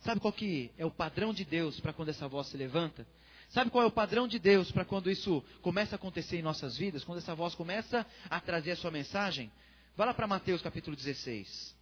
Sabe 0.00 0.20
qual 0.20 0.32
que 0.34 0.70
é 0.76 0.84
o 0.84 0.90
padrão 0.90 1.32
de 1.32 1.46
Deus 1.46 1.80
para 1.80 1.94
quando 1.94 2.10
essa 2.10 2.28
voz 2.28 2.48
se 2.48 2.56
levanta? 2.58 3.06
Sabe 3.48 3.70
qual 3.70 3.84
é 3.84 3.86
o 3.86 3.92
padrão 3.92 4.28
de 4.28 4.38
Deus 4.38 4.70
para 4.70 4.84
quando 4.84 5.10
isso 5.10 5.42
começa 5.62 5.94
a 5.94 5.96
acontecer 5.96 6.38
em 6.38 6.42
nossas 6.42 6.76
vidas? 6.76 7.02
Quando 7.02 7.18
essa 7.18 7.34
voz 7.34 7.54
começa 7.54 8.06
a 8.28 8.40
trazer 8.40 8.72
a 8.72 8.76
sua 8.76 8.90
mensagem? 8.90 9.50
Vá 9.96 10.04
lá 10.04 10.12
para 10.12 10.26
Mateus 10.26 10.60
capítulo 10.60 10.94
16. 10.94 11.74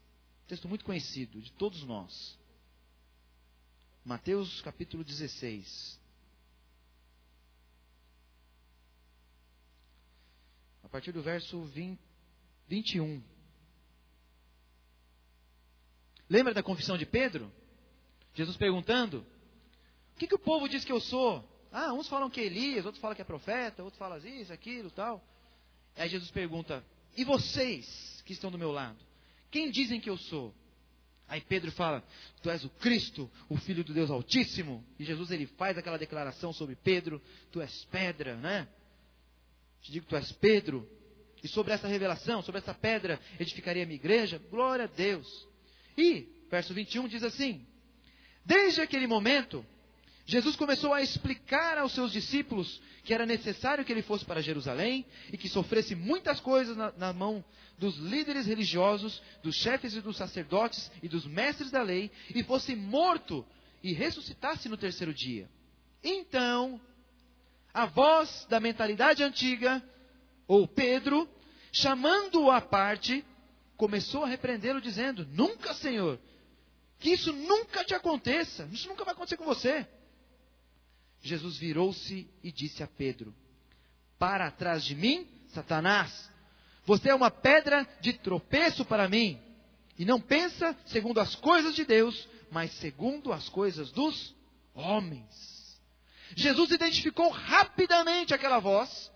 Texto 0.46 0.68
muito 0.68 0.84
conhecido 0.84 1.40
de 1.40 1.50
todos 1.52 1.82
nós. 1.82 2.38
Mateus 4.04 4.60
capítulo 4.62 5.02
16. 5.02 6.00
A 10.84 10.88
partir 10.88 11.10
do 11.10 11.20
verso 11.20 11.64
20, 11.64 11.98
21. 12.68 13.20
Lembra 16.30 16.54
da 16.54 16.62
confissão 16.62 16.96
de 16.96 17.04
Pedro? 17.04 17.52
Jesus 18.34 18.56
perguntando: 18.56 19.26
O 20.14 20.18
que, 20.18 20.28
que 20.28 20.34
o 20.36 20.38
povo 20.38 20.68
diz 20.68 20.84
que 20.84 20.92
eu 20.92 21.00
sou? 21.00 21.55
Ah, 21.79 21.93
uns 21.93 22.09
falam 22.09 22.31
que 22.31 22.41
é 22.41 22.45
Elias, 22.45 22.87
outros 22.87 23.03
falam 23.03 23.14
que 23.14 23.20
é 23.20 23.24
profeta, 23.24 23.83
outros 23.83 23.99
falam 23.99 24.16
isso, 24.16 24.51
aquilo, 24.51 24.91
tal. 24.91 25.22
Aí 25.95 26.09
Jesus 26.09 26.31
pergunta: 26.31 26.83
E 27.14 27.22
vocês 27.22 28.22
que 28.24 28.33
estão 28.33 28.51
do 28.51 28.57
meu 28.57 28.72
lado? 28.72 28.97
Quem 29.51 29.70
dizem 29.70 30.01
que 30.01 30.09
eu 30.09 30.16
sou? 30.16 30.55
Aí 31.29 31.43
Pedro 31.43 31.70
fala: 31.72 32.03
Tu 32.41 32.49
és 32.49 32.64
o 32.64 32.70
Cristo, 32.70 33.31
o 33.47 33.59
Filho 33.59 33.85
do 33.85 33.93
Deus 33.93 34.11
Altíssimo. 34.11 34.83
E 34.99 35.05
Jesus 35.05 35.31
ele 35.31 35.45
faz 35.49 35.77
aquela 35.77 35.99
declaração 35.99 36.51
sobre 36.51 36.77
Pedro: 36.77 37.20
Tu 37.53 37.61
és 37.61 37.85
pedra, 37.91 38.37
né? 38.37 38.66
Te 39.83 39.93
digo, 39.93 40.07
tu 40.07 40.16
és 40.16 40.33
Pedro. 40.33 40.89
E 41.45 41.49
sobre 41.49 41.74
essa 41.74 41.87
revelação, 41.87 42.41
sobre 42.41 42.62
essa 42.62 42.72
pedra, 42.72 43.20
edificaria 43.39 43.83
a 43.83 43.87
minha 43.87 43.97
igreja. 43.97 44.39
Glória 44.51 44.87
a 44.87 44.89
Deus. 44.89 45.29
E, 45.95 46.27
verso 46.51 46.72
21 46.72 47.07
diz 47.07 47.22
assim: 47.22 47.66
Desde 48.47 48.81
aquele 48.81 49.07
momento, 49.07 49.62
Jesus 50.27 50.57
começou 50.57 50.93
a 50.93 51.01
explicar 51.01 51.79
aos 51.79 51.93
seus 51.93 52.11
discípulos 52.11 52.83
que 53.05 53.14
era 53.14 53.24
necessário 53.24 53.85
que 53.85 53.93
ele 53.93 54.03
fosse 54.03 54.24
para 54.24 54.43
Jerusalém 54.43 55.07
e 55.33 55.39
que 55.39 55.49
sofresse 55.49 55.95
muitas 55.95 56.41
coisas 56.41 56.77
na, 56.77 56.93
na, 56.99 57.12
mão 57.12 57.45
dos 57.79 57.97
líderes 57.97 58.47
religiosos, 58.47 59.22
dos 59.41 59.55
chefes 59.55 59.95
e 59.95 60.01
dos 60.01 60.16
sacerdotes 60.16 60.91
e 61.01 61.09
dos 61.09 61.24
mestres 61.24 61.70
da 61.70 61.81
lei, 61.81 62.11
e 62.35 62.43
fosse 62.43 62.74
morto 62.74 63.47
e 63.81 63.93
ressuscitasse 63.93 64.68
no 64.68 64.77
terceiro 64.77 65.14
dia. 65.14 65.49
Então, 66.03 66.81
a 67.72 67.87
voz 67.87 68.45
da 68.51 68.59
mentalidade 68.59 69.22
antiga, 69.22 69.81
ou 70.49 70.66
Pedro, 70.66 71.29
chamando-o 71.70 72.51
à 72.51 72.61
parte, 72.61 73.24
começou 73.77 74.24
a 74.24 74.29
repreendê-lo, 74.29 74.81
dizendo: 74.81 75.24
Nunca, 75.31 75.72
Senhor, 75.74 76.18
que 76.99 77.11
isso 77.11 77.33
nunca 77.33 77.85
te 77.85 77.95
aconteça, 77.95 78.68
isso 78.72 78.89
nunca 78.89 79.05
vai 79.05 79.14
acontecer 79.14 79.37
com 79.37 79.45
você. 79.45 79.87
Jesus 81.27 81.57
virou-se 81.57 82.29
e 82.43 82.53
disse 82.53 82.83
a 82.83 82.87
Pedro: 82.87 83.35
Para 84.18 84.51
trás 84.51 84.85
de 84.85 84.95
mim, 84.95 85.29
Satanás, 85.49 86.31
você 86.85 87.11
é 87.11 87.14
uma 87.14 87.31
pedra 87.31 87.87
de 88.01 88.12
tropeço 88.12 88.85
para 88.85 89.09
mim, 89.09 89.41
e 89.99 90.05
não 90.05 90.20
pensa 90.20 90.77
segundo 90.87 91.20
as 91.20 91.35
coisas 91.35 91.74
de 91.74 91.85
Deus, 91.85 92.29
mas 92.51 92.70
segundo 92.74 93.33
as 93.33 93.49
coisas 93.49 93.91
dos 93.91 94.35
homens. 94.74 95.81
Jesus 96.35 96.70
identificou 96.70 97.31
rapidamente 97.31 98.35
aquela 98.35 98.59
voz 98.59 99.11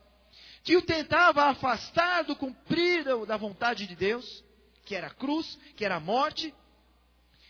que 0.63 0.77
o 0.77 0.83
tentava 0.83 1.45
afastar 1.45 2.25
do 2.25 2.37
cumprir 2.37 3.05
da 3.27 3.37
vontade 3.37 3.87
de 3.87 3.97
Deus, 3.97 4.45
que 4.85 4.95
era 4.95 5.07
a 5.07 5.15
cruz, 5.15 5.59
que 5.77 5.85
era 5.85 5.97
a 5.97 6.01
morte, 6.01 6.53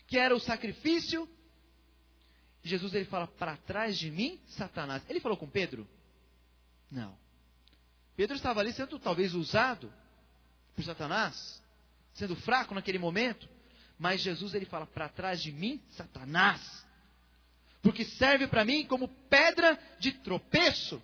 que 0.07 0.17
era 0.17 0.35
o 0.35 0.39
sacrifício, 0.39 1.27
Jesus 2.63 2.93
ele 2.93 3.05
fala: 3.05 3.27
Para 3.27 3.57
trás 3.57 3.97
de 3.97 4.11
mim, 4.11 4.39
Satanás. 4.47 5.03
Ele 5.09 5.19
falou 5.19 5.37
com 5.37 5.49
Pedro? 5.49 5.87
Não. 6.89 7.17
Pedro 8.15 8.35
estava 8.35 8.59
ali 8.59 8.71
sendo 8.73 8.99
talvez 8.99 9.33
usado 9.33 9.91
por 10.75 10.83
Satanás, 10.83 11.61
sendo 12.13 12.35
fraco 12.35 12.75
naquele 12.75 12.99
momento. 12.99 13.49
Mas 13.97 14.21
Jesus 14.21 14.53
ele 14.53 14.65
fala: 14.65 14.85
Para 14.85 15.09
trás 15.09 15.41
de 15.41 15.51
mim, 15.51 15.81
Satanás. 15.91 16.85
Porque 17.81 18.05
serve 18.05 18.47
para 18.47 18.63
mim 18.63 18.85
como 18.85 19.07
pedra 19.07 19.79
de 19.99 20.11
tropeço. 20.11 21.01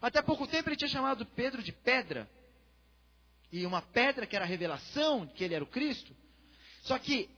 Até 0.00 0.22
pouco 0.22 0.46
tempo 0.46 0.68
ele 0.68 0.76
tinha 0.76 0.88
chamado 0.88 1.26
Pedro 1.26 1.62
de 1.62 1.72
pedra. 1.72 2.30
E 3.52 3.66
uma 3.66 3.82
pedra 3.82 4.26
que 4.26 4.36
era 4.36 4.44
a 4.44 4.48
revelação 4.48 5.26
que 5.26 5.42
ele 5.42 5.54
era 5.54 5.64
o 5.64 5.66
Cristo. 5.66 6.14
Só 6.82 6.96
que 6.98 7.28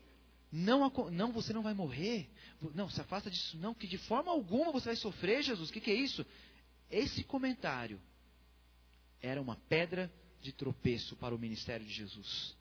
não, 0.53 0.93
não, 1.11 1.33
você 1.33 1.53
não 1.53 1.63
vai 1.63 1.73
morrer. 1.73 2.29
Não, 2.75 2.89
se 2.89 3.01
afasta 3.01 3.31
disso, 3.31 3.57
não, 3.59 3.75
que 3.75 3.87
de 3.87 3.99
forma 3.99 4.31
alguma 4.31 4.73
você 4.73 4.87
vai 4.87 4.97
sofrer, 4.97 5.43
Jesus. 5.43 5.71
O 5.71 5.73
que, 5.73 5.81
que 5.81 5.91
é 5.91 5.95
isso? 5.95 6.25
Esse 6.91 7.25
comentário 7.25 8.01
era 9.21 9.41
uma 9.41 9.57
pedra 9.69 10.13
de 10.41 10.53
tropeço 10.53 11.17
para 11.17 11.35
o 11.35 11.39
ministério 11.39 11.87
de 11.87 11.93
Jesus. 11.93 12.57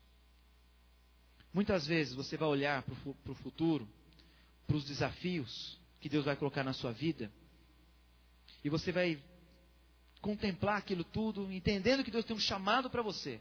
Muitas 1.52 1.86
vezes 1.86 2.14
você 2.14 2.36
vai 2.36 2.48
olhar 2.48 2.82
para 2.82 3.32
o 3.32 3.34
futuro, 3.34 3.86
para 4.66 4.76
os 4.76 4.84
desafios 4.84 5.78
que 6.00 6.08
Deus 6.08 6.24
vai 6.24 6.34
colocar 6.34 6.64
na 6.64 6.72
sua 6.72 6.92
vida, 6.92 7.30
e 8.64 8.70
você 8.70 8.90
vai 8.90 9.22
contemplar 10.20 10.78
aquilo 10.78 11.04
tudo, 11.04 11.52
entendendo 11.52 12.04
que 12.04 12.10
Deus 12.10 12.24
tem 12.24 12.34
um 12.34 12.40
chamado 12.40 12.88
para 12.88 13.02
você, 13.02 13.40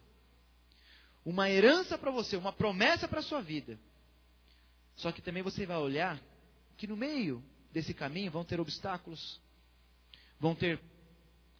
uma 1.24 1.49
herança 1.49 1.97
para 1.97 2.12
você, 2.12 2.36
uma 2.36 2.51
promessa 2.51 3.07
para 3.07 3.20
a 3.20 3.24
sua 3.24 3.41
vida. 3.41 3.80
Só 4.95 5.12
que 5.12 5.22
também 5.22 5.43
você 5.43 5.66
vai 5.66 5.78
olhar 5.78 6.20
que 6.82 6.88
no 6.88 6.98
meio 6.98 7.44
desse 7.72 7.94
caminho 7.94 8.32
vão 8.32 8.44
ter 8.44 8.60
obstáculos, 8.60 9.40
vão 10.40 10.56
ter 10.56 10.82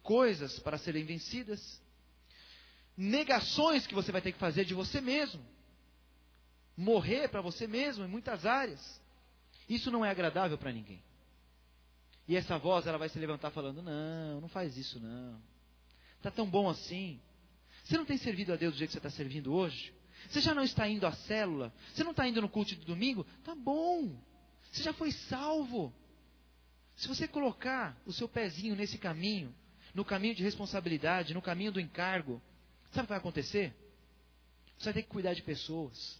coisas 0.02 0.58
para 0.58 0.76
serem 0.76 1.04
vencidas, 1.04 1.80
negações 2.96 3.86
que 3.86 3.94
você 3.94 4.10
vai 4.10 4.20
ter 4.20 4.32
que 4.32 4.38
fazer 4.40 4.64
de 4.64 4.74
você 4.74 5.00
mesmo. 5.00 5.40
morrer 6.76 7.28
para 7.28 7.40
você 7.40 7.68
mesmo 7.68 8.02
em 8.04 8.08
muitas 8.08 8.44
áreas. 8.44 9.00
Isso 9.68 9.92
não 9.92 10.04
é 10.04 10.10
agradável 10.10 10.58
para 10.58 10.72
ninguém. 10.72 11.00
E 12.26 12.34
essa 12.34 12.58
voz 12.58 12.84
ela 12.88 12.98
vai 12.98 13.08
se 13.08 13.18
levantar 13.18 13.52
falando: 13.52 13.80
"Não, 13.80 14.40
não 14.40 14.48
faz 14.48 14.76
isso 14.76 14.98
não. 14.98 15.40
Tá 16.20 16.32
tão 16.32 16.50
bom 16.50 16.68
assim. 16.68 17.20
Você 17.84 17.96
não 17.96 18.04
tem 18.04 18.16
servido 18.16 18.52
a 18.52 18.56
Deus 18.56 18.74
do 18.74 18.78
jeito 18.78 18.88
que 18.88 18.94
você 18.94 19.06
está 19.06 19.10
servindo 19.10 19.54
hoje? 19.54 19.94
Você 20.28 20.40
já 20.40 20.52
não 20.52 20.64
está 20.64 20.88
indo 20.88 21.06
à 21.06 21.12
célula? 21.12 21.72
Você 21.94 22.02
não 22.02 22.10
está 22.10 22.26
indo 22.26 22.40
no 22.40 22.48
culto 22.48 22.74
de 22.74 22.84
domingo? 22.84 23.24
Tá 23.44 23.54
bom. 23.54 24.18
Você 24.72 24.82
já 24.82 24.92
foi 24.94 25.12
salvo. 25.12 25.92
Se 26.96 27.06
você 27.06 27.28
colocar 27.28 27.96
o 28.06 28.12
seu 28.12 28.26
pezinho 28.26 28.74
nesse 28.74 28.96
caminho, 28.96 29.54
no 29.94 30.04
caminho 30.04 30.34
de 30.34 30.42
responsabilidade, 30.42 31.34
no 31.34 31.42
caminho 31.42 31.70
do 31.70 31.80
encargo, 31.80 32.40
sabe 32.90 33.00
o 33.00 33.02
que 33.02 33.08
vai 33.10 33.18
acontecer? 33.18 33.74
Você 34.78 34.86
vai 34.86 34.94
ter 34.94 35.02
que 35.02 35.08
cuidar 35.08 35.34
de 35.34 35.42
pessoas. 35.42 36.18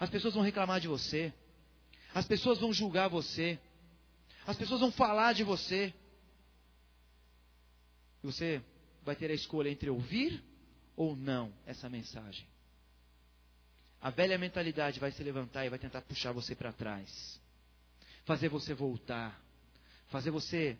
As 0.00 0.10
pessoas 0.10 0.34
vão 0.34 0.42
reclamar 0.42 0.80
de 0.80 0.88
você. 0.88 1.32
As 2.12 2.26
pessoas 2.26 2.58
vão 2.58 2.72
julgar 2.72 3.08
você. 3.08 3.58
As 4.44 4.56
pessoas 4.56 4.80
vão 4.80 4.90
falar 4.90 5.32
de 5.32 5.44
você. 5.44 5.94
E 8.22 8.26
você 8.26 8.60
vai 9.04 9.14
ter 9.14 9.30
a 9.30 9.34
escolha 9.34 9.68
entre 9.68 9.88
ouvir 9.88 10.42
ou 10.96 11.14
não 11.14 11.52
essa 11.64 11.88
mensagem. 11.88 12.46
A 14.00 14.10
velha 14.10 14.36
mentalidade 14.36 14.98
vai 14.98 15.12
se 15.12 15.22
levantar 15.22 15.64
e 15.64 15.68
vai 15.68 15.78
tentar 15.78 16.02
puxar 16.02 16.32
você 16.32 16.54
para 16.54 16.72
trás, 16.72 17.37
fazer 18.28 18.50
você 18.50 18.74
voltar, 18.74 19.42
fazer 20.08 20.30
você 20.30 20.78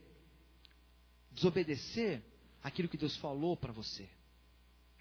desobedecer 1.32 2.22
aquilo 2.62 2.90
que 2.90 2.98
Deus 2.98 3.16
falou 3.16 3.56
para 3.56 3.72
você, 3.72 4.06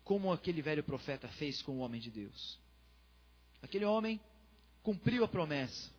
como 0.06 0.32
aquele 0.32 0.62
velho 0.62 0.82
profeta 0.82 1.28
fez 1.28 1.62
com 1.62 1.74
o 1.74 1.80
homem 1.80 2.00
de 2.00 2.10
Deus. 2.10 2.58
Aquele 3.62 3.84
homem 3.84 4.18
cumpriu 4.82 5.26
a 5.26 5.28
promessa, 5.28 5.92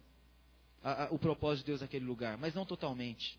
a, 0.82 1.04
a, 1.04 1.10
o 1.10 1.18
propósito 1.18 1.66
de 1.66 1.72
Deus 1.72 1.82
naquele 1.82 2.06
lugar, 2.06 2.38
mas 2.38 2.54
não 2.54 2.64
totalmente. 2.64 3.38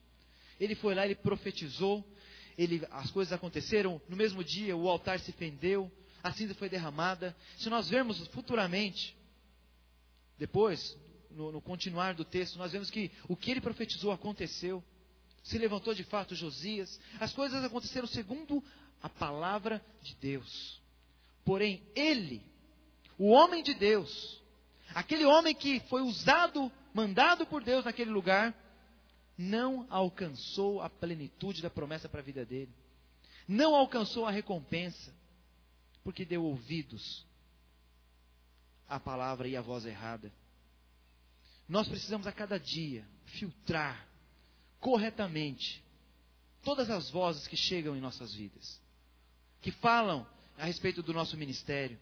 Ele 0.59 0.75
foi 0.75 0.93
lá, 0.93 1.03
ele 1.03 1.15
profetizou, 1.15 2.07
ele, 2.55 2.85
as 2.91 3.09
coisas 3.09 3.33
aconteceram, 3.33 3.99
no 4.07 4.15
mesmo 4.15 4.43
dia 4.43 4.77
o 4.77 4.87
altar 4.87 5.19
se 5.19 5.31
fendeu, 5.31 5.91
a 6.21 6.31
cinza 6.31 6.53
foi 6.53 6.69
derramada. 6.69 7.35
Se 7.57 7.71
nós 7.71 7.89
vermos 7.89 8.27
futuramente, 8.27 9.17
depois, 10.37 10.95
no, 11.29 11.51
no 11.51 11.61
continuar 11.61 12.13
do 12.13 12.25
texto, 12.25 12.57
nós 12.57 12.71
vemos 12.71 12.89
que 12.89 13.11
o 13.27 13.35
que 13.35 13.51
ele 13.51 13.61
profetizou 13.61 14.11
aconteceu. 14.11 14.83
Se 15.43 15.57
levantou 15.57 15.93
de 15.93 16.03
fato 16.03 16.35
Josias. 16.35 16.99
As 17.19 17.33
coisas 17.33 17.63
aconteceram 17.63 18.07
segundo 18.07 18.63
a 19.01 19.09
palavra 19.09 19.83
de 20.01 20.15
Deus. 20.15 20.81
Porém, 21.45 21.81
ele, 21.95 22.43
o 23.17 23.29
homem 23.29 23.63
de 23.63 23.73
Deus, 23.73 24.41
aquele 24.93 25.25
homem 25.25 25.55
que 25.55 25.79
foi 25.81 26.01
usado, 26.01 26.71
mandado 26.93 27.45
por 27.45 27.63
Deus 27.63 27.85
naquele 27.85 28.11
lugar, 28.11 28.53
não 29.37 29.87
alcançou 29.89 30.81
a 30.81 30.89
plenitude 30.89 31.61
da 31.61 31.69
promessa 31.69 32.09
para 32.09 32.19
a 32.19 32.23
vida 32.23 32.45
dele. 32.45 32.73
Não 33.47 33.73
alcançou 33.73 34.25
a 34.25 34.31
recompensa 34.31 35.15
porque 36.03 36.25
deu 36.25 36.43
ouvidos 36.43 37.25
à 38.87 38.99
palavra 38.99 39.47
e 39.47 39.55
à 39.55 39.61
voz 39.61 39.85
errada. 39.85 40.31
Nós 41.69 41.87
precisamos 41.87 42.25
a 42.25 42.31
cada 42.31 42.59
dia 42.59 43.05
filtrar 43.25 44.07
corretamente 44.79 45.83
todas 46.63 46.89
as 46.89 47.11
vozes 47.11 47.47
que 47.47 47.55
chegam 47.55 47.95
em 47.95 48.01
nossas 48.01 48.33
vidas, 48.33 48.81
que 49.61 49.71
falam 49.71 50.25
a 50.57 50.65
respeito 50.65 51.03
do 51.03 51.13
nosso 51.13 51.37
ministério, 51.37 51.99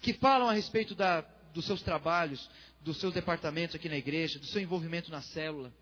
que 0.00 0.12
falam 0.14 0.48
a 0.48 0.52
respeito 0.52 0.94
da, 0.94 1.22
dos 1.52 1.64
seus 1.64 1.82
trabalhos, 1.82 2.48
dos 2.80 2.98
seus 2.98 3.12
departamentos 3.12 3.74
aqui 3.74 3.88
na 3.88 3.96
igreja, 3.96 4.38
do 4.38 4.46
seu 4.46 4.62
envolvimento 4.62 5.10
na 5.10 5.20
célula. 5.20 5.74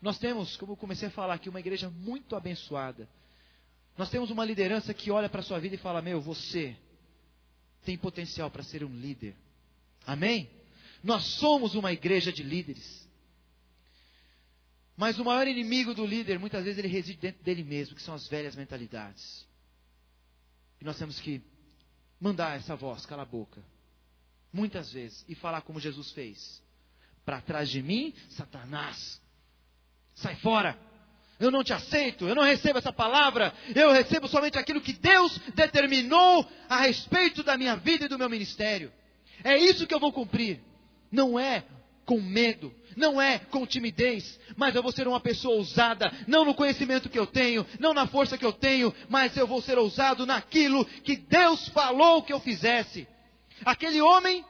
Nós 0.00 0.16
temos, 0.16 0.56
como 0.56 0.72
eu 0.72 0.76
comecei 0.76 1.08
a 1.08 1.10
falar 1.10 1.34
aqui, 1.34 1.48
uma 1.48 1.60
igreja 1.60 1.90
muito 1.90 2.36
abençoada. 2.36 3.08
Nós 3.98 4.08
temos 4.08 4.30
uma 4.30 4.44
liderança 4.44 4.94
que 4.94 5.10
olha 5.10 5.28
para 5.28 5.40
a 5.40 5.44
sua 5.44 5.58
vida 5.58 5.74
e 5.74 5.78
fala: 5.78 6.00
Meu, 6.00 6.20
você 6.20 6.76
tem 7.84 7.98
potencial 7.98 8.50
para 8.50 8.62
ser 8.62 8.84
um 8.84 8.94
líder. 8.94 9.34
Amém? 10.06 10.48
Nós 11.04 11.22
somos 11.24 11.74
uma 11.74 11.92
igreja 11.92 12.32
de 12.32 12.42
líderes. 12.42 13.06
Mas 14.96 15.18
o 15.18 15.24
maior 15.24 15.46
inimigo 15.46 15.92
do 15.92 16.06
líder, 16.06 16.38
muitas 16.38 16.64
vezes, 16.64 16.78
ele 16.78 16.88
reside 16.88 17.18
dentro 17.18 17.44
dele 17.44 17.62
mesmo, 17.62 17.94
que 17.94 18.00
são 18.00 18.14
as 18.14 18.26
velhas 18.26 18.56
mentalidades. 18.56 19.46
E 20.80 20.84
nós 20.84 20.96
temos 20.96 21.20
que 21.20 21.42
mandar 22.18 22.56
essa 22.56 22.74
voz, 22.74 23.04
cala 23.04 23.22
a 23.22 23.26
boca. 23.26 23.62
Muitas 24.50 24.90
vezes. 24.92 25.26
E 25.28 25.34
falar 25.34 25.60
como 25.60 25.78
Jesus 25.78 26.10
fez. 26.12 26.62
Para 27.22 27.42
trás 27.42 27.68
de 27.68 27.82
mim, 27.82 28.14
Satanás. 28.30 29.20
Sai 30.14 30.36
fora. 30.36 30.78
Eu 31.38 31.50
não 31.50 31.62
te 31.62 31.74
aceito, 31.74 32.26
eu 32.26 32.34
não 32.34 32.44
recebo 32.44 32.78
essa 32.78 32.92
palavra, 32.92 33.52
eu 33.74 33.90
recebo 33.92 34.28
somente 34.28 34.56
aquilo 34.56 34.80
que 34.80 34.92
Deus 34.92 35.36
determinou 35.54 36.48
a 36.68 36.80
respeito 36.80 37.42
da 37.42 37.58
minha 37.58 37.74
vida 37.74 38.04
e 38.04 38.08
do 38.08 38.16
meu 38.16 38.30
ministério. 38.30 38.90
É 39.42 39.58
isso 39.58 39.86
que 39.86 39.92
eu 39.92 40.00
vou 40.00 40.12
cumprir. 40.12 40.62
Não 41.14 41.38
é 41.38 41.64
com 42.04 42.20
medo, 42.20 42.74
não 42.96 43.20
é 43.22 43.38
com 43.38 43.66
timidez, 43.66 44.38
mas 44.56 44.74
eu 44.74 44.82
vou 44.82 44.92
ser 44.92 45.08
uma 45.08 45.20
pessoa 45.20 45.56
ousada, 45.56 46.12
não 46.26 46.44
no 46.44 46.54
conhecimento 46.54 47.08
que 47.08 47.18
eu 47.18 47.26
tenho, 47.26 47.66
não 47.78 47.94
na 47.94 48.06
força 48.06 48.36
que 48.36 48.44
eu 48.44 48.52
tenho, 48.52 48.94
mas 49.08 49.34
eu 49.36 49.46
vou 49.46 49.62
ser 49.62 49.78
ousado 49.78 50.26
naquilo 50.26 50.84
que 50.84 51.16
Deus 51.16 51.68
falou 51.68 52.22
que 52.22 52.32
eu 52.32 52.40
fizesse. 52.40 53.08
Aquele 53.64 54.02
homem, 54.02 54.44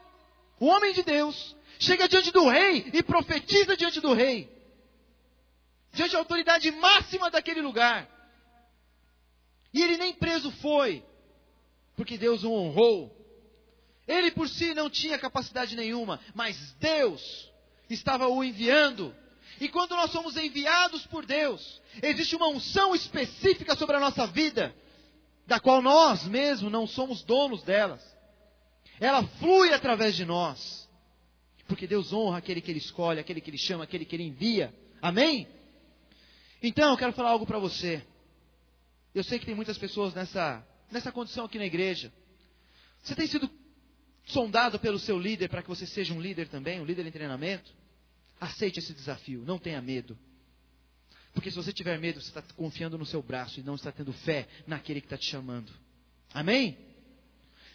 o 0.59 0.67
homem 0.67 0.93
de 0.93 1.05
Deus, 1.05 1.55
chega 1.79 2.09
diante 2.09 2.33
do 2.33 2.49
rei 2.49 2.91
e 2.93 3.03
profetiza 3.03 3.77
diante 3.77 4.01
do 4.01 4.13
rei 4.13 4.53
diante 5.95 6.13
da 6.13 6.19
autoridade 6.19 6.71
máxima 6.73 7.31
daquele 7.31 7.63
lugar. 7.63 8.09
E 9.73 9.83
ele 9.83 9.97
nem 9.97 10.13
preso 10.13 10.51
foi, 10.51 11.05
porque 11.97 12.19
Deus 12.19 12.45
o 12.45 12.53
honrou. 12.53 13.24
Ele 14.07 14.31
por 14.31 14.49
si 14.49 14.75
não 14.75 14.91
tinha 14.91 15.19
capacidade 15.19 15.75
nenhuma, 15.77 16.21
mas 16.35 16.73
Deus 16.79 17.51
estava 17.89 18.29
o 18.29 18.45
enviando. 18.45 19.15
E 19.61 19.69
quando 19.69 19.93
nós 19.93 20.11
somos 20.11 20.37
enviados 20.37 21.07
por 21.07 21.25
Deus, 21.25 21.81
existe 22.03 22.37
uma 22.37 22.49
unção 22.49 22.95
específica 22.95 23.75
sobre 23.77 23.97
a 23.97 24.01
nossa 24.01 24.27
vida, 24.27 24.75
da 25.47 25.61
qual 25.61 25.81
nós 25.81 26.25
mesmos 26.25 26.71
não 26.71 26.87
somos 26.87 27.23
donos 27.23 27.63
delas. 27.63 28.03
Ela 29.01 29.25
flui 29.39 29.73
através 29.73 30.15
de 30.15 30.25
nós. 30.25 30.89
Porque 31.67 31.87
Deus 31.87 32.13
honra 32.13 32.39
aquele 32.39 32.61
que 32.61 32.71
Ele 32.71 32.79
escolhe, 32.79 33.21
aquele 33.21 33.41
que 33.41 33.51
Ele 33.51 33.59
chama, 33.59 33.85
aquele 33.85 34.05
que 34.05 34.15
Ele 34.15 34.25
envia. 34.25 34.75
Amém? 35.01 35.49
Então, 36.63 36.91
eu 36.91 36.97
quero 36.97 37.13
falar 37.13 37.31
algo 37.31 37.47
para 37.47 37.59
você. 37.59 38.05
Eu 39.15 39.25
sei 39.25 39.39
que 39.39 39.47
tem 39.47 39.55
muitas 39.55 39.79
pessoas 39.79 40.13
nessa, 40.15 40.67
nessa 40.91 41.13
condição 41.13 41.45
aqui 41.45 41.59
na 41.59 41.65
igreja. 41.65 42.13
Você 43.03 43.15
tem 43.15 43.27
sido 43.27 43.49
sondado 44.27 44.79
pelo 44.79 44.99
seu 44.99 45.19
líder 45.19 45.49
para 45.49 45.63
que 45.63 45.69
você 45.69 45.87
seja 45.87 46.15
um 46.15 46.21
líder 46.21 46.49
também, 46.49 46.81
um 46.81 46.85
líder 46.85 47.07
em 47.07 47.11
treinamento? 47.11 47.73
Aceite 48.41 48.79
esse 48.79 48.93
desafio, 48.93 49.43
não 49.45 49.59
tenha 49.59 49.81
medo. 49.81 50.19
Porque 51.33 51.51
se 51.51 51.57
você 51.57 51.73
tiver 51.73 51.99
medo, 51.99 52.21
você 52.21 52.29
está 52.29 52.43
confiando 52.57 52.97
no 52.97 53.05
seu 53.05 53.21
braço 53.21 53.59
e 53.59 53.63
não 53.63 53.75
está 53.75 53.91
tendo 53.91 54.13
fé 54.13 54.47
naquele 54.67 55.01
que 55.01 55.07
está 55.07 55.19
te 55.19 55.27
chamando. 55.27 55.73
Amém? 56.33 56.79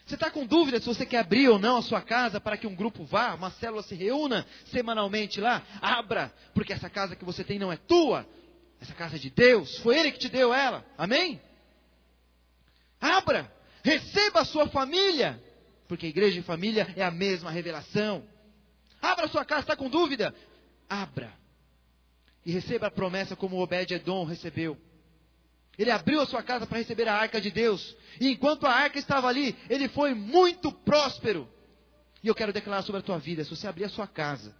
Você 0.06 0.16
está 0.16 0.32
com 0.32 0.46
dúvida 0.46 0.80
se 0.80 0.88
você 0.88 1.06
quer 1.06 1.20
abrir 1.20 1.50
ou 1.50 1.60
não 1.60 1.78
a 1.78 1.84
sua 1.84 2.02
casa 2.02 2.42
para 2.42 2.58
que 2.58 2.66
um 2.66 2.74
grupo 2.74 3.04
vá, 3.04 3.36
uma 3.36 3.52
célula 3.52 3.84
se 3.84 3.94
reúna 3.94 4.46
semanalmente 4.72 5.40
lá? 5.40 5.62
Abra, 5.82 6.34
porque 6.54 6.74
essa 6.74 6.90
casa 6.90 7.16
que 7.16 7.24
você 7.24 7.44
tem 7.44 7.60
não 7.60 7.72
é 7.72 7.78
tua, 7.78 8.28
essa 8.82 8.94
casa 8.94 9.18
é 9.18 9.20
de 9.20 9.30
Deus, 9.30 9.78
foi 9.80 10.00
Ele 10.00 10.12
que 10.12 10.18
te 10.18 10.30
deu 10.30 10.54
ela. 10.54 10.84
Amém? 10.98 11.40
Abra, 13.00 13.54
receba 13.84 14.42
a 14.42 14.46
sua 14.46 14.68
família, 14.70 15.40
porque 15.90 16.06
igreja 16.06 16.40
e 16.40 16.44
família 16.44 16.88
é 16.96 17.04
a 17.04 17.10
mesma 17.10 17.50
revelação. 17.50 18.24
Abra 19.02 19.28
sua 19.28 19.44
casa, 19.44 19.62
está 19.62 19.76
com 19.76 19.90
dúvida? 19.90 20.34
Abra. 20.88 21.34
E 22.46 22.52
receba 22.52 22.88
a 22.88 22.92
promessa 22.92 23.36
como 23.36 23.60
Obed-Edom 23.60 24.24
recebeu. 24.24 24.78
Ele 25.80 25.90
abriu 25.90 26.22
a 26.22 26.28
sua 26.28 26.44
casa 26.44 26.68
para 26.68 26.78
receber 26.78 27.08
a 27.08 27.16
arca 27.16 27.42
de 27.42 27.50
Deus. 27.50 27.98
E 28.22 28.30
enquanto 28.30 28.68
a 28.68 28.72
arca 28.72 29.00
estava 29.00 29.28
ali, 29.28 29.58
ele 29.68 29.90
foi 29.90 30.14
muito 30.14 30.72
próspero. 30.72 31.50
E 32.24 32.28
eu 32.28 32.36
quero 32.36 32.54
declarar 32.54 32.84
sobre 32.84 33.00
a 33.00 33.04
tua 33.04 33.18
vida: 33.18 33.44
se 33.44 33.50
você 33.50 33.68
abrir 33.68 33.86
a 33.86 33.90
sua 33.90 34.06
casa 34.06 34.56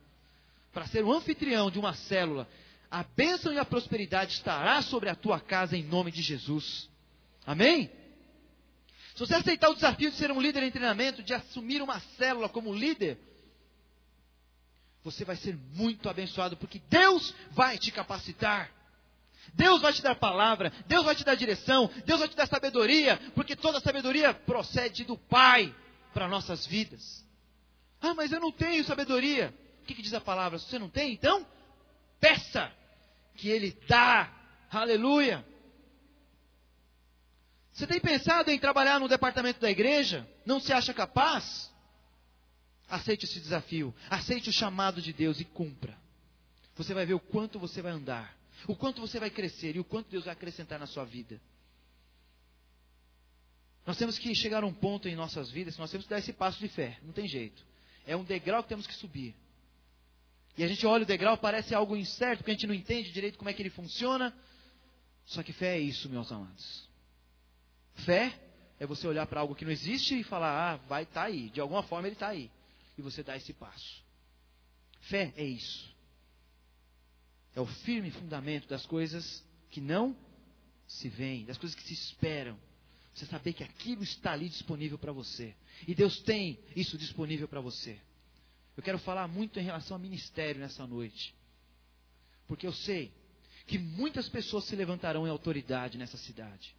para 0.74 0.88
ser 0.88 1.04
o 1.04 1.14
anfitrião 1.14 1.70
de 1.70 1.78
uma 1.78 1.94
célula, 1.94 2.48
a 2.90 3.04
bênção 3.04 3.54
e 3.54 3.60
a 3.60 3.66
prosperidade 3.66 4.34
estará 4.34 4.82
sobre 4.82 5.10
a 5.10 5.16
tua 5.16 5.40
casa 5.40 5.78
em 5.78 5.84
nome 5.84 6.12
de 6.12 6.24
Jesus. 6.24 6.90
Amém? 7.46 7.92
Se 9.20 9.26
você 9.26 9.36
aceitar 9.36 9.70
o 9.70 9.76
desafio 9.76 10.12
de 10.12 10.16
ser 10.16 10.32
um 10.32 10.40
líder 10.40 10.64
em 10.64 10.72
treinamento, 10.72 11.22
de 11.22 11.34
assumir 11.34 11.82
uma 11.82 12.00
célula 12.18 12.48
como 12.48 12.74
líder, 12.74 13.20
você 15.04 15.26
vai 15.26 15.36
ser 15.36 15.58
muito 15.74 16.08
abençoado, 16.08 16.56
porque 16.56 16.82
Deus 16.90 17.36
vai 17.52 17.78
te 17.78 17.92
capacitar. 17.92 18.72
Deus 19.56 19.82
vai 19.82 19.92
te 19.92 20.02
dar 20.02 20.16
palavra, 20.16 20.72
Deus 20.88 21.04
vai 21.04 21.14
te 21.16 21.26
dar 21.26 21.36
direção, 21.36 21.92
Deus 22.06 22.22
vai 22.22 22.30
te 22.30 22.36
dar 22.38 22.48
sabedoria, 22.48 23.20
porque 23.36 23.58
toda 23.58 23.82
sabedoria 23.82 24.34
procede 24.34 25.04
do 25.04 25.18
Pai 25.18 25.76
para 26.14 26.30
nossas 26.30 26.66
vidas. 26.66 27.22
Ah, 28.00 28.14
mas 28.14 28.32
eu 28.32 28.40
não 28.40 28.54
tenho 28.54 28.86
sabedoria. 28.86 29.54
O 29.82 29.86
que, 29.86 29.96
que 29.96 30.02
diz 30.02 30.14
a 30.14 30.22
palavra? 30.22 30.58
Se 30.58 30.70
você 30.70 30.80
não 30.80 30.90
tem, 30.90 31.12
então 31.12 31.46
peça 32.22 32.72
que 33.36 33.50
Ele 33.50 33.78
dá. 33.86 34.32
Aleluia. 34.72 35.46
Você 37.80 37.88
tem 37.88 38.02
pensado 38.02 38.52
em 38.52 38.60
trabalhar 38.60 39.00
no 39.00 39.08
departamento 39.08 39.62
da 39.62 39.72
igreja? 39.72 40.30
Não 40.46 40.60
se 40.60 40.74
acha 40.74 40.94
capaz? 40.94 41.74
Aceite 42.90 43.24
esse 43.24 43.40
desafio. 43.40 43.96
Aceite 44.10 44.50
o 44.50 44.52
chamado 44.52 45.02
de 45.02 45.14
Deus 45.14 45.40
e 45.40 45.46
cumpra. 45.46 45.98
Você 46.76 46.94
vai 46.94 47.06
ver 47.06 47.14
o 47.14 47.22
quanto 47.22 47.58
você 47.58 47.82
vai 47.82 47.94
andar, 47.94 48.38
o 48.68 48.76
quanto 48.76 49.00
você 49.00 49.18
vai 49.18 49.30
crescer 49.30 49.78
e 49.78 49.80
o 49.80 49.86
quanto 49.86 50.10
Deus 50.10 50.26
vai 50.26 50.34
acrescentar 50.34 50.78
na 50.78 50.88
sua 50.88 51.06
vida. 51.06 51.40
Nós 53.88 53.96
temos 53.96 54.20
que 54.20 54.36
chegar 54.36 54.62
a 54.62 54.68
um 54.68 54.74
ponto 54.74 55.08
em 55.08 55.16
nossas 55.16 55.50
vidas, 55.50 55.78
nós 55.78 55.90
temos 55.90 56.06
que 56.06 56.10
dar 56.10 56.20
esse 56.20 56.34
passo 56.34 56.60
de 56.60 56.68
fé, 56.68 57.00
não 57.02 57.14
tem 57.14 57.30
jeito. 57.30 57.66
É 58.06 58.14
um 58.14 58.26
degrau 58.26 58.62
que 58.62 58.68
temos 58.68 58.88
que 58.88 58.94
subir. 58.94 59.34
E 60.58 60.66
a 60.66 60.68
gente 60.68 60.86
olha 60.86 61.04
o 61.04 61.08
degrau, 61.08 61.38
parece 61.38 61.74
algo 61.74 61.96
incerto, 61.96 62.40
porque 62.40 62.52
a 62.52 62.56
gente 62.56 62.68
não 62.68 62.76
entende 62.76 63.10
direito 63.10 63.38
como 63.38 63.50
é 63.50 63.54
que 63.54 63.62
ele 63.62 63.70
funciona. 63.70 64.36
Só 65.24 65.42
que 65.42 65.54
fé 65.54 65.78
é 65.78 65.80
isso, 65.80 66.10
meus 66.10 66.30
amados. 66.30 66.89
Fé 68.06 68.34
é 68.80 68.86
você 68.86 69.08
olhar 69.08 69.26
para 69.28 69.42
algo 69.42 69.56
que 69.56 69.66
não 69.66 69.72
existe 69.72 70.20
e 70.20 70.24
falar, 70.24 70.74
ah, 70.74 70.78
vai 70.88 71.04
estar 71.04 71.22
tá 71.22 71.28
aí. 71.28 71.50
De 71.50 71.60
alguma 71.60 71.84
forma 71.84 72.08
ele 72.08 72.16
está 72.16 72.30
aí. 72.30 72.50
E 72.98 73.02
você 73.02 73.24
dá 73.24 73.36
esse 73.36 73.54
passo. 73.54 74.04
Fé 75.02 75.34
é 75.36 75.44
isso. 75.44 75.94
É 77.56 77.62
o 77.62 77.66
firme 77.66 78.12
fundamento 78.12 78.68
das 78.68 78.86
coisas 78.86 79.44
que 79.70 79.82
não 79.82 80.16
se 80.88 81.10
veem, 81.10 81.46
das 81.46 81.58
coisas 81.58 81.76
que 81.76 81.84
se 81.84 81.94
esperam. 81.94 82.58
Você 83.14 83.26
saber 83.26 83.54
que 83.54 83.64
aquilo 83.64 84.04
está 84.04 84.32
ali 84.32 84.48
disponível 84.48 84.98
para 84.98 85.12
você. 85.12 85.56
E 85.88 85.94
Deus 85.94 86.22
tem 86.22 86.60
isso 86.76 86.98
disponível 86.98 87.48
para 87.48 87.60
você. 87.60 88.00
Eu 88.78 88.84
quero 88.84 89.00
falar 89.00 89.28
muito 89.28 89.60
em 89.60 89.64
relação 89.64 89.96
ao 89.96 90.02
ministério 90.02 90.62
nessa 90.62 90.88
noite. 90.88 91.34
Porque 92.48 92.66
eu 92.66 92.72
sei 92.72 93.12
que 93.68 93.78
muitas 93.78 94.30
pessoas 94.30 94.64
se 94.64 94.76
levantarão 94.76 95.28
em 95.28 95.30
autoridade 95.30 95.98
nessa 95.98 96.18
cidade. 96.18 96.74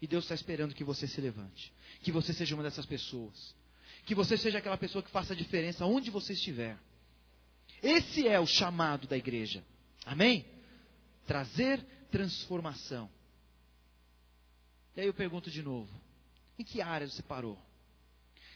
E 0.00 0.06
Deus 0.06 0.24
está 0.24 0.34
esperando 0.34 0.74
que 0.74 0.84
você 0.84 1.06
se 1.06 1.20
levante. 1.20 1.72
Que 2.02 2.10
você 2.10 2.32
seja 2.32 2.54
uma 2.54 2.62
dessas 2.62 2.86
pessoas. 2.86 3.54
Que 4.06 4.14
você 4.14 4.36
seja 4.36 4.58
aquela 4.58 4.78
pessoa 4.78 5.02
que 5.02 5.10
faça 5.10 5.32
a 5.32 5.36
diferença 5.36 5.84
onde 5.84 6.10
você 6.10 6.32
estiver. 6.32 6.78
Esse 7.82 8.26
é 8.26 8.38
o 8.40 8.46
chamado 8.46 9.06
da 9.06 9.16
igreja. 9.16 9.62
Amém? 10.04 10.46
Trazer 11.26 11.84
transformação. 12.10 13.10
E 14.96 15.00
aí 15.00 15.06
eu 15.06 15.14
pergunto 15.14 15.50
de 15.50 15.62
novo: 15.62 15.90
em 16.58 16.64
que 16.64 16.80
área 16.80 17.08
você 17.08 17.22
parou? 17.22 17.58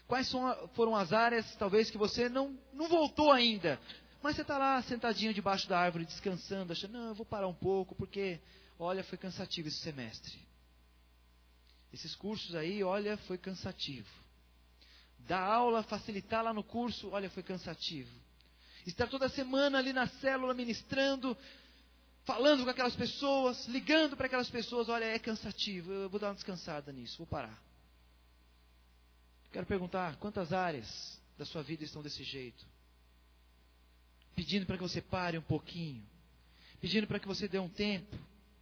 Quais 0.07 0.31
foram 0.73 0.95
as 0.95 1.11
áreas, 1.11 1.55
talvez, 1.55 1.89
que 1.89 1.97
você 1.97 2.29
não, 2.29 2.57
não 2.71 2.87
voltou 2.87 3.31
ainda? 3.31 3.79
Mas 4.21 4.35
você 4.35 4.43
está 4.43 4.57
lá 4.57 4.81
sentadinho 4.83 5.33
debaixo 5.33 5.67
da 5.67 5.79
árvore, 5.79 6.05
descansando, 6.05 6.71
achando, 6.71 6.93
não, 6.93 7.07
eu 7.09 7.15
vou 7.15 7.25
parar 7.25 7.47
um 7.47 7.53
pouco, 7.53 7.95
porque, 7.95 8.39
olha, 8.77 9.03
foi 9.03 9.17
cansativo 9.17 9.67
esse 9.67 9.79
semestre. 9.79 10.44
Esses 11.95 12.13
cursos 12.13 12.53
aí, 12.55 12.83
olha, 12.83 13.15
foi 13.19 13.37
cansativo. 13.37 14.09
Dar 15.19 15.41
aula, 15.41 15.81
facilitar 15.81 16.43
lá 16.43 16.53
no 16.53 16.61
curso, 16.61 17.09
olha, 17.09 17.29
foi 17.29 17.41
cansativo. 17.41 18.11
Estar 18.85 19.07
toda 19.07 19.29
semana 19.29 19.77
ali 19.77 19.93
na 19.93 20.05
célula 20.05 20.53
ministrando, 20.53 21.37
falando 22.25 22.65
com 22.65 22.69
aquelas 22.69 22.97
pessoas, 22.97 23.65
ligando 23.67 24.17
para 24.17 24.25
aquelas 24.25 24.49
pessoas, 24.49 24.89
olha, 24.89 25.05
é 25.05 25.17
cansativo. 25.17 25.89
Eu 25.89 26.09
vou 26.09 26.19
dar 26.19 26.27
uma 26.27 26.35
descansada 26.35 26.91
nisso, 26.91 27.17
vou 27.17 27.27
parar. 27.27 27.57
Quero 29.53 29.65
perguntar, 29.65 30.17
quantas 30.17 30.51
áreas 30.51 31.17
da 31.37 31.45
sua 31.45 31.63
vida 31.63 31.85
estão 31.85 32.03
desse 32.03 32.25
jeito? 32.25 32.65
Pedindo 34.35 34.65
para 34.65 34.75
que 34.75 34.83
você 34.83 35.01
pare 35.01 35.37
um 35.37 35.41
pouquinho. 35.41 36.05
Pedindo 36.81 37.07
para 37.07 37.19
que 37.19 37.27
você 37.27 37.47
dê 37.47 37.57
um 37.57 37.69
tempo. 37.69 38.17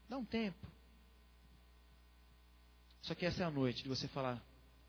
Dá 0.08 0.20
um 0.20 0.24
tempo. 0.24 0.73
Só 3.04 3.14
que 3.14 3.26
essa 3.26 3.44
é 3.44 3.46
a 3.46 3.52
noite 3.52 3.84
de 3.84 3.90
você 3.90 4.08
falar 4.08 4.42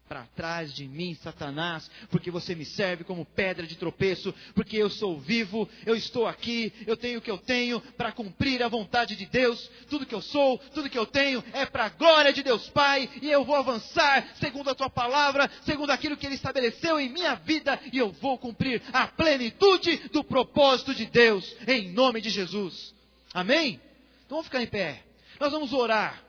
para 0.08 0.24
trás 0.36 0.72
de 0.72 0.86
mim, 0.86 1.14
Satanás, 1.22 1.90
porque 2.10 2.30
você 2.30 2.54
me 2.54 2.64
serve 2.64 3.04
como 3.04 3.24
pedra 3.24 3.66
de 3.66 3.74
tropeço, 3.74 4.34
porque 4.54 4.76
eu 4.76 4.90
sou 4.90 5.18
vivo, 5.18 5.68
eu 5.86 5.96
estou 5.96 6.26
aqui, 6.26 6.72
eu 6.86 6.96
tenho 6.96 7.18
o 7.18 7.22
que 7.22 7.30
eu 7.30 7.38
tenho 7.38 7.80
para 7.80 8.12
cumprir 8.12 8.62
a 8.62 8.68
vontade 8.68 9.16
de 9.16 9.26
Deus. 9.26 9.70
Tudo 9.88 10.06
que 10.06 10.14
eu 10.14 10.20
sou, 10.20 10.58
tudo 10.74 10.90
que 10.90 10.98
eu 10.98 11.06
tenho 11.06 11.42
é 11.52 11.64
para 11.64 11.86
a 11.86 11.88
glória 11.88 12.32
de 12.32 12.42
Deus 12.42 12.68
Pai, 12.68 13.10
e 13.20 13.30
eu 13.30 13.44
vou 13.44 13.56
avançar 13.56 14.36
segundo 14.36 14.70
a 14.70 14.74
tua 14.74 14.90
palavra, 14.90 15.50
segundo 15.64 15.90
aquilo 15.90 16.16
que 16.16 16.26
ele 16.26 16.36
estabeleceu 16.36 17.00
em 17.00 17.08
minha 17.08 17.34
vida, 17.34 17.80
e 17.92 17.98
eu 17.98 18.12
vou 18.12 18.38
cumprir 18.38 18.82
a 18.92 19.08
plenitude 19.08 19.96
do 20.12 20.22
propósito 20.22 20.94
de 20.94 21.06
Deus, 21.06 21.56
em 21.66 21.90
nome 21.92 22.20
de 22.20 22.30
Jesus. 22.30 22.94
Amém? 23.32 23.80
Então 24.26 24.36
vamos 24.36 24.46
ficar 24.46 24.62
em 24.62 24.66
pé. 24.66 25.02
Nós 25.40 25.50
vamos 25.50 25.72
orar. 25.72 26.22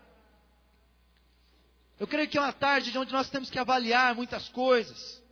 Eu 2.00 2.08
creio 2.08 2.28
que 2.28 2.38
é 2.38 2.42
uma 2.42 2.54
tarde 2.54 2.92
de 2.92 2.98
onde 2.98 3.14
nós 3.14 3.30
temos 3.30 3.50
que 3.50 3.58
avaliar 3.58 4.14
muitas 4.16 4.50
coisas 4.50 5.24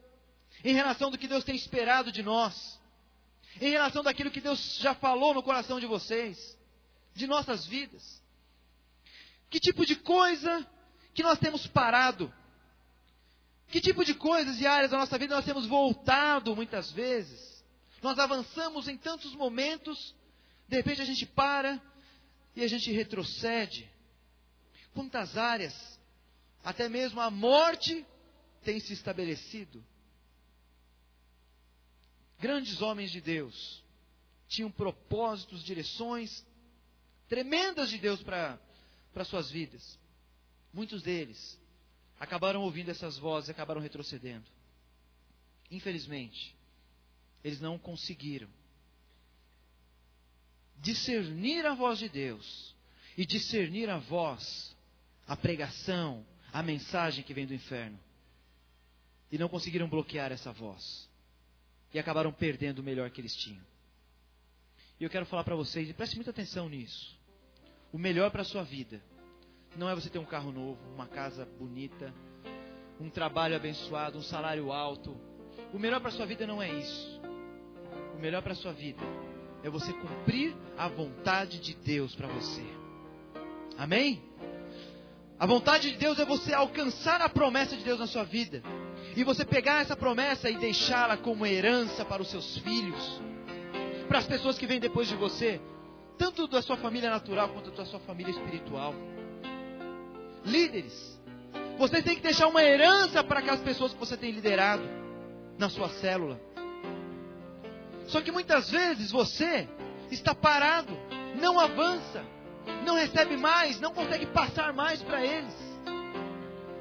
em 0.63 0.73
relação 0.73 1.11
do 1.11 1.17
que 1.17 1.27
Deus 1.27 1.43
tem 1.43 1.55
esperado 1.55 2.11
de 2.11 2.23
nós, 2.23 2.79
em 3.59 3.69
relação 3.69 4.01
daquilo 4.01 4.31
que 4.31 4.39
Deus 4.39 4.77
já 4.77 4.95
falou 4.95 5.33
no 5.33 5.43
coração 5.43 5.79
de 5.79 5.85
vocês, 5.85 6.57
de 7.13 7.27
nossas 7.27 7.65
vidas. 7.65 8.21
Que 9.49 9.59
tipo 9.59 9.85
de 9.85 9.97
coisa 9.97 10.65
que 11.13 11.21
nós 11.21 11.37
temos 11.37 11.67
parado? 11.67 12.33
Que 13.67 13.81
tipo 13.81 14.05
de 14.05 14.13
coisas 14.13 14.59
e 14.59 14.65
áreas 14.65 14.91
da 14.91 14.97
nossa 14.97 15.17
vida 15.17 15.35
nós 15.35 15.45
temos 15.45 15.65
voltado 15.65 16.55
muitas 16.55 16.91
vezes? 16.91 17.63
Nós 18.01 18.17
avançamos 18.17 18.87
em 18.87 18.97
tantos 18.97 19.35
momentos, 19.35 20.15
de 20.67 20.77
repente 20.77 21.01
a 21.01 21.05
gente 21.05 21.25
para 21.25 21.81
e 22.55 22.63
a 22.63 22.67
gente 22.67 22.91
retrocede. 22.91 23.89
Quantas 24.93 25.37
áreas 25.37 25.99
até 26.63 26.87
mesmo 26.87 27.19
a 27.19 27.29
morte 27.29 28.05
tem 28.63 28.79
se 28.79 28.93
estabelecido. 28.93 29.83
Grandes 32.39 32.81
homens 32.81 33.11
de 33.11 33.19
Deus 33.19 33.83
tinham 34.47 34.71
propósitos, 34.71 35.63
direções 35.63 36.45
tremendas 37.27 37.89
de 37.89 37.97
Deus 37.97 38.21
para 38.23 38.59
suas 39.25 39.49
vidas. 39.49 39.99
Muitos 40.71 41.01
deles 41.01 41.59
acabaram 42.19 42.61
ouvindo 42.61 42.89
essas 42.89 43.17
vozes 43.17 43.49
e 43.49 43.51
acabaram 43.51 43.81
retrocedendo. 43.81 44.45
Infelizmente, 45.69 46.55
eles 47.43 47.59
não 47.59 47.77
conseguiram 47.77 48.49
discernir 50.77 51.65
a 51.65 51.73
voz 51.73 51.99
de 51.99 52.09
Deus 52.09 52.75
e 53.17 53.25
discernir 53.25 53.89
a 53.89 53.97
voz, 53.97 54.75
a 55.25 55.35
pregação, 55.35 56.25
a 56.53 56.61
mensagem 56.61 57.23
que 57.23 57.33
vem 57.33 57.47
do 57.47 57.53
inferno. 57.53 57.99
E 59.31 59.37
não 59.39 59.49
conseguiram 59.49 59.89
bloquear 59.89 60.31
essa 60.31 60.53
voz. 60.53 61.09
E 61.91 61.97
acabaram 61.97 62.31
perdendo 62.31 62.79
o 62.79 62.83
melhor 62.83 63.09
que 63.09 63.19
eles 63.19 63.35
tinham. 63.35 63.63
E 64.99 65.03
eu 65.03 65.09
quero 65.09 65.25
falar 65.25 65.43
para 65.43 65.55
vocês, 65.55 65.89
e 65.89 65.93
preste 65.93 66.15
muita 66.15 66.29
atenção 66.29 66.69
nisso. 66.69 67.19
O 67.91 67.97
melhor 67.97 68.29
para 68.29 68.43
a 68.43 68.45
sua 68.45 68.63
vida 68.63 69.01
não 69.75 69.89
é 69.89 69.95
você 69.95 70.09
ter 70.09 70.19
um 70.19 70.25
carro 70.25 70.51
novo, 70.51 70.79
uma 70.93 71.07
casa 71.07 71.45
bonita, 71.45 72.13
um 72.99 73.09
trabalho 73.09 73.55
abençoado, 73.55 74.19
um 74.19 74.21
salário 74.21 74.71
alto. 74.71 75.17
O 75.73 75.79
melhor 75.79 75.99
para 75.99 76.09
a 76.09 76.13
sua 76.13 76.27
vida 76.27 76.45
não 76.45 76.61
é 76.61 76.71
isso. 76.71 77.21
O 78.15 78.19
melhor 78.19 78.43
para 78.43 78.53
a 78.53 78.55
sua 78.55 78.71
vida 78.71 79.01
é 79.63 79.69
você 79.69 79.91
cumprir 79.93 80.55
a 80.77 80.87
vontade 80.87 81.59
de 81.59 81.73
Deus 81.73 82.15
para 82.15 82.27
você. 82.27 82.63
Amém? 83.77 84.21
A 85.43 85.45
vontade 85.45 85.91
de 85.91 85.97
Deus 85.97 86.17
é 86.19 86.23
você 86.23 86.53
alcançar 86.53 87.21
a 87.21 87.27
promessa 87.27 87.75
de 87.75 87.83
Deus 87.83 87.99
na 87.99 88.07
sua 88.07 88.23
vida. 88.23 88.63
E 89.13 89.25
você 89.25 89.43
pegar 89.43 89.81
essa 89.81 89.93
promessa 89.93 90.49
e 90.49 90.55
deixá-la 90.55 91.17
como 91.17 91.45
herança 91.45 92.05
para 92.05 92.21
os 92.21 92.29
seus 92.29 92.59
filhos, 92.59 93.21
para 94.07 94.19
as 94.19 94.25
pessoas 94.25 94.57
que 94.57 94.65
vêm 94.65 94.79
depois 94.79 95.05
de 95.09 95.17
você, 95.17 95.59
tanto 96.17 96.47
da 96.47 96.61
sua 96.61 96.77
família 96.77 97.09
natural 97.09 97.49
quanto 97.49 97.71
da 97.71 97.83
sua 97.85 97.99
família 97.99 98.31
espiritual. 98.31 98.95
Líderes, 100.45 101.21
você 101.77 102.01
tem 102.01 102.15
que 102.15 102.21
deixar 102.21 102.47
uma 102.47 102.63
herança 102.63 103.21
para 103.21 103.41
aquelas 103.41 103.59
pessoas 103.59 103.91
que 103.91 103.99
você 103.99 104.15
tem 104.15 104.31
liderado 104.31 104.83
na 105.59 105.67
sua 105.67 105.89
célula. 105.89 106.39
Só 108.07 108.21
que 108.21 108.31
muitas 108.31 108.71
vezes 108.71 109.11
você 109.11 109.67
está 110.09 110.33
parado, 110.33 110.97
não 111.35 111.59
avança 111.59 112.23
não 112.85 112.95
recebe 112.95 113.37
mais, 113.37 113.79
não 113.79 113.93
consegue 113.93 114.25
passar 114.27 114.73
mais 114.73 115.01
para 115.01 115.25
eles. 115.25 115.53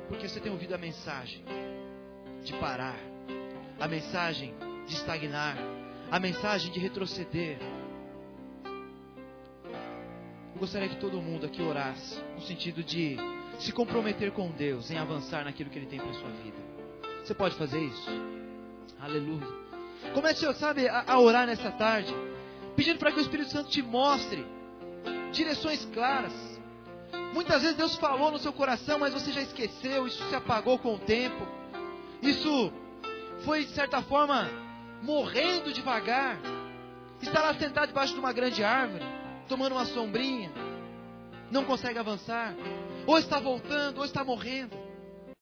Porque 0.09 0.29
você 0.29 0.41
tem 0.41 0.53
ouvido 0.53 0.75
a 0.75 0.79
mensagem 0.79 1.45
de 2.43 2.53
parar, 2.55 2.99
a 3.81 3.89
mensagem 3.89 4.55
de 4.87 4.95
estagnar, 4.95 5.57
a 6.11 6.21
mensagem 6.21 6.71
de 6.71 6.79
retroceder. 6.79 7.59
Eu 10.55 10.61
gostaria 10.61 10.89
que 10.89 10.97
todo 10.97 11.21
mundo 11.23 11.47
aqui 11.47 11.63
orasse, 11.63 12.23
no 12.35 12.43
sentido 12.43 12.85
de 12.85 13.17
se 13.59 13.73
comprometer 13.73 14.33
com 14.33 14.51
Deus 14.51 14.91
em 14.91 14.99
avançar 14.99 15.45
naquilo 15.45 15.71
que 15.71 15.79
Ele 15.79 15.87
tem 15.87 15.99
para 15.99 16.13
sua 16.13 16.31
vida. 16.31 16.59
Você 17.25 17.35
pode 17.35 17.55
fazer 17.57 17.81
isso? 17.81 18.11
Aleluia. 19.01 19.47
Comece, 20.15 20.53
sabe, 20.55 20.89
a, 20.89 21.05
a 21.07 21.21
orar 21.21 21.47
nessa 21.47 21.71
tarde, 21.71 22.13
pedindo 22.77 22.99
para 22.99 23.13
que 23.13 23.19
o 23.19 23.23
Espírito 23.23 23.51
Santo 23.51 23.71
te 23.71 23.81
mostre 23.81 24.45
direções 25.33 25.85
claras. 25.87 26.33
Muitas 27.33 27.63
vezes 27.63 27.77
Deus 27.77 27.97
falou 27.97 28.31
no 28.31 28.39
seu 28.39 28.53
coração, 28.53 28.99
mas 28.99 29.15
você 29.15 29.33
já 29.33 29.41
esqueceu, 29.41 30.07
isso 30.07 30.23
se 30.29 30.35
apagou 30.35 30.79
com 30.79 30.95
o 30.95 30.99
tempo. 30.99 31.47
Isso 32.23 32.73
foi, 33.45 33.65
de 33.65 33.73
certa 33.73 34.03
forma, 34.03 34.49
morrendo 35.03 35.73
devagar. 35.73 36.39
Está 37.21 37.43
lá 37.43 37.55
sentado 37.55 37.89
debaixo 37.89 38.15
de 38.15 38.21
uma 38.21 38.33
grande 38.33 38.63
árvore, 38.63 39.05
tomando 39.49 39.73
uma 39.73 39.85
sombrinha, 39.87 40.53
não 41.51 41.65
consegue 41.65 41.99
avançar, 41.99 42.55
ou 43.07 43.19
está 43.19 43.39
voltando, 43.39 43.99
ou 43.99 44.05
está 44.05 44.25
morrendo. 44.25 44.82